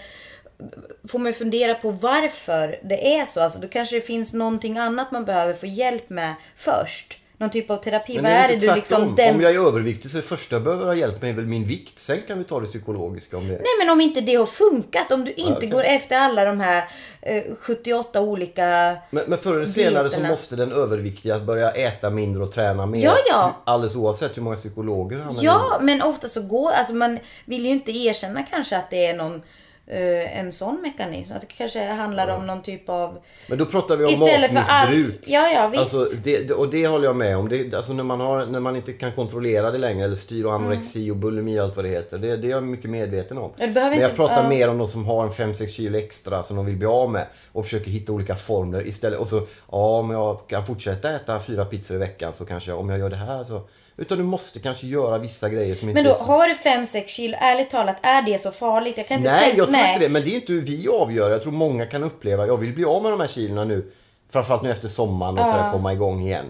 Får 1.08 1.18
man 1.18 1.32
fundera 1.32 1.74
på 1.74 1.90
varför 1.90 2.78
det 2.82 3.16
är 3.16 3.26
så. 3.26 3.40
Alltså 3.40 3.58
då 3.58 3.68
kanske 3.68 3.96
det 3.96 4.02
finns 4.02 4.32
någonting 4.32 4.78
annat 4.78 5.12
man 5.12 5.24
behöver 5.24 5.54
få 5.54 5.66
hjälp 5.66 6.10
med 6.10 6.34
först. 6.56 7.18
Någon 7.42 7.50
typ 7.50 7.70
av 7.70 7.76
terapi. 7.76 8.14
Men 8.14 8.24
Vad 8.24 8.32
är 8.32 8.48
det 8.48 8.56
du 8.56 8.74
liksom... 8.74 9.14
Dem... 9.14 9.34
Om 9.34 9.40
jag 9.40 9.54
är 9.54 9.66
överviktig 9.66 10.10
så 10.10 10.16
är 10.16 10.22
det 10.22 10.28
första 10.28 10.54
jag 10.54 10.62
behöver 10.62 10.84
ha 10.84 10.94
hjälp 10.94 11.22
med 11.22 11.30
är 11.30 11.34
väl 11.34 11.46
min 11.46 11.64
vikt. 11.64 11.98
Sen 11.98 12.18
kan 12.26 12.38
vi 12.38 12.44
ta 12.44 12.60
det 12.60 12.66
psykologiska 12.66 13.36
om 13.36 13.48
det. 13.48 13.54
Nej 13.54 13.64
men 13.78 13.90
om 13.90 14.00
inte 14.00 14.20
det 14.20 14.34
har 14.34 14.46
funkat. 14.46 15.12
Om 15.12 15.24
du 15.24 15.32
inte 15.32 15.52
okej. 15.52 15.68
går 15.68 15.84
efter 15.84 16.16
alla 16.16 16.44
de 16.44 16.60
här 16.60 16.84
eh, 17.22 17.42
78 17.60 18.20
olika... 18.20 18.96
Men, 19.10 19.24
men 19.26 19.38
förr 19.38 19.56
eller 19.56 19.66
senare 19.66 20.10
så 20.10 20.20
måste 20.20 20.56
den 20.56 20.72
överviktiga 20.72 21.40
börja 21.40 21.70
äta 21.70 22.10
mindre 22.10 22.42
och 22.42 22.52
träna 22.52 22.86
mer. 22.86 23.04
Ja, 23.04 23.16
ja. 23.28 23.62
Alldeles 23.64 23.96
oavsett 23.96 24.36
hur 24.36 24.42
många 24.42 24.56
psykologer 24.56 25.18
han 25.18 25.38
Ja, 25.40 25.78
men 25.80 26.02
ofta 26.02 26.28
så 26.28 26.42
går... 26.42 26.70
Alltså 26.70 26.94
man 26.94 27.18
vill 27.44 27.64
ju 27.64 27.70
inte 27.70 27.92
erkänna 27.92 28.42
kanske 28.42 28.76
att 28.76 28.90
det 28.90 29.06
är 29.06 29.14
någon... 29.14 29.42
eh, 29.92 30.38
en 30.38 30.52
sån 30.52 30.82
mekanism. 30.82 31.32
Att 31.32 31.40
det 31.40 31.46
kanske 31.46 31.84
handlar 31.84 32.28
om 32.28 32.46
någon 32.46 32.62
typ 32.62 32.88
av... 32.88 33.18
Men 33.46 33.58
då 33.58 33.66
pratar 33.66 33.96
vi 33.96 34.04
om 34.04 34.10
Istället 34.10 34.52
för 34.52 34.58
all... 34.58 34.88
matmissbruk. 34.88 35.20
Ja, 35.26 35.48
ja 35.48 35.68
visst. 35.68 35.80
Alltså, 35.80 36.16
det, 36.22 36.50
och 36.50 36.68
det 36.70 36.86
håller 36.86 37.04
jag 37.04 37.16
med 37.16 37.36
om. 37.36 37.48
Det, 37.48 37.74
alltså 37.74 37.92
när, 37.92 38.04
man 38.04 38.20
har, 38.20 38.46
när 38.46 38.60
man 38.60 38.76
inte 38.76 38.92
kan 38.92 39.12
kontrollera 39.12 39.70
det 39.70 39.78
längre 39.78 40.04
eller 40.04 40.16
styr 40.16 40.44
och 40.44 40.54
anorexi 40.54 41.10
och 41.10 41.16
bulimi 41.16 41.60
och 41.60 41.64
allt 41.64 41.76
vad 41.76 41.84
det 41.84 41.88
heter. 41.88 42.18
Det, 42.18 42.36
det 42.36 42.46
är 42.46 42.50
jag 42.50 42.62
mycket 42.62 42.90
medveten 42.90 43.38
om. 43.38 43.50
Ja, 43.56 43.66
Men 43.66 43.76
jag 43.76 43.94
inte- 43.94 44.16
pratar 44.16 44.42
ja. 44.42 44.48
mer 44.48 44.68
om 44.68 44.78
de 44.78 44.88
som 44.88 45.04
har 45.06 45.24
en 45.24 45.30
5-6 45.30 45.66
kilo 45.66 45.98
extra 45.98 46.42
som 46.42 46.56
de 46.56 46.66
vill 46.66 46.76
bli 46.76 46.86
av 46.86 47.10
med. 47.10 47.26
Och 47.52 47.64
försöker 47.64 47.90
hitta 47.90 48.12
olika 48.12 48.36
formler 48.36 48.86
istället. 48.86 49.18
Och 49.18 49.28
så, 49.28 49.46
ja 49.70 49.98
om 49.98 50.10
jag 50.10 50.46
kan 50.46 50.66
fortsätta 50.66 51.14
äta 51.14 51.40
fyra 51.40 51.64
pizzor 51.64 51.96
i 51.96 52.00
veckan 52.00 52.34
så 52.34 52.44
kanske 52.44 52.70
jag, 52.70 52.80
om 52.80 52.88
jag 52.88 52.98
gör 52.98 53.10
det 53.10 53.16
här 53.16 53.44
så. 53.44 53.62
Utan 54.02 54.18
du 54.18 54.24
måste 54.24 54.58
kanske 54.60 54.86
göra 54.86 55.18
vissa 55.18 55.48
grejer 55.48 55.74
som 55.76 55.88
inte 55.88 56.02
Men 56.02 56.12
då 56.12 56.18
har 56.24 56.48
du 56.48 56.54
5-6 56.54 57.06
kilo, 57.06 57.36
ärligt 57.40 57.70
talat, 57.70 57.96
är 58.02 58.22
det 58.22 58.38
så 58.40 58.50
farligt? 58.50 58.94
Jag 58.96 59.08
kan 59.08 59.16
inte 59.16 59.30
Nej, 59.30 59.40
tänka- 59.40 59.56
jag 59.56 59.66
tror 59.66 59.72
nej. 59.72 59.92
inte 59.94 60.04
det. 60.04 60.08
Men 60.08 60.22
det 60.22 60.30
är 60.30 60.34
inte 60.34 60.52
hur 60.52 60.60
vi 60.62 60.88
avgör. 60.88 61.30
Jag 61.30 61.42
tror 61.42 61.52
många 61.52 61.86
kan 61.86 62.02
uppleva, 62.02 62.46
jag 62.46 62.56
vill 62.56 62.72
bli 62.74 62.84
av 62.84 63.02
med 63.02 63.12
de 63.12 63.20
här 63.20 63.28
kilona 63.28 63.64
nu. 63.64 63.92
Framförallt 64.30 64.62
nu 64.62 64.70
efter 64.70 64.88
sommaren 64.88 65.38
och 65.38 65.46
sådär 65.46 65.70
komma 65.72 65.92
igång 65.92 66.22
igen. 66.22 66.46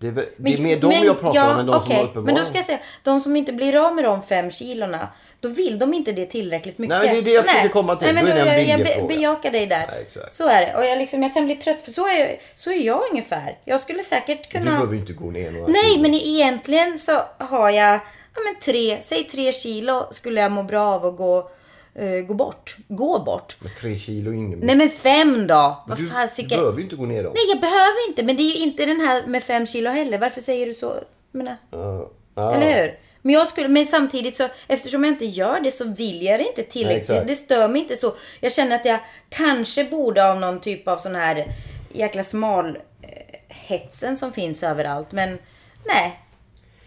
Det 0.00 0.06
är, 0.06 0.10
väl- 0.10 0.24
det 0.36 0.54
är 0.54 0.58
mer 0.58 0.80
de 0.80 0.92
jag 0.92 1.20
pratar 1.20 1.52
om 1.54 1.58
än 1.60 1.66
de 1.66 1.72
som 1.80 1.82
okej, 1.90 1.96
har 1.96 2.04
uppenbara. 2.04 2.24
Men 2.24 2.34
då 2.34 2.44
ska 2.48 2.56
jag 2.56 2.64
säga, 2.64 2.78
de 3.02 3.20
som 3.20 3.36
inte 3.36 3.52
blir 3.52 3.86
av 3.86 3.94
med 3.94 4.04
de 4.04 4.22
fem 4.22 4.50
kilorna, 4.50 5.08
då 5.40 5.48
vill 5.48 5.78
de 5.78 5.94
inte 5.94 6.12
det 6.12 6.26
tillräckligt 6.26 6.78
mycket. 6.78 6.96
Nej, 6.98 7.06
men 7.06 7.14
det 7.14 7.20
är 7.20 7.22
det 7.22 7.30
jag 7.30 7.46
försöker 7.46 7.68
komma 7.68 7.96
till. 7.96 8.14
Nej, 8.14 8.24
men 8.24 8.24
Då 8.24 8.30
jag, 8.46 8.62
jag 8.68 8.78
be, 8.78 9.04
bejakar 9.08 9.50
dig 9.50 9.66
där. 9.66 9.86
Nej, 9.90 10.02
exakt. 10.02 10.34
Så 10.34 10.46
är 10.48 10.60
det. 10.66 10.74
Och 10.76 10.84
jag, 10.84 10.98
liksom, 10.98 11.22
jag 11.22 11.34
kan 11.34 11.44
bli 11.46 11.56
trött, 11.56 11.80
för 11.80 11.92
så 11.92 12.06
är, 12.06 12.18
jag, 12.20 12.40
så 12.54 12.70
är 12.70 12.74
jag 12.86 13.02
ungefär. 13.10 13.58
Jag 13.64 13.80
skulle 13.80 14.02
säkert 14.02 14.42
Du 14.42 14.58
kunna... 14.58 14.70
behöver 14.70 14.94
ju 14.94 15.00
inte 15.00 15.12
gå 15.12 15.30
ner 15.30 15.50
några 15.50 15.66
Nej, 15.66 15.82
kilo. 15.90 16.02
men 16.02 16.14
egentligen 16.14 16.98
så 16.98 17.20
har 17.38 17.70
jag, 17.70 17.94
ja 18.34 18.40
men 18.44 18.54
tre, 18.62 18.98
säg 19.02 19.24
tre 19.24 19.52
kilo 19.52 20.06
skulle 20.10 20.40
jag 20.40 20.52
må 20.52 20.62
bra 20.62 20.84
av 20.94 21.06
att 21.06 21.16
gå, 21.16 21.50
gå 22.26 22.34
bort. 22.34 22.76
Gå 22.88 23.18
bort. 23.18 23.56
Men 23.60 23.70
tre 23.80 23.98
kilo 23.98 24.30
är 24.30 24.34
ingen... 24.34 24.58
Nej 24.58 24.76
men 24.76 24.88
fem 24.90 25.46
då! 25.46 25.84
Vad 25.86 25.98
du, 25.98 26.02
du 26.04 26.10
fasiken. 26.10 26.48
behöver 26.48 26.78
ju 26.78 26.84
inte 26.84 26.96
gå 26.96 27.06
ner 27.06 27.22
dem. 27.22 27.32
Nej 27.34 27.44
jag 27.48 27.60
behöver 27.60 28.08
inte, 28.08 28.22
men 28.22 28.36
det 28.36 28.42
är 28.42 28.56
ju 28.56 28.62
inte 28.62 28.86
den 28.86 29.00
här 29.00 29.26
med 29.26 29.42
fem 29.42 29.66
kilo 29.66 29.90
heller. 29.90 30.18
Varför 30.18 30.40
säger 30.40 30.66
du 30.66 30.72
så? 30.74 30.86
Jag 31.32 31.38
menar, 31.38 31.56
Ja. 31.70 32.10
Ja. 32.34 32.54
Eller 32.54 32.82
hur? 32.82 32.98
Men, 33.22 33.32
jag 33.34 33.48
skulle, 33.48 33.68
men 33.68 33.86
samtidigt 33.86 34.36
så, 34.36 34.48
eftersom 34.68 35.04
jag 35.04 35.12
inte 35.12 35.24
gör 35.26 35.60
det 35.60 35.70
så 35.70 35.84
vill 35.84 36.22
jag 36.22 36.40
det 36.40 36.44
inte 36.48 36.60
Nej, 36.60 36.70
tillräckligt. 36.70 37.10
exakt. 37.10 37.28
det 37.28 37.34
stör 37.34 37.68
mig 37.68 37.80
inte 37.80 37.96
så. 37.96 38.14
Jag 38.40 38.52
känner 38.52 38.76
att 38.76 38.84
jag 38.84 38.98
kanske 39.28 39.84
borde 39.84 40.30
av 40.30 40.40
någon 40.40 40.60
typ 40.60 40.88
av 40.88 40.96
sån 40.98 41.14
här 41.14 41.52
jäkla 41.92 42.22
smal 42.22 42.76
eh, 43.02 43.10
hetsen 43.48 44.16
som 44.16 44.32
finns 44.32 44.62
överallt. 44.62 45.12
Men 45.12 45.38
nej. 45.84 46.20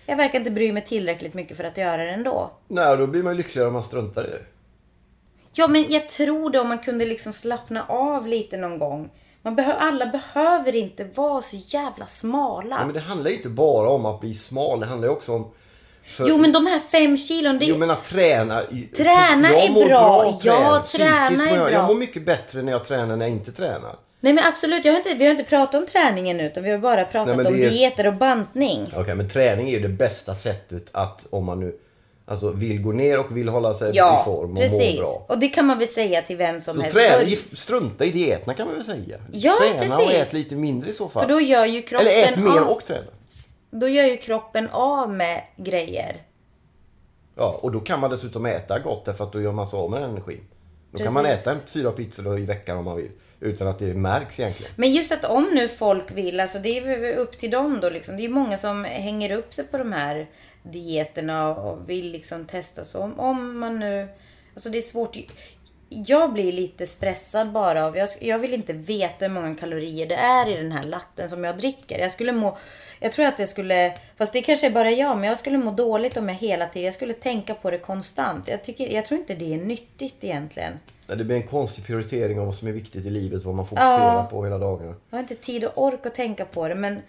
Jag 0.05 0.17
verkar 0.17 0.39
inte 0.39 0.51
bry 0.51 0.71
mig 0.71 0.85
tillräckligt 0.85 1.33
mycket 1.33 1.57
för 1.57 1.63
att 1.63 1.77
göra 1.77 1.97
det 2.03 2.09
ändå. 2.11 2.51
Nej, 2.67 2.97
då 2.97 3.07
blir 3.07 3.23
man 3.23 3.33
ju 3.33 3.37
lyckligare 3.37 3.67
om 3.67 3.73
man 3.73 3.83
struntar 3.83 4.23
i 4.27 4.29
det. 4.29 4.41
Ja, 5.59 5.67
men 5.67 5.85
jag 5.89 6.09
tror 6.09 6.49
det 6.49 6.59
om 6.59 6.67
man 6.67 6.77
kunde 6.79 7.05
liksom 7.05 7.33
slappna 7.33 7.85
av 7.87 8.27
lite 8.27 8.57
någon 8.57 8.79
gång. 8.79 9.09
Man 9.41 9.55
behö- 9.59 9.75
alla 9.79 10.05
behöver 10.05 10.75
inte 10.75 11.03
vara 11.15 11.41
så 11.41 11.55
jävla 11.65 12.05
smala. 12.07 12.75
Ja, 12.79 12.85
men 12.85 12.93
det 12.93 12.99
handlar 12.99 13.29
ju 13.29 13.35
inte 13.37 13.49
bara 13.49 13.89
om 13.89 14.05
att 14.05 14.19
bli 14.21 14.33
smal. 14.33 14.79
Det 14.79 14.85
handlar 14.85 15.07
ju 15.07 15.11
också 15.13 15.33
om... 15.35 15.51
för- 16.03 16.25
Jo, 16.29 16.37
men 16.37 16.51
de 16.51 16.65
här 16.65 16.79
fem 16.79 17.17
kilon, 17.17 17.59
det 17.59 17.65
Jo 17.65 17.77
men 17.77 17.89
att 17.91 18.03
träna. 18.03 18.61
Träna 18.97 19.49
jag 19.49 19.63
är 19.65 19.69
mår 19.71 19.85
bra. 19.85 19.99
av 19.99 20.39
Ja, 20.43 20.83
träna 20.95 21.49
är 21.49 21.55
bra. 21.57 21.71
Jag 21.71 21.87
mår 21.87 21.95
mycket 21.95 22.25
bättre 22.25 22.61
när 22.61 22.71
jag 22.71 22.85
tränar 22.85 23.13
än 23.13 23.19
när 23.19 23.25
jag 23.25 23.35
inte 23.35 23.51
tränar. 23.51 23.95
Nej 24.19 24.33
men 24.33 24.43
absolut, 24.45 24.85
jag 24.85 24.91
har 24.93 24.97
inte, 24.97 25.13
vi 25.13 25.23
har 25.25 25.31
inte 25.31 25.43
pratat 25.43 25.81
om 25.81 25.87
träningen 25.87 26.37
nu 26.37 26.43
utan 26.45 26.63
vi 26.63 26.71
har 26.71 26.77
bara 26.77 27.05
pratat 27.05 27.37
Nej, 27.37 27.47
om 27.47 27.53
är- 27.55 27.69
dieter 27.69 28.07
och 28.07 28.13
bantning. 28.13 28.93
Okej, 28.97 29.15
men 29.15 29.29
träning 29.29 29.67
är 29.69 29.71
ju 29.73 29.79
det 29.79 29.89
bästa 29.89 30.35
sättet 30.35 30.85
att 30.91 31.27
om 31.29 31.45
man 31.45 31.59
nu 31.59 31.75
alltså, 32.29 32.51
vill 32.51 32.81
gå 32.81 32.91
ner 32.91 33.19
och 33.19 33.37
vill 33.37 33.49
hålla 33.49 33.73
sig 33.73 33.91
i 33.93 33.97
Ja, 33.97 34.21
form 34.25 34.51
och 34.51 34.57
precis. 34.57 34.95
må 34.95 35.01
bra. 35.01 35.25
Och 35.27 35.39
det 35.39 35.47
kan 35.47 35.65
man 35.65 35.77
väl 35.79 35.87
säga 35.87 36.21
till 36.21 36.37
vem 36.37 36.59
som 36.59 36.75
Så 36.75 36.81
helst. 36.81 36.95
träna, 36.97 37.29
strunta 37.53 38.05
i 38.05 38.11
dieterna 38.11 38.53
kan 38.53 38.67
man 38.67 38.75
väl 38.75 38.85
säga. 38.85 39.17
Ja, 39.31 39.55
träna 39.59 39.73
och 39.73 39.79
precis. 39.79 40.13
ät 40.13 40.33
lite 40.33 40.55
mindre 40.55 40.89
i 40.89 40.93
så 40.93 41.09
fall. 41.09 41.23
För 41.23 41.29
då 41.33 41.41
gör 41.41 41.65
ju 41.65 41.81
kroppen 41.81 42.07
Eller 42.07 42.31
ät 42.33 42.39
mer 42.39 42.59
av, 42.59 42.67
och 42.67 42.85
träna. 42.85 43.07
Då 43.71 43.87
gör 43.87 44.05
ju 44.05 44.17
kroppen 44.17 44.69
av 44.69 45.09
med 45.13 45.41
grejer. 45.57 46.21
Ja, 47.35 47.59
och 47.61 47.71
då 47.71 47.79
kan 47.79 47.99
man 47.99 48.09
dessutom 48.09 48.45
äta 48.45 48.79
gott 48.79 49.05
därför 49.05 49.23
att 49.23 49.33
då 49.33 49.41
gör 49.41 49.51
man 49.51 49.67
sig 49.67 49.77
av 49.79 49.91
med 49.91 50.01
den 50.01 50.09
energin. 50.09 50.41
Då 50.91 50.97
kan 50.97 51.13
man 51.13 51.23
Precis. 51.23 51.47
äta 51.47 51.55
fyra 51.65 51.91
pizzor 51.91 52.39
i 52.39 52.45
veckan 52.45 52.77
om 52.77 52.85
man 52.85 52.97
vill. 52.97 53.11
Utan 53.41 53.67
att 53.67 53.79
det 53.79 53.93
märks 53.93 54.39
egentligen. 54.39 54.71
Men 54.75 54.93
just 54.93 55.11
att 55.11 55.25
om 55.25 55.49
nu 55.53 55.67
folk 55.67 56.11
vill, 56.11 56.39
alltså 56.39 56.59
det 56.59 56.77
är 56.77 57.15
upp 57.15 57.37
till 57.37 57.51
dem 57.51 57.79
då 57.81 57.89
liksom. 57.89 58.17
Det 58.17 58.25
är 58.25 58.29
många 58.29 58.57
som 58.57 58.83
hänger 58.83 59.31
upp 59.31 59.53
sig 59.53 59.65
på 59.65 59.77
de 59.77 59.93
här 59.93 60.27
dieterna 60.63 61.55
och 61.55 61.89
vill 61.89 62.11
liksom 62.11 62.45
testa. 62.45 62.85
Så 62.85 62.99
om, 62.99 63.19
om 63.19 63.59
man 63.59 63.79
nu, 63.79 64.07
alltså 64.53 64.69
det 64.69 64.77
är 64.77 64.81
svårt. 64.81 65.17
Jag 65.89 66.33
blir 66.33 66.51
lite 66.51 66.85
stressad 66.85 67.51
bara 67.51 67.85
av, 67.85 67.97
jag, 67.97 68.09
jag 68.19 68.39
vill 68.39 68.53
inte 68.53 68.73
veta 68.73 69.25
hur 69.25 69.33
många 69.33 69.55
kalorier 69.55 70.05
det 70.05 70.15
är 70.15 70.49
i 70.49 70.57
den 70.57 70.71
här 70.71 70.83
latten 70.83 71.29
som 71.29 71.43
jag 71.43 71.57
dricker. 71.57 71.99
Jag 71.99 72.11
skulle 72.11 72.31
må, 72.31 72.57
jag 72.99 73.11
tror 73.11 73.25
att 73.25 73.39
jag 73.39 73.49
skulle, 73.49 73.93
fast 74.17 74.33
det 74.33 74.41
kanske 74.41 74.67
är 74.67 74.71
bara 74.71 74.91
jag, 74.91 75.17
men 75.17 75.29
jag 75.29 75.39
skulle 75.39 75.57
må 75.57 75.71
dåligt 75.71 76.17
om 76.17 76.29
jag 76.29 76.35
hela 76.35 76.67
tiden, 76.67 76.85
jag 76.85 76.93
skulle 76.93 77.13
tänka 77.13 77.53
på 77.53 77.71
det 77.71 77.77
konstant. 77.77 78.47
Jag, 78.47 78.63
tycker, 78.63 78.93
jag 78.93 79.05
tror 79.05 79.19
inte 79.19 79.35
det 79.35 79.53
är 79.53 79.57
nyttigt 79.57 80.23
egentligen. 80.23 80.79
Det 81.17 81.23
blir 81.23 81.35
en 81.35 81.47
konstig 81.47 81.85
prioritering 81.85 82.39
av 82.39 82.45
vad 82.45 82.55
som 82.55 82.67
är 82.67 82.71
viktigt 82.71 83.05
i 83.05 83.09
livet. 83.09 83.43
Vad 83.43 83.55
man 83.55 83.65
fokuserar 83.65 84.15
Ja. 84.15 84.27
på 84.31 84.43
hela 84.43 84.57
dagarna. 84.57 84.95
Jag 85.09 85.17
har 85.17 85.21
inte 85.21 85.35
tid 85.35 85.65
och 85.65 85.83
ork 85.83 86.05
att 86.05 86.15
tänka 86.15 86.45
på 86.45 86.67
det 86.67 86.75
men 86.75 86.99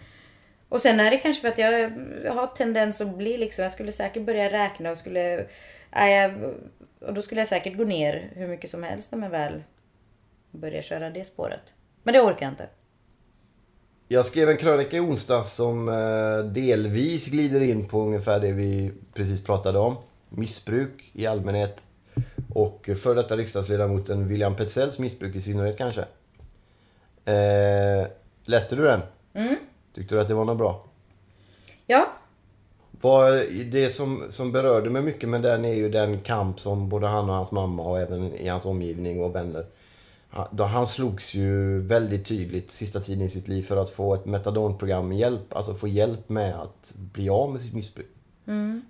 och 0.68 0.80
sen 0.80 1.00
är 1.00 1.10
det 1.10 1.16
kanske 1.16 1.40
för 1.40 1.48
att 1.48 1.58
jag 1.58 1.90
har 2.34 2.46
tendens 2.46 3.00
att 3.00 3.16
bli 3.16 3.36
liksom, 3.36 3.62
jag 3.62 3.72
skulle 3.72 3.92
säkert 3.92 4.26
börja 4.26 4.50
räkna 4.52 4.90
och 4.90 4.98
skulle, 4.98 5.46
nej, 5.96 6.34
och 7.00 7.14
då 7.14 7.22
skulle 7.22 7.40
jag 7.40 7.48
säkert 7.48 7.76
gå 7.76 7.84
ner 7.84 8.30
hur 8.34 8.48
mycket 8.48 8.70
som 8.70 8.82
helst 8.82 9.12
om 9.12 9.22
jag 9.22 9.30
väl 9.30 9.62
börjar 10.50 10.82
köra 10.82 11.10
det 11.10 11.24
spåret. 11.24 11.74
Men 12.02 12.14
det 12.14 12.20
orkar 12.20 12.46
jag 12.46 12.52
inte. 12.52 12.68
Jag 14.08 14.26
skrev 14.26 14.50
en 14.50 14.56
krönika 14.56 14.96
i 14.96 15.00
onsdags 15.00 15.52
som 15.54 15.88
eh, 15.88 16.52
delvis 16.52 17.26
glider 17.26 17.60
in 17.60 17.88
på 17.88 18.00
ungefär 18.00 18.40
det 18.40 18.52
vi 18.52 18.92
precis 19.14 19.44
pratade 19.44 19.78
om. 19.78 19.96
Missbruk 20.28 21.10
i 21.12 21.26
allmänhet 21.26 21.82
och 22.54 22.90
för 22.96 23.14
detta 23.14 23.36
riksdagsledamoten 23.36 24.28
William 24.28 24.54
Petzells 24.56 24.98
missbruk 24.98 25.36
i 25.36 25.40
synnerhet 25.40 25.78
kanske. 25.78 26.00
Eh, 27.24 28.06
läste 28.44 28.76
du 28.76 28.82
den? 28.82 29.00
Mm. 29.34 29.56
Tyckte 29.94 30.14
du 30.14 30.20
att 30.20 30.28
det 30.28 30.34
var 30.34 30.44
något 30.44 30.58
bra? 30.58 30.84
Ja, 31.86 32.06
Vad, 33.00 33.32
det 33.72 33.90
som, 33.90 34.24
som 34.30 34.52
berörde 34.52 34.90
mig 34.90 35.02
mycket 35.02 35.28
med 35.28 35.42
den 35.42 35.64
är 35.64 35.74
ju 35.74 35.88
den 35.88 36.20
kamp 36.20 36.60
som 36.60 36.88
både 36.88 37.06
han 37.06 37.30
och 37.30 37.36
hans 37.36 37.50
mamma 37.50 37.82
och 37.82 38.00
även 38.00 38.34
i 38.34 38.48
hans 38.48 38.64
omgivning 38.64 39.22
och 39.22 39.34
vänner. 39.34 39.66
Han, 40.28 40.58
han 40.58 40.86
slogs 40.86 41.34
ju 41.34 41.80
väldigt 41.80 42.26
tydligt 42.26 42.70
sista 42.70 43.00
tiden 43.00 43.22
i 43.22 43.28
siit 43.28 43.48
liv 43.48 43.62
för 43.62 43.76
att 43.76 43.90
få 43.90 44.14
ett 44.14 44.24
metadonprogram 44.24 45.12
hjälp, 45.12 45.56
alltså 45.56 45.74
få 45.74 45.88
hjälp 45.88 46.28
med 46.28 46.54
att 46.60 46.92
bli 46.94 47.28
av 47.28 47.52
med 47.52 47.62
sitt 47.62 47.74
missbruk. 47.74 48.10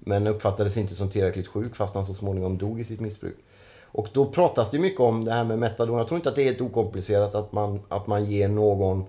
Men 0.01 0.27
uppfattades 0.27 0.77
inte 0.77 0.95
som 0.95 1.11
tillräckligt 1.11 1.49
sjuk 1.49 1.77
fast 1.77 1.95
han 1.95 2.07
så 2.07 2.15
småningom 2.15 2.59
dog 2.59 2.81
i 2.81 2.85
sitt 2.85 3.01
missbruk. 3.01 3.37
Och 3.93 4.09
då 4.13 4.27
pratas 4.27 4.71
det 4.71 4.79
mycket 4.79 5.01
om 5.01 5.25
det 5.25 5.33
här 5.33 5.45
med 5.45 5.59
metadon. 5.59 5.99
Jag 5.99 6.09
tror 6.09 6.17
inte 6.17 6.29
att 6.29 6.35
det 6.35 6.43
är 6.43 6.45
helt 6.45 6.61
okomplicerat 6.61 7.35
att 7.35 7.53
man, 7.53 7.81
att 7.89 8.07
man 8.07 8.25
ger 8.25 8.49
någon 8.49 9.05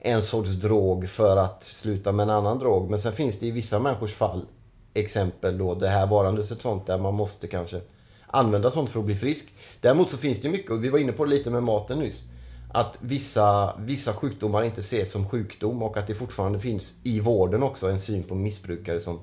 en 0.00 0.22
sorts 0.22 0.50
drog 0.50 1.08
för 1.08 1.36
att 1.36 1.64
sluta 1.64 2.12
med 2.12 2.24
en 2.24 2.30
annan 2.30 2.58
drog. 2.58 2.90
Men 2.90 3.00
sen 3.00 3.12
finns 3.12 3.38
det 3.38 3.46
i 3.46 3.50
vissa 3.50 3.78
människors 3.78 4.14
fall 4.14 4.46
exempel 4.94 5.58
då, 5.58 5.74
det 5.74 5.88
här 5.88 6.06
varandes 6.06 6.50
ett 6.50 6.62
sånt 6.62 6.86
där 6.86 6.98
man 6.98 7.14
måste 7.14 7.46
kanske 7.46 7.80
använda 8.26 8.70
sånt 8.70 8.90
för 8.90 9.00
att 9.00 9.06
bli 9.06 9.14
frisk. 9.14 9.52
Däremot 9.80 10.10
så 10.10 10.16
finns 10.16 10.40
det 10.40 10.48
mycket, 10.48 10.70
och 10.70 10.84
vi 10.84 10.88
var 10.88 10.98
inne 10.98 11.12
på 11.12 11.24
det 11.24 11.30
lite 11.30 11.50
med 11.50 11.62
maten 11.62 11.98
nyss, 11.98 12.24
att 12.72 12.96
vissa, 13.00 13.76
vissa 13.78 14.12
sjukdomar 14.12 14.62
inte 14.62 14.80
ses 14.80 15.12
som 15.12 15.28
sjukdom 15.28 15.82
och 15.82 15.96
att 15.96 16.06
det 16.06 16.14
fortfarande 16.14 16.60
finns 16.60 16.94
i 17.02 17.20
vården 17.20 17.62
också 17.62 17.88
en 17.88 18.00
syn 18.00 18.22
på 18.22 18.34
missbrukare 18.34 19.00
som 19.00 19.20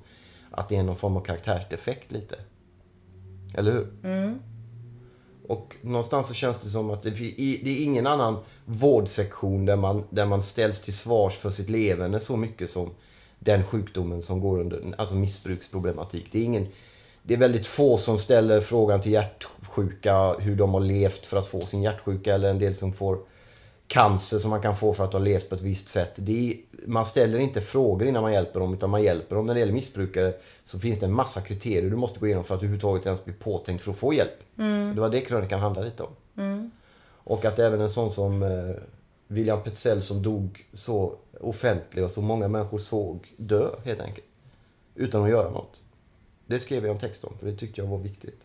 att 0.51 0.69
det 0.69 0.75
är 0.75 0.83
någon 0.83 0.95
form 0.95 1.17
av 1.17 1.21
karaktärsdefekt 1.21 2.11
lite. 2.11 2.35
Eller 3.57 3.71
hur? 3.71 3.87
Mm. 4.03 4.39
Och 5.47 5.75
någonstans 5.81 6.27
så 6.27 6.33
känns 6.33 6.57
det 6.57 6.69
som 6.69 6.89
att 6.89 7.03
det, 7.03 7.09
det 7.09 7.69
är 7.69 7.83
ingen 7.83 8.07
annan 8.07 8.37
vårdsektion 8.65 9.65
där 9.65 9.75
man, 9.75 10.03
där 10.09 10.25
man 10.25 10.43
ställs 10.43 10.81
till 10.81 10.93
svars 10.93 11.37
för 11.37 11.51
sitt 11.51 11.69
levande 11.69 12.19
så 12.19 12.37
mycket 12.37 12.69
som 12.69 12.89
den 13.39 13.63
sjukdomen 13.63 14.21
som 14.21 14.39
går 14.39 14.59
under, 14.59 14.93
alltså 14.97 15.15
missbruksproblematik. 15.15 16.27
Det 16.31 16.39
är, 16.39 16.43
ingen, 16.43 16.67
det 17.23 17.33
är 17.33 17.37
väldigt 17.37 17.65
få 17.65 17.97
som 17.97 18.19
ställer 18.19 18.61
frågan 18.61 19.01
till 19.01 19.11
hjärtsjuka 19.11 20.33
hur 20.33 20.55
de 20.55 20.73
har 20.73 20.81
levt 20.81 21.25
för 21.25 21.37
att 21.37 21.47
få 21.47 21.61
sin 21.61 21.81
hjärtsjuka 21.81 22.35
eller 22.35 22.49
en 22.49 22.59
del 22.59 22.75
som 22.75 22.93
får 22.93 23.17
cancer 23.87 24.39
som 24.39 24.49
man 24.49 24.61
kan 24.61 24.75
få 24.75 24.93
för 24.93 25.03
att 25.03 25.13
ha 25.13 25.19
levt 25.19 25.49
på 25.49 25.55
ett 25.55 25.61
visst 25.61 25.89
sätt. 25.89 26.11
Det 26.15 26.49
är, 26.49 26.57
man 26.87 27.05
ställer 27.05 27.39
inte 27.39 27.61
frågor 27.61 28.07
innan 28.07 28.21
man 28.21 28.33
hjälper 28.33 28.59
dem 28.59 28.73
utan 28.73 28.89
man 28.89 29.03
hjälper 29.03 29.35
dem. 29.35 29.45
När 29.45 29.53
det 29.53 29.59
gäller 29.59 29.73
missbrukare 29.73 30.33
så 30.65 30.79
finns 30.79 30.99
det 30.99 31.05
en 31.05 31.13
massa 31.13 31.41
kriterier 31.41 31.89
du 31.89 31.95
måste 31.95 32.19
gå 32.19 32.25
igenom 32.25 32.43
för 32.43 32.55
att 32.55 32.59
överhuvudtaget 32.59 33.05
ens 33.05 33.25
bli 33.25 33.33
påtänkt 33.33 33.83
för 33.83 33.91
att 33.91 33.97
få 33.97 34.13
hjälp. 34.13 34.39
Det 34.95 35.01
var 35.01 35.09
det 35.09 35.21
krönikan 35.21 35.59
handlade 35.59 35.87
lite 35.87 36.03
om. 36.03 36.11
Och 37.27 37.45
att 37.45 37.59
även 37.59 37.81
en 37.81 37.89
sån 37.89 38.11
som 38.11 38.43
eh, 38.43 38.75
William 39.27 39.63
Petzell 39.63 40.01
som 40.01 40.23
dog 40.23 40.65
så 40.73 41.15
offentlig 41.39 42.05
och 42.05 42.11
så 42.11 42.21
många 42.21 42.47
människor 42.47 42.79
såg 42.79 43.33
dö 43.37 43.69
helt 43.85 43.99
enkelt. 43.99 44.25
Utan 44.95 45.23
att 45.23 45.29
göra 45.29 45.49
något. 45.49 45.81
Det 46.45 46.59
skrev 46.59 46.85
jag 46.85 46.93
en 46.93 47.01
text 47.01 47.23
om 47.23 47.37
för 47.37 47.45
det 47.45 47.57
tyckte 47.57 47.81
jag 47.81 47.87
var 47.87 47.97
viktigt. 47.97 48.39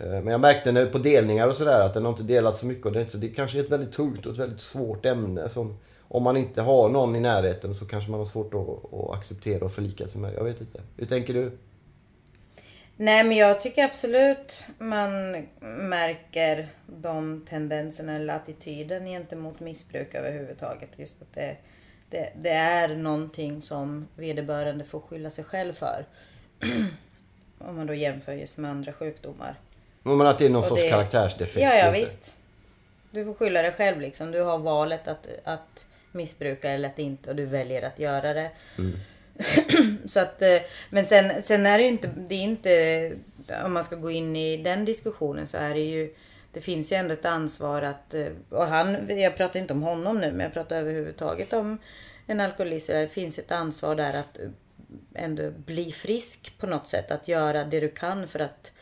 Eh, 0.00 0.10
men 0.10 0.26
jag 0.26 0.40
märkte 0.40 0.72
nu 0.72 0.86
på 0.86 0.98
delningar 0.98 1.48
och 1.48 1.56
sådär 1.56 1.80
att 1.80 1.94
den 1.94 2.04
har 2.04 2.10
inte 2.10 2.22
delat 2.22 2.56
så 2.56 2.66
mycket. 2.66 2.86
Och 2.86 2.92
det, 2.92 2.98
är 2.98 3.00
inte 3.00 3.12
så 3.12 3.18
det 3.18 3.28
kanske 3.28 3.58
är 3.58 3.64
ett 3.64 3.70
väldigt 3.70 3.92
tungt 3.92 4.26
och 4.26 4.32
ett 4.32 4.38
väldigt 4.38 4.60
svårt 4.60 5.06
ämne. 5.06 5.48
Som, 5.48 5.78
om 6.08 6.22
man 6.22 6.36
inte 6.36 6.62
har 6.62 6.88
någon 6.88 7.16
i 7.16 7.20
närheten 7.20 7.74
så 7.74 7.86
kanske 7.86 8.10
man 8.10 8.20
har 8.20 8.26
svårt 8.26 8.54
att, 8.54 8.94
att 8.94 9.18
acceptera 9.18 9.64
och 9.64 9.72
förlika 9.72 10.08
sig 10.08 10.20
med. 10.20 10.34
Jag 10.34 10.44
vet 10.44 10.60
inte. 10.60 10.80
Hur 10.96 11.06
tänker 11.06 11.34
du? 11.34 11.58
Nej 12.96 13.24
men 13.24 13.36
jag 13.36 13.60
tycker 13.60 13.84
absolut 13.84 14.64
man 14.78 15.10
märker 15.88 16.68
de 16.86 17.46
tendenserna 17.48 18.16
eller 18.16 18.34
attityden 18.34 19.06
gentemot 19.06 19.60
missbruk 19.60 20.14
överhuvudtaget. 20.14 20.90
Just 20.96 21.22
att 21.22 21.34
det, 21.34 21.56
det, 22.10 22.32
det 22.42 22.50
är 22.50 22.96
någonting 22.96 23.62
som 23.62 24.08
vederbörande 24.16 24.84
får 24.84 25.00
skylla 25.00 25.30
sig 25.30 25.44
själv 25.44 25.72
för. 25.72 26.06
Om 27.58 27.76
man 27.76 27.86
då 27.86 27.94
jämför 27.94 28.32
just 28.32 28.56
med 28.56 28.70
andra 28.70 28.92
sjukdomar. 28.92 29.56
Men 30.02 30.20
att 30.26 30.38
det 30.38 30.44
är 30.44 30.50
någon 30.50 30.62
sorts 30.62 30.82
det- 30.82 30.90
karaktärsdefekt. 30.90 31.60
Ja, 31.60 31.74
ja 31.74 31.90
visst. 31.90 32.32
Du 33.10 33.24
får 33.24 33.34
skylla 33.34 33.62
dig 33.62 33.72
själv 33.72 34.00
liksom. 34.00 34.30
Du 34.30 34.40
har 34.40 34.58
valet 34.58 35.08
att, 35.08 35.26
att 35.44 35.84
missbruka 36.12 36.70
eller 36.70 36.88
att 36.88 36.98
inte 36.98 37.30
och 37.30 37.36
du 37.36 37.46
väljer 37.46 37.82
att 37.82 37.98
göra 37.98 38.32
det. 38.34 38.50
Så 40.06 40.20
att, 40.20 40.42
eh, 40.42 40.58
men 40.90 41.06
sen, 41.06 41.42
sen 41.42 41.66
är 41.66 41.78
det 41.78 41.84
ju 41.84 41.90
inte, 41.90 42.10
det 42.16 42.34
är 42.34 42.42
inte, 42.42 43.12
om 43.64 43.72
man 43.72 43.84
ska 43.84 43.96
gå 43.96 44.10
in 44.10 44.36
i 44.36 44.56
den 44.56 44.84
diskussionen 44.84 45.46
så 45.46 45.56
är 45.56 45.74
det 45.74 45.80
ju, 45.80 46.14
det 46.52 46.60
finns 46.60 46.92
ju 46.92 46.96
ändå 46.96 47.12
ett 47.12 47.24
ansvar 47.24 47.82
att, 47.82 48.14
eh, 48.14 48.26
och 48.48 48.66
han, 48.66 49.18
jag 49.20 49.36
pratar 49.36 49.60
inte 49.60 49.72
om 49.72 49.82
honom 49.82 50.18
nu, 50.18 50.30
men 50.32 50.40
jag 50.40 50.52
pratar 50.52 50.76
överhuvudtaget 50.76 51.52
om 51.52 51.78
en 52.26 52.40
alkoholist. 52.40 52.86
Det 52.86 53.08
finns 53.08 53.38
ett 53.38 53.52
ansvar 53.52 53.94
där 53.94 54.18
att 54.18 54.38
eh, 54.38 54.48
ändå 55.14 55.50
bli 55.50 55.92
frisk 55.92 56.52
på 56.58 56.66
något 56.66 56.88
sätt. 56.88 57.10
Att 57.10 57.28
göra 57.28 57.64
det 57.64 57.80
du 57.80 57.88
kan 57.88 58.28
för 58.28 58.38
att 58.40 58.72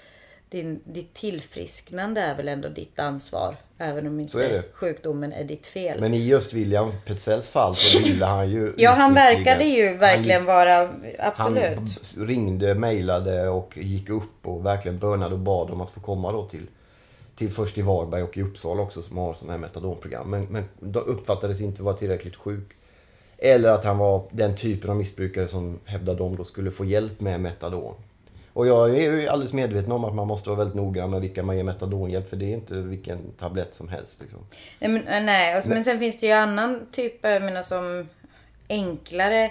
din, 0.50 0.80
ditt 0.84 1.14
tillfrisknande 1.14 2.20
är 2.20 2.37
väl 2.37 2.48
ändå 2.48 2.68
ditt 2.68 2.98
ansvar. 2.98 3.56
Även 3.78 4.06
om 4.06 4.18
är 4.18 4.22
inte 4.22 4.48
det. 4.48 4.62
sjukdomen 4.72 5.32
är 5.32 5.44
ditt 5.44 5.66
fel. 5.66 6.00
Men 6.00 6.14
i 6.14 6.26
just 6.26 6.52
William 6.52 6.92
Petzells 7.06 7.50
fall 7.50 7.76
så 7.76 7.98
ville 7.98 8.24
han 8.24 8.50
ju... 8.50 8.72
ja, 8.76 8.90
han 8.90 9.14
verkade 9.14 9.64
ju 9.64 9.96
verkligen 9.96 10.44
vara, 10.44 10.88
absolut. 11.18 11.78
Han 12.16 12.26
ringde, 12.26 12.74
mejlade 12.74 13.48
och 13.48 13.78
gick 13.78 14.11
upp 14.11 14.46
och 14.46 14.66
verkligen 14.66 14.98
bönade 14.98 15.34
och 15.34 15.40
bad 15.40 15.70
om 15.70 15.80
att 15.80 15.90
få 15.90 16.00
komma 16.00 16.32
då 16.32 16.44
till, 16.44 16.66
till 17.34 17.50
först 17.50 17.78
i 17.78 17.82
Varberg 17.82 18.22
och 18.22 18.38
i 18.38 18.42
Uppsala 18.42 18.82
också 18.82 19.02
som 19.02 19.18
har 19.18 19.34
sådana 19.34 19.52
här 19.52 19.61
metadonprogram. 19.61 20.30
Men, 20.30 20.46
men 20.50 20.64
då 20.80 21.00
uppfattades 21.00 21.61
inte 21.61 21.82
vara 21.82 21.96
tillräckligt 21.96 22.37
sjuk. 22.37 22.68
Eller 23.38 23.70
att 23.70 23.84
han 23.84 23.98
var 23.98 24.22
den 24.30 24.56
typen 24.56 24.90
av 24.90 24.96
missbrukare 24.96 25.48
som 25.48 25.78
hävdade 25.84 26.18
de 26.18 26.37
då 26.37 26.44
skulle 26.44 26.70
få 26.70 26.84
hjälp 26.84 27.20
med 27.20 27.40
metadon. 27.40 27.94
Och 28.52 28.66
jag 28.66 28.90
är 28.90 29.12
ju 29.12 29.28
alldeles 29.28 29.52
medveten 29.52 29.92
om 29.92 30.04
att 30.04 30.14
man 30.14 30.26
måste 30.26 30.48
vara 30.48 30.58
väldigt 30.58 30.76
noggrann 30.76 31.11
med 31.11 31.20
vilka 31.20 31.42
man 31.42 31.56
ger 31.56 31.64
metadonhjälp 31.64 32.28
för 32.28 32.37
det 32.37 32.44
är 32.44 32.54
inte 32.54 32.74
vilken 32.74 33.32
tablett 33.32 33.74
som 33.74 33.88
helst. 33.88 34.20
Liksom. 34.20 34.38
Nej, 34.78 34.90
men, 34.90 35.08
äh, 35.08 35.24
nej. 35.24 35.62
Men 35.66 35.84
sen 35.84 35.98
finns 35.98 36.20
det 36.20 36.26
ju 36.26 36.32
annan 36.32 36.87
typ, 36.92 37.18
jag 37.22 37.42
menar 37.42 37.62
som 37.62 38.08
enklare 38.68 39.50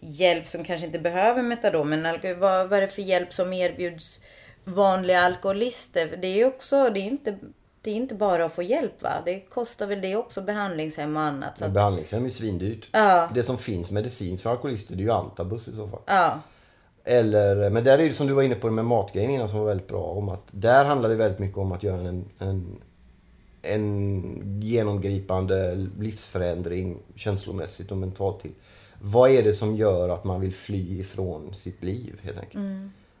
hjälp 0.00 0.48
som 0.48 0.64
kanske 0.64 0.86
inte 0.86 0.98
behöver 0.98 1.42
metadon. 1.42 1.88
Men 1.88 2.18
vad, 2.40 2.68
vad 2.68 2.72
är 2.72 2.80
det 2.80 2.88
för 2.88 3.02
hjälp 3.02 3.34
som 3.34 3.52
erbjuds 3.52 4.20
vanliga 4.64 5.20
alkoholister? 5.20 6.16
Det 6.22 6.28
är 6.28 6.36
ju 6.36 6.44
också, 6.44 6.90
det 6.90 7.00
är 7.00 7.04
inte, 7.04 7.38
det 7.80 7.90
är 7.90 7.94
inte 7.94 8.14
bara 8.14 8.44
att 8.44 8.54
få 8.54 8.62
hjälp 8.62 9.02
va? 9.02 9.22
Det 9.24 9.40
kostar 9.40 9.86
väl 9.86 10.00
det 10.00 10.16
också 10.16 10.42
behandlingshem 10.42 11.16
och 11.16 11.22
annat. 11.22 11.58
Så 11.58 11.64
att, 11.64 11.72
behandlingshem 11.72 12.20
är 12.20 12.24
ju 12.24 12.30
svindyrt. 12.30 12.88
Ja. 12.92 13.30
Det 13.34 13.42
som 13.42 13.58
finns 13.58 13.90
medicinskt 13.90 14.42
för 14.42 14.50
alkoholister 14.50 14.96
det 14.96 15.02
är 15.02 15.04
ju 15.04 15.12
antabus 15.12 15.68
i 15.68 15.72
så 15.72 15.88
fall. 15.88 16.00
ja. 16.06 16.40
Eller, 17.10 17.70
men 17.70 17.84
där 17.84 17.98
är 17.98 18.08
det 18.08 18.14
som 18.14 18.26
du 18.26 18.32
var 18.32 18.42
inne 18.42 18.54
på 18.54 18.70
med 18.70 18.84
matgrejen 18.84 19.30
innan 19.30 19.48
som 19.48 19.58
var 19.58 19.66
väldigt 19.66 19.88
bra. 19.88 20.02
Om 20.02 20.28
att 20.28 20.42
där 20.50 20.84
handlar 20.84 21.08
det 21.08 21.14
väldigt 21.14 21.38
mycket 21.38 21.58
om 21.58 21.72
att 21.72 21.82
göra 21.82 22.00
en, 22.00 22.24
en, 22.38 22.76
en 23.62 24.60
genomgripande 24.62 25.86
livsförändring 25.98 26.98
känslomässigt 27.14 27.90
och 27.90 27.96
mentalt 27.96 28.40
till. 28.40 28.50
Vad 29.00 29.30
är 29.30 29.42
det 29.42 29.52
som 29.52 29.76
gör 29.76 30.08
att 30.08 30.24
man 30.24 30.40
vill 30.40 30.54
fly 30.54 31.00
ifrån 31.00 31.54
sitt 31.54 31.82
liv 31.82 32.20
helt 32.22 32.38
enkelt? 32.38 32.64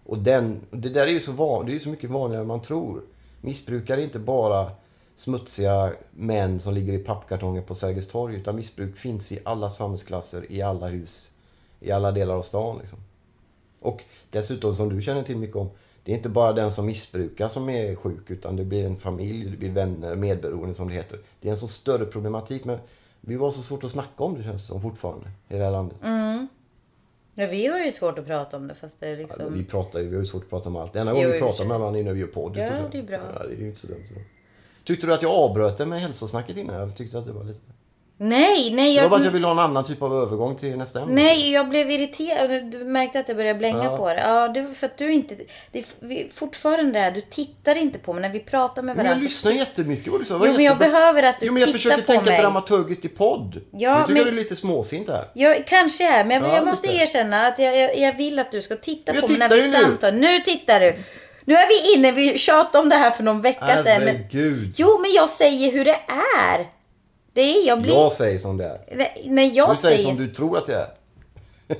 Och 0.04 0.18
den, 0.18 0.60
det 0.70 0.88
där 0.88 1.06
är 1.06 1.10
ju 1.10 1.20
så, 1.20 1.32
van, 1.32 1.66
det 1.66 1.72
är 1.72 1.74
ju 1.74 1.80
så 1.80 1.88
mycket 1.88 2.10
vanligare 2.10 2.42
än 2.42 2.48
man 2.48 2.62
tror. 2.62 3.02
Missbrukare 3.40 4.00
är 4.00 4.04
inte 4.04 4.18
bara 4.18 4.70
smutsiga 5.16 5.92
män 6.10 6.60
som 6.60 6.74
ligger 6.74 6.92
i 6.92 6.98
pappkartonger 6.98 7.62
på 7.62 7.74
Sergels 7.74 8.08
torg. 8.08 8.36
Utan 8.36 8.56
missbruk 8.56 8.96
finns 8.96 9.32
i 9.32 9.38
alla 9.44 9.70
samhällsklasser, 9.70 10.52
i 10.52 10.62
alla 10.62 10.88
hus, 10.88 11.30
i 11.80 11.90
alla 11.90 12.12
delar 12.12 12.34
av 12.34 12.42
stan. 12.42 12.78
Liksom. 12.78 12.98
Och 13.80 14.04
dessutom 14.30 14.76
som 14.76 14.96
du 14.96 15.02
känner 15.02 15.22
till 15.22 15.36
mycket 15.36 15.56
om, 15.56 15.70
det 16.04 16.12
är 16.12 16.16
inte 16.16 16.28
bara 16.28 16.52
den 16.52 16.72
som 16.72 16.86
missbrukar 16.86 17.48
som 17.48 17.68
är 17.68 17.94
sjuk 17.94 18.30
utan 18.30 18.56
det 18.56 18.64
blir 18.64 18.86
en 18.86 18.96
familj, 18.96 19.50
det 19.50 19.56
blir 19.56 19.72
vänner, 19.72 20.16
medberoende 20.16 20.74
som 20.74 20.88
det 20.88 20.94
heter. 20.94 21.18
Det 21.40 21.48
är 21.48 21.52
en 21.52 21.58
så 21.58 21.68
större 21.68 22.04
problematik 22.04 22.64
men 22.64 22.78
vi 23.20 23.36
var 23.36 23.50
så 23.50 23.62
svårt 23.62 23.84
att 23.84 23.90
snacka 23.90 24.24
om 24.24 24.34
det 24.34 24.42
känns 24.42 24.66
som 24.66 24.82
fortfarande 24.82 25.26
i 25.48 25.56
det 25.56 25.64
här 25.64 25.70
landet. 25.70 25.98
ja. 26.02 27.46
Vi 27.46 27.66
har 27.66 27.78
ju 27.78 27.92
svårt 27.92 28.18
att 28.18 28.26
prata 28.26 28.56
om 28.56 28.68
det 28.68 28.74
fast 28.74 29.00
det 29.00 29.08
är 29.08 29.16
liksom... 29.16 29.54
vi 29.54 29.64
pratar 29.64 29.98
ju, 29.98 30.08
vi 30.08 30.14
har 30.14 30.22
ju 30.22 30.26
svårt 30.26 30.42
att 30.42 30.50
prata 30.50 30.68
om 30.68 30.76
allt. 30.76 30.92
Det 30.92 31.00
enda 31.00 31.12
gången 31.12 31.32
vi 31.32 31.38
pratar 31.38 31.64
med 31.64 31.78
varandra 31.78 32.00
är 32.00 32.04
när 32.04 32.12
vi 32.12 32.20
gör 32.20 32.26
podd. 32.26 32.56
Ja, 32.56 32.88
det 32.92 32.98
är 32.98 33.02
bra. 33.02 33.20
Ja, 33.34 33.46
det 33.46 33.54
är 33.54 33.58
ju 33.58 33.66
inte 33.66 33.80
så 33.80 33.86
dumt. 33.86 34.04
Tyckte 34.84 35.06
du 35.06 35.14
att 35.14 35.22
jag 35.22 35.32
avbröt 35.32 35.78
det 35.78 35.86
med 35.86 36.00
hälsosnacket 36.00 36.56
innan? 36.56 36.80
Jag 36.80 36.96
tyckte 36.96 37.18
att 37.18 37.26
det 37.26 37.32
var 37.32 37.44
lite... 37.44 37.60
Nej, 38.20 38.70
nej. 38.74 38.94
Det 38.94 39.02
var 39.02 39.08
bara 39.08 39.16
att 39.16 39.20
jag 39.22 39.26
Jag, 39.26 39.32
ville 39.32 39.46
ha 39.46 39.52
en 39.52 39.58
annan 39.58 39.84
typ 39.84 40.02
av 40.02 40.14
övergång 40.22 40.56
till 40.56 40.76
nästa 40.76 41.00
ämne. 41.00 41.14
nej, 41.22 41.50
jag 41.52 41.68
blev 41.68 41.90
irriterad. 41.90 42.64
Du 42.64 42.78
märkte 42.78 43.20
att 43.20 43.28
jag 43.28 43.36
började 43.36 43.58
blänga 43.58 43.84
Ja. 43.84 43.96
på 43.96 44.08
det. 44.08 44.20
Ja, 44.26 44.48
det 44.48 44.62
var 44.62 44.74
för 44.74 44.86
att 44.86 44.98
du 44.98 45.12
inte... 45.12 45.34
Det 45.72 45.78
är 45.78 46.34
fortfarande 46.34 46.98
är 46.98 47.10
du 47.10 47.20
tittar 47.20 47.74
inte 47.74 47.98
på 47.98 48.12
mig 48.12 48.22
när 48.22 48.30
vi 48.30 48.40
pratar 48.40 48.82
med 48.82 48.96
Men 48.96 49.04
varandra. 49.06 49.24
jag 49.24 49.32
så 49.32 49.48
lyssnar 49.48 49.52
jättemycket 49.52 50.12
vad 50.12 50.20
du 50.20 50.24
sa. 50.24 50.38
Det 50.38 50.46
Jo, 50.46 50.52
men 50.52 50.64
jag 50.64 50.72
jättebra. 50.74 50.88
behöver 50.98 51.22
att 51.22 51.40
du 51.40 51.46
Jo, 51.46 51.52
men 51.52 51.60
jag 51.60 51.66
tittar 51.66 51.78
försöker 51.78 52.02
på 52.02 52.06
tänka 52.12 52.30
mig. 52.30 52.40
dramaturgiskt 52.40 53.04
i 53.04 53.08
podd. 53.08 53.60
Ja, 53.72 53.94
nu 53.94 54.00
tycker 54.02 54.12
men- 54.12 54.16
jag 54.16 54.26
du 54.26 54.30
är 54.30 54.42
lite 54.42 54.56
småsint 54.56 55.08
här. 55.08 55.24
Jag 55.34 55.66
kanske 55.66 56.04
är, 56.08 56.24
men 56.24 56.42
jag, 56.42 56.50
Ja, 56.50 56.54
jag 56.56 56.66
måste 56.66 56.88
erkänna 56.88 57.46
att 57.46 57.58
jag, 57.58 57.76
jag, 57.78 57.98
jag 57.98 58.12
vill 58.16 58.38
att 58.38 58.52
du 58.52 58.62
ska 58.62 58.76
titta 58.76 59.12
Men 59.12 59.20
på 59.22 59.26
jag 59.32 59.38
mig 59.38 59.48
när 59.48 59.56
vi 59.56 59.62
tittar 59.62 59.82
samtalar. 59.82 60.12
Nu 60.18 60.40
tittar 60.40 60.80
du. 60.80 60.94
Nu 61.44 61.54
är 61.54 61.68
vi 61.68 61.94
inne, 61.98 62.12
vi 62.12 62.38
tjatade 62.38 62.78
om 62.82 62.88
det 62.88 62.96
här 62.96 63.10
för 63.10 63.22
någon 63.22 63.40
vecka 63.42 63.76
sedan. 63.76 63.84
Men, 64.04 64.16
Herregud. 64.16 64.72
jo, 64.76 64.98
men 65.00 65.12
jag 65.12 65.28
säger 65.30 65.72
hur 65.72 65.84
det 65.84 65.98
är. 66.48 66.77
Det 67.38 67.42
är, 67.42 67.66
jag 67.66 67.82
blir... 67.82 67.92
Jag 67.94 68.12
säger 68.12 68.38
som 68.38 68.56
det 68.56 68.64
är. 68.64 69.08
När 69.30 69.56
jag 69.56 69.70
Du 69.70 69.76
säger 69.76 69.96
säger... 69.96 70.14
som 70.14 70.26
du 70.26 70.32
tror 70.34 70.58
att 70.58 70.66
det 70.66 70.74
är. 70.74 70.86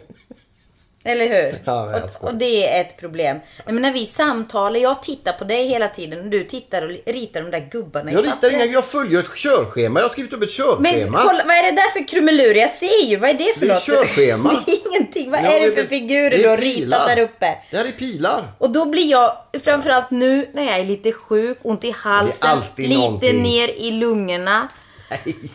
Eller 1.04 1.28
hur? 1.28 1.62
Ja, 1.64 1.90
jag 1.92 2.04
och, 2.04 2.28
och 2.28 2.34
det 2.34 2.68
är 2.76 2.80
ett 2.80 2.96
problem. 2.96 3.36
Nej, 3.66 3.74
men 3.74 3.82
när 3.82 3.92
vi 3.92 4.06
samtalar, 4.06 4.80
jag 4.80 5.02
tittar 5.02 5.32
på 5.32 5.44
dig 5.44 5.66
hela 5.68 5.88
tiden 5.88 6.20
och 6.20 6.26
du 6.26 6.44
tittar 6.44 6.82
och 6.82 6.90
ritar 7.06 7.40
de 7.42 7.50
där 7.50 7.68
gubbarna 7.70 8.12
Jag 8.12 8.24
ritar 8.24 8.50
inga, 8.50 8.64
jag 8.64 8.84
följer 8.84 9.20
ett 9.20 9.34
körschema. 9.36 10.00
Jag 10.00 10.04
har 10.04 10.10
skrivit 10.10 10.32
upp 10.32 10.42
ett 10.42 10.58
Men 10.80 10.92
körschema. 10.92 11.22
kolla, 11.26 11.44
vad 11.44 11.56
är 11.56 11.62
det 11.62 11.70
där 11.76 11.90
för 11.90 12.08
krumelur? 12.08 12.54
Jag 12.54 12.70
ser 12.70 13.04
ju, 13.06 13.16
vad 13.16 13.30
är 13.30 13.34
det 13.34 13.58
för 13.58 13.66
Det 13.66 13.72
är 13.72 13.74
något? 13.74 13.84
körschema. 13.84 14.50
det 14.66 14.72
är 14.72 14.88
ingenting. 14.88 15.30
Vad 15.30 15.40
Ja, 15.40 15.46
är 15.46 15.60
det 15.60 15.66
men 15.66 15.76
för 15.76 15.82
figurer 15.86 16.38
du 16.38 16.48
har 16.48 16.56
ritat 16.56 17.06
där 17.06 17.18
uppe? 17.18 17.58
Det 17.70 17.76
här 17.76 17.84
är 17.84 17.92
pilar. 17.92 18.44
Och 18.58 18.70
då 18.70 18.84
blir 18.84 19.10
jag, 19.10 19.36
framförallt 19.64 20.10
nu 20.10 20.48
när 20.52 20.62
jag 20.62 20.78
är 20.78 20.84
lite 20.84 21.12
sjuk, 21.12 21.58
ont 21.62 21.84
i 21.84 21.90
halsen, 21.90 22.58
lite 22.76 22.94
någonting. 22.94 23.42
ner 23.42 23.68
i 23.68 23.90
lungorna. 23.90 24.68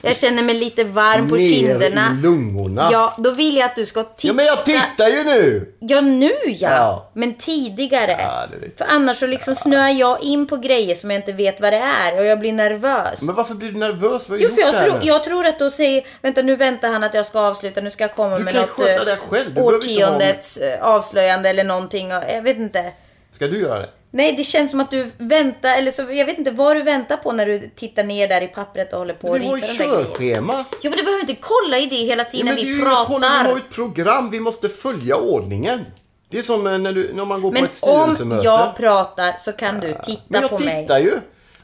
Jag 0.01 0.15
känner 0.15 0.43
mig 0.43 0.55
lite 0.55 0.83
varm 0.83 1.29
på 1.29 1.35
Ner 1.35 1.49
kinderna. 1.49 2.07
i 2.19 2.21
lungorna. 2.21 2.89
Ja, 2.91 3.15
då 3.17 3.31
vill 3.31 3.57
jag 3.57 3.65
att 3.65 3.75
du 3.75 3.85
ska 3.85 4.03
titta. 4.03 4.27
Ja, 4.27 4.33
men 4.33 4.45
jag 4.45 4.65
tittar 4.65 5.07
ju 5.09 5.23
nu! 5.23 5.73
Ja, 5.79 6.01
nu 6.01 6.31
ja. 6.45 6.69
Ja. 6.69 7.09
Men 7.13 7.33
tidigare. 7.33 8.11
Ja, 8.19 8.43
det 8.51 8.65
är 8.65 8.71
För 8.77 8.85
annars 8.85 9.17
så 9.17 9.27
liksom 9.27 9.55
snöar 9.55 9.89
jag 9.89 10.23
in 10.23 10.47
på 10.47 10.57
grejer 10.57 10.95
som 10.95 11.11
jag 11.11 11.19
inte 11.19 11.31
vet 11.31 11.61
vad 11.61 11.73
det 11.73 11.77
är 11.77 12.17
och 12.19 12.25
jag 12.25 12.39
blir 12.39 12.53
nervös. 12.53 13.21
Men 13.21 13.35
varför 13.35 13.53
blir 13.55 13.71
du 13.71 13.77
nervös? 13.77 14.29
Vad 14.29 14.39
har 14.39 14.43
Jo, 14.43 14.49
gjort 14.49 14.53
för 14.53 14.61
jag, 14.61 14.73
det 14.73 14.77
här 14.77 14.85
tror, 14.89 14.99
nu? 14.99 15.05
jag 15.07 15.23
tror 15.23 15.45
att 15.45 15.59
då 15.59 15.69
säger, 15.71 16.03
vänta 16.21 16.41
nu 16.41 16.55
väntar 16.55 16.89
han 16.91 17.03
att 17.03 17.13
jag 17.13 17.25
ska 17.25 17.39
avsluta, 17.39 17.81
nu 17.81 17.91
ska 17.91 18.03
jag 18.03 18.15
komma 18.15 18.37
Du 18.37 18.43
med 18.43 18.53
kan 18.53 18.61
något 18.61 18.69
sköta 18.69 18.93
eh, 19.01 19.05
det 19.05 19.15
själv, 19.17 19.45
du 19.47 19.51
behöver 19.53 19.75
inte 19.75 19.87
ha- 20.05 20.09
årtiondets 20.13 20.57
eh, 20.57 20.81
avslöjande 20.87 21.49
eller 21.49 21.63
någonting. 21.63 22.07
och- 22.15 22.23
Jag 22.33 22.41
vet 22.41 22.57
inte. 22.57 22.91
Ska 23.31 23.47
du 23.47 23.59
göra 23.61 23.79
det? 23.79 23.89
Nej, 24.15 24.33
det 24.35 24.43
känns 24.43 24.71
som 24.71 24.79
att 24.79 24.91
du 24.91 25.11
väntar, 25.17 25.77
eller 25.77 25.91
så, 25.91 26.01
jag 26.01 26.25
vet 26.25 26.37
inte 26.37 26.51
vad 26.51 26.75
du 26.75 26.81
väntar 26.81 27.17
på 27.17 27.31
när 27.31 27.45
du 27.45 27.69
tittar 27.75 28.03
ner 28.03 28.27
där 28.27 28.41
i 28.41 28.47
pappret 28.47 28.93
och 28.93 28.99
håller 28.99 29.13
på 29.13 29.27
och 29.27 29.35
Vi 29.41 29.47
har 29.47 29.57
ju 29.57 29.63
ritar 29.63 29.85
körschema. 29.85 30.65
Jo, 30.81 30.89
men 30.89 30.97
du 30.97 31.03
behöver 31.03 31.21
inte 31.21 31.35
kolla 31.41 31.77
i 31.79 31.85
det 31.85 31.95
hela 31.95 32.23
Ja, 32.23 32.29
tiden 32.31 32.45
men 32.45 32.55
när 32.55 32.63
vi 32.63 32.75
inga 32.77 32.85
kolla, 32.85 32.99
vi 33.05 33.19
pratar. 33.19 33.43
har 33.43 33.49
ju 33.51 33.57
ett 33.57 33.69
program. 33.69 34.29
Vi 34.29 34.39
måste 34.39 34.69
följa 34.69 35.15
ordningen. 35.15 35.85
Det 36.29 36.39
är 36.39 36.43
som 36.43 36.67
eh, 36.67 36.77
när, 36.77 36.91
du, 36.93 37.13
när 37.13 37.25
man 37.25 37.41
går 37.41 37.49
på 37.49 37.53
Men 37.53 37.63
ett 37.63 37.79
om 37.83 38.01
styrelsemöte. 38.15 38.45
jag 38.45 38.75
pratar 38.75 39.35
så 39.39 39.51
kan 39.51 39.79
du 39.79 39.87
titta 40.05 40.21
Men 40.27 40.41
jag 40.41 40.49
på 40.49 40.59
mig. 40.59 40.81
tittar 40.81 40.99
ju. 40.99 41.11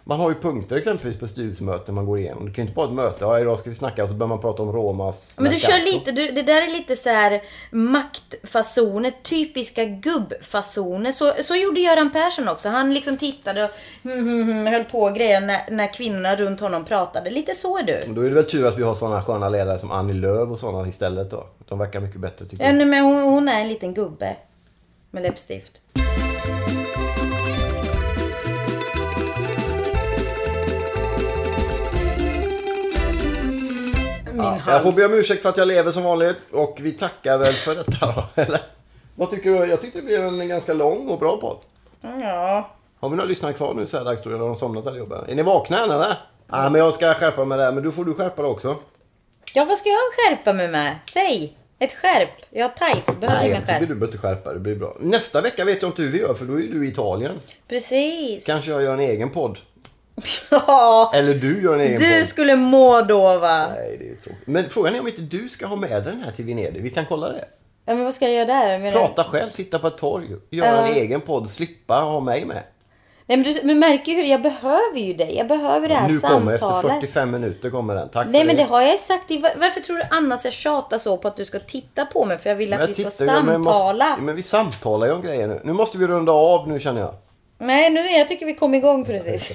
Man 0.09 0.19
har 0.19 0.29
ju 0.29 0.35
punkter 0.35 0.75
exempelvis 0.75 1.19
på 1.19 1.27
styrelsemöten 1.27 1.95
man 1.95 2.05
går 2.05 2.19
igenom. 2.19 2.45
Det 2.45 2.51
kan 2.51 2.63
ju 2.63 2.67
inte 2.67 2.75
bara 2.75 2.85
ett 2.87 2.93
möte. 2.93 3.17
Ja, 3.19 3.39
idag 3.39 3.59
ska 3.59 3.69
vi 3.69 3.75
snacka 3.75 4.03
och 4.03 4.09
så 4.09 4.15
börjar 4.15 4.29
man 4.29 4.41
prata 4.41 4.63
om 4.63 4.71
Romas 4.71 5.33
Men 5.37 5.51
du 5.51 5.59
kör 5.59 5.85
lite, 5.93 6.11
du, 6.11 6.31
det 6.31 6.41
där 6.41 6.61
är 6.61 6.67
lite 6.67 6.95
så 6.95 7.09
här 7.09 7.41
maktfasoner, 7.71 9.11
typiska 9.23 9.85
gubbfasoner. 9.85 11.11
Så, 11.11 11.33
så 11.43 11.55
gjorde 11.55 11.79
Göran 11.79 12.11
Persson 12.11 12.47
också. 12.47 12.69
Han 12.69 12.93
liksom 12.93 13.17
tittade 13.17 13.63
och 13.63 13.69
hmm, 14.03 14.27
hmm, 14.27 14.65
höll 14.65 14.83
på 14.83 15.01
och 15.01 15.15
grejer 15.15 15.41
när, 15.41 15.71
när 15.71 15.93
kvinnorna 15.93 16.35
runt 16.35 16.59
honom 16.59 16.85
pratade. 16.85 17.29
Lite 17.29 17.53
så 17.53 17.77
är 17.77 17.83
du. 17.83 18.01
Då 18.07 18.21
är 18.21 18.29
det 18.29 18.35
väl 18.35 18.45
tur 18.45 18.67
att 18.67 18.77
vi 18.77 18.83
har 18.83 18.95
sådana 18.95 19.23
sköna 19.23 19.49
ledare 19.49 19.79
som 19.79 19.91
Annie 19.91 20.13
Lööf 20.13 20.49
och 20.49 20.59
sådana 20.59 20.87
istället 20.87 21.31
då. 21.31 21.45
De 21.67 21.79
verkar 21.79 21.99
mycket 21.99 22.19
bättre 22.19 22.45
tycker 22.45 22.63
Ja, 22.63 22.69
jag. 22.69 22.77
nej, 22.77 22.85
men 22.85 23.03
hon, 23.05 23.23
hon 23.23 23.49
är 23.49 23.61
en 23.61 23.67
liten 23.67 23.93
gubbe. 23.93 24.35
Med 25.11 25.23
läppstift. 25.23 25.81
Jag 34.71 34.83
får 34.83 34.91
be 34.91 35.05
om 35.05 35.13
ursäkt 35.19 35.41
för 35.41 35.49
att 35.49 35.57
jag 35.57 35.67
lever 35.67 35.91
som 35.91 36.03
vanligt 36.03 36.37
och 36.51 36.77
vi 36.81 36.91
tackar 36.91 37.37
väl 37.37 37.53
för 37.53 37.75
detta 37.75 38.05
då, 38.05 38.23
eller? 38.41 38.61
Vad 39.15 39.29
tycker 39.31 39.51
du? 39.51 39.57
Jag 39.65 39.81
tyckte 39.81 39.99
det 39.99 40.05
blev 40.05 40.25
en 40.25 40.47
ganska 40.47 40.73
lång 40.73 41.09
och 41.09 41.19
bra 41.19 41.37
podd. 41.37 41.57
Ja. 42.01 42.69
Har 42.99 43.09
vi 43.09 43.15
några 43.15 43.27
lyssnare 43.29 43.53
kvar 43.53 43.73
nu 43.73 43.87
så 43.87 43.97
här 43.97 44.05
dags 44.05 44.21
då? 44.23 44.29
Eller 44.29 44.39
har 44.39 44.47
de 44.47 44.55
somnat 44.55 44.87
allihopa? 44.87 45.25
Är 45.27 45.35
ni 45.35 45.43
vakna 45.43 45.83
än 45.83 45.91
eller? 45.91 46.15
Ja, 46.51 46.69
men 46.69 46.75
jag 46.81 46.93
ska 46.93 47.13
skärpa 47.13 47.45
mig 47.45 47.57
där. 47.57 47.71
Men 47.71 47.83
du 47.83 47.91
får 47.91 48.05
du 48.05 48.13
skärpa 48.13 48.41
dig 48.41 48.51
också. 48.51 48.75
ja, 49.53 49.65
vad 49.65 49.77
ska 49.77 49.89
jag 49.89 49.97
skärpa 50.15 50.53
mig 50.53 50.67
med? 50.67 50.95
Säg! 51.13 51.55
Ett 51.81 51.93
skärp. 51.93 52.29
Jag 52.49 52.69
har 52.69 52.89
tights, 52.91 53.19
behöver 53.19 53.39
Nej, 53.39 53.49
inga 53.49 53.61
skärp. 53.61 53.79
du 53.79 53.85
behöver 53.87 54.05
inte 54.05 54.17
skärpa. 54.17 54.53
Det 54.53 54.59
blir 54.59 54.75
bra. 54.75 54.95
Nästa 54.99 55.41
vecka 55.41 55.65
vet 55.65 55.81
jag 55.81 55.89
inte 55.89 56.01
hur 56.01 56.11
vi 56.11 56.19
gör 56.19 56.33
för 56.33 56.45
då 56.45 56.53
är 56.53 56.67
du 56.67 56.85
i 56.85 56.89
Italien. 56.89 57.39
Precis. 57.67 58.45
Kanske 58.45 58.71
jag 58.71 58.83
gör 58.83 58.93
en 58.93 58.99
egen 58.99 59.29
podd. 59.29 59.57
Ja, 60.51 61.11
Eller 61.13 61.33
du 61.33 61.63
gör 61.63 61.73
en 61.73 61.81
egen 61.81 61.99
du 61.99 62.19
podd. 62.19 62.25
skulle 62.29 62.55
må 62.55 63.01
då 63.01 63.37
va? 63.37 63.67
Nej, 63.75 63.97
det 63.99 64.09
är 64.09 64.15
tråkigt. 64.15 64.47
Men 64.47 64.69
frågan 64.69 64.95
är 64.95 64.99
om 64.99 65.07
inte 65.07 65.21
du 65.21 65.49
ska 65.49 65.65
ha 65.65 65.75
med 65.75 66.03
den 66.03 66.21
här 66.23 66.31
till 66.31 66.45
Venedig. 66.45 66.81
Vi 66.83 66.89
kan 66.89 67.05
kolla 67.05 67.29
det. 67.29 67.45
Ja, 67.85 67.95
men 67.95 68.03
vad 68.03 68.13
ska 68.13 68.25
jag 68.29 68.33
göra 68.33 68.45
där? 68.65 68.79
Men, 68.79 68.91
Prata 68.93 69.23
själv, 69.23 69.51
sitta 69.51 69.79
på 69.79 69.87
ett 69.87 69.97
torg, 69.97 70.27
göra 70.49 70.67
Ja. 70.67 70.87
en 70.87 70.93
egen 70.95 71.21
podd, 71.21 71.49
slippa 71.49 71.95
ha 72.01 72.19
mig 72.19 72.45
med. 72.45 72.63
Nej, 73.25 73.37
men 73.37 73.53
du 73.53 73.59
men 73.63 73.79
märker 73.79 74.11
ju 74.11 74.17
hur 74.17 74.23
jag 74.25 74.41
behöver 74.41 74.99
ju 74.99 75.13
dig. 75.13 75.35
Jag 75.37 75.47
behöver 75.47 75.87
det 75.87 75.93
här 75.95 76.09
Nu 76.09 76.19
kommer 76.19 76.53
efter 76.53 76.67
samtalet. 76.67 76.95
45 77.01 77.31
minuter 77.31 77.69
kommer 77.69 77.95
den. 77.95 78.09
Tack 78.09 78.27
Nej 78.29 78.41
för 78.41 78.47
men 78.47 78.55
det. 78.55 78.63
har 78.63 78.81
jag 78.81 78.99
sagt. 78.99 79.31
i- 79.31 79.37
var- 79.37 79.51
Varför 79.57 79.81
tror 79.81 79.95
du 79.97 80.03
annars 80.09 80.43
jag 80.45 80.53
tjatar 80.53 80.97
så 80.97 81.17
på 81.17 81.27
att 81.27 81.35
du 81.37 81.45
ska 81.45 81.59
titta 81.59 82.05
på 82.05 82.25
mig? 82.25 82.37
För 82.37 82.49
jag 82.49 82.57
vill 82.57 82.73
att 82.73 82.89
vi 82.89 82.93
ska 82.93 83.09
tittar 83.09 83.35
ju, 83.37 83.43
men 83.43 83.61
måste- 83.61 83.79
samtala. 83.79 84.17
Men 84.21 84.35
vi 84.35 84.43
samtalar 84.43 85.07
ju 85.07 85.13
om 85.13 85.21
grejer 85.21 85.47
nu. 85.47 85.61
Nu 85.63 85.73
måste 85.73 85.97
vi 85.97 86.07
runda 86.07 86.31
av 86.31 86.67
nu 86.67 86.79
känner 86.79 87.01
jag. 87.01 87.13
Nej, 87.61 87.89
nu, 87.89 87.99
jag 87.99 88.27
tycker 88.27 88.45
vi 88.45 88.53
kom 88.53 88.73
igång 88.73 89.05
precis. 89.05 89.51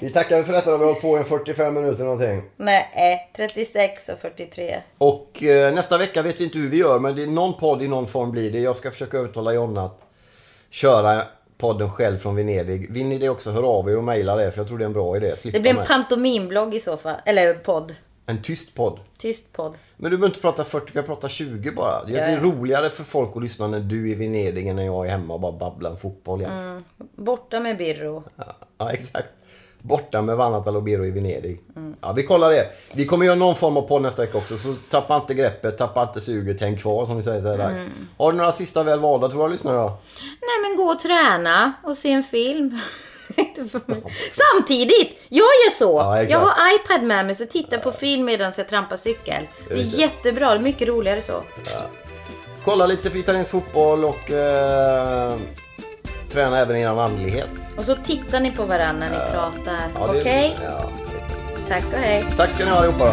Vi 0.00 0.10
tackar 0.10 0.42
för 0.42 0.52
detta. 0.52 0.70
då. 0.70 0.76
Vi 0.76 0.84
har 0.84 0.90
hållit 0.90 1.02
på 1.02 1.20
i 1.20 1.24
45 1.24 1.74
minuter 1.74 2.04
någonting. 2.04 2.42
Nej, 2.56 3.30
36 3.36 4.08
och 4.08 4.18
43. 4.18 4.76
Och 4.98 5.42
eh, 5.42 5.74
nästa 5.74 5.98
vecka 5.98 6.22
vet 6.22 6.40
vi 6.40 6.44
inte 6.44 6.58
hur 6.58 6.68
vi 6.68 6.76
gör 6.76 6.98
men 6.98 7.16
det 7.16 7.22
är 7.22 7.26
någon 7.26 7.54
podd 7.54 7.82
i 7.82 7.88
någon 7.88 8.06
form 8.06 8.30
blir 8.30 8.50
det. 8.50 8.58
Jag 8.58 8.76
ska 8.76 8.90
försöka 8.90 9.18
övertala 9.18 9.52
Jonna 9.52 9.84
att 9.84 10.00
köra 10.70 11.22
podden 11.58 11.90
själv 11.90 12.18
från 12.18 12.36
Venedig. 12.36 12.92
Vill 12.92 13.06
ni 13.06 13.18
det 13.18 13.28
också 13.28 13.50
hör 13.50 13.62
av 13.62 13.90
er 13.90 13.96
och 13.96 14.04
mejla 14.04 14.36
det 14.36 14.50
för 14.50 14.60
jag 14.60 14.68
tror 14.68 14.78
det 14.78 14.84
är 14.84 14.86
en 14.86 14.92
bra 14.92 15.16
idé. 15.16 15.36
Slippa 15.36 15.58
Det 15.58 15.62
blir 15.62 15.80
en 15.80 15.86
pantomimblogg 15.86 16.74
i 16.74 16.80
så 16.80 16.96
fall. 16.96 17.16
Eller 17.24 17.54
podd. 17.54 17.94
En 18.26 18.42
tyst 18.42 18.74
podd. 18.74 19.00
Tyst 19.18 19.52
podd. 19.52 19.78
Men 19.96 20.10
du 20.10 20.16
behöver 20.16 20.26
inte 20.26 20.40
prata 20.40 20.64
40, 20.64 20.86
du 20.86 20.92
kan 20.92 21.04
prata 21.04 21.28
20 21.28 21.70
bara. 21.70 22.04
Det 22.04 22.18
är 22.18 22.32
Ja, 22.32 22.40
roligare 22.42 22.90
för 22.90 23.04
folk 23.04 23.36
att 23.36 23.42
lyssna 23.42 23.66
när 23.66 23.80
du 23.80 24.08
är 24.08 24.12
i 24.12 24.14
Venedig 24.14 24.66
än 24.66 24.76
när 24.76 24.84
jag 24.84 25.06
är 25.06 25.10
hemma 25.10 25.34
och 25.34 25.40
bara 25.40 25.52
babblar 25.52 25.90
om 25.90 25.96
fotboll 25.96 26.40
igen. 26.40 26.52
Mm. 26.52 26.82
Borta 27.16 27.60
med 27.60 27.76
Birro. 27.76 28.22
Ja, 28.78 28.92
exakt. 28.92 29.28
Borta 29.82 30.22
med 30.22 30.36
Vanatalo 30.36 30.80
Biro 30.80 31.06
i 31.06 31.10
Venedig. 31.10 31.60
Mm. 31.76 31.94
Ja, 32.00 32.12
vi 32.12 32.22
kollar 32.22 32.50
det. 32.50 32.68
Vi 32.94 33.06
kommer 33.06 33.26
göra 33.26 33.36
någon 33.36 33.56
form 33.56 33.76
av 33.76 33.82
podd 33.82 34.02
nästa 34.02 34.22
vecka 34.22 34.38
också. 34.38 34.58
Så 34.58 34.74
tappa 34.90 35.16
inte 35.16 35.34
greppet, 35.34 35.78
tappa 35.78 36.02
inte 36.02 36.20
suget, 36.20 36.60
häng 36.60 36.76
kvar 36.76 37.06
som 37.06 37.16
vi 37.16 37.22
säger 37.22 37.42
så 37.42 37.48
här. 37.48 37.70
Mm. 37.70 37.90
Har 38.18 38.32
du 38.32 38.38
några 38.38 38.52
sista 38.52 38.82
väl 38.82 39.00
valda 39.00 39.28
tror 39.28 39.42
jag 39.42 39.50
lyssnare 39.52 39.76
då? 39.76 39.98
Nej 40.20 40.68
men 40.68 40.76
gå 40.76 40.82
och 40.92 40.98
träna 40.98 41.72
och 41.82 41.96
se 41.96 42.12
en 42.12 42.22
film. 42.22 42.78
Samtidigt! 44.32 45.18
Jag 45.28 45.38
gör 45.38 45.70
så. 45.70 45.98
Ja, 45.98 46.22
jag 46.22 46.38
har 46.38 46.74
iPad 46.74 47.02
med 47.02 47.26
mig 47.26 47.34
så 47.34 47.46
tittar 47.46 47.78
på 47.78 47.92
film 47.92 48.24
medan 48.24 48.52
jag 48.56 48.68
trampar 48.68 48.96
cykel. 48.96 49.42
Det 49.68 49.74
är 49.74 49.78
jättebra. 49.78 50.50
Det 50.50 50.56
är 50.56 50.58
mycket 50.58 50.88
roligare 50.88 51.20
så. 51.20 51.42
Kolla 52.64 52.86
lite 52.86 53.10
för 53.10 53.18
italiensk 53.18 53.50
fotboll 53.50 54.04
och 54.04 54.30
eh, 54.30 55.36
träna 56.30 56.58
även 56.58 56.76
er 56.76 56.86
andlighet. 56.86 57.48
Och 57.76 57.84
så 57.84 57.94
tittar 57.96 58.40
ni 58.40 58.50
på 58.50 58.62
varandra 58.62 59.06
när 59.08 59.10
ni 59.10 59.32
pratar. 59.32 59.80
Ja, 59.94 60.08
Okej? 60.08 60.56
Ja. 60.64 60.90
Tack 61.68 61.84
och 61.92 61.98
hej. 61.98 62.24
Tack 62.36 62.50
ska 62.50 62.64
ni 62.64 62.70
ha 62.70 62.78
allihopa 62.78 63.12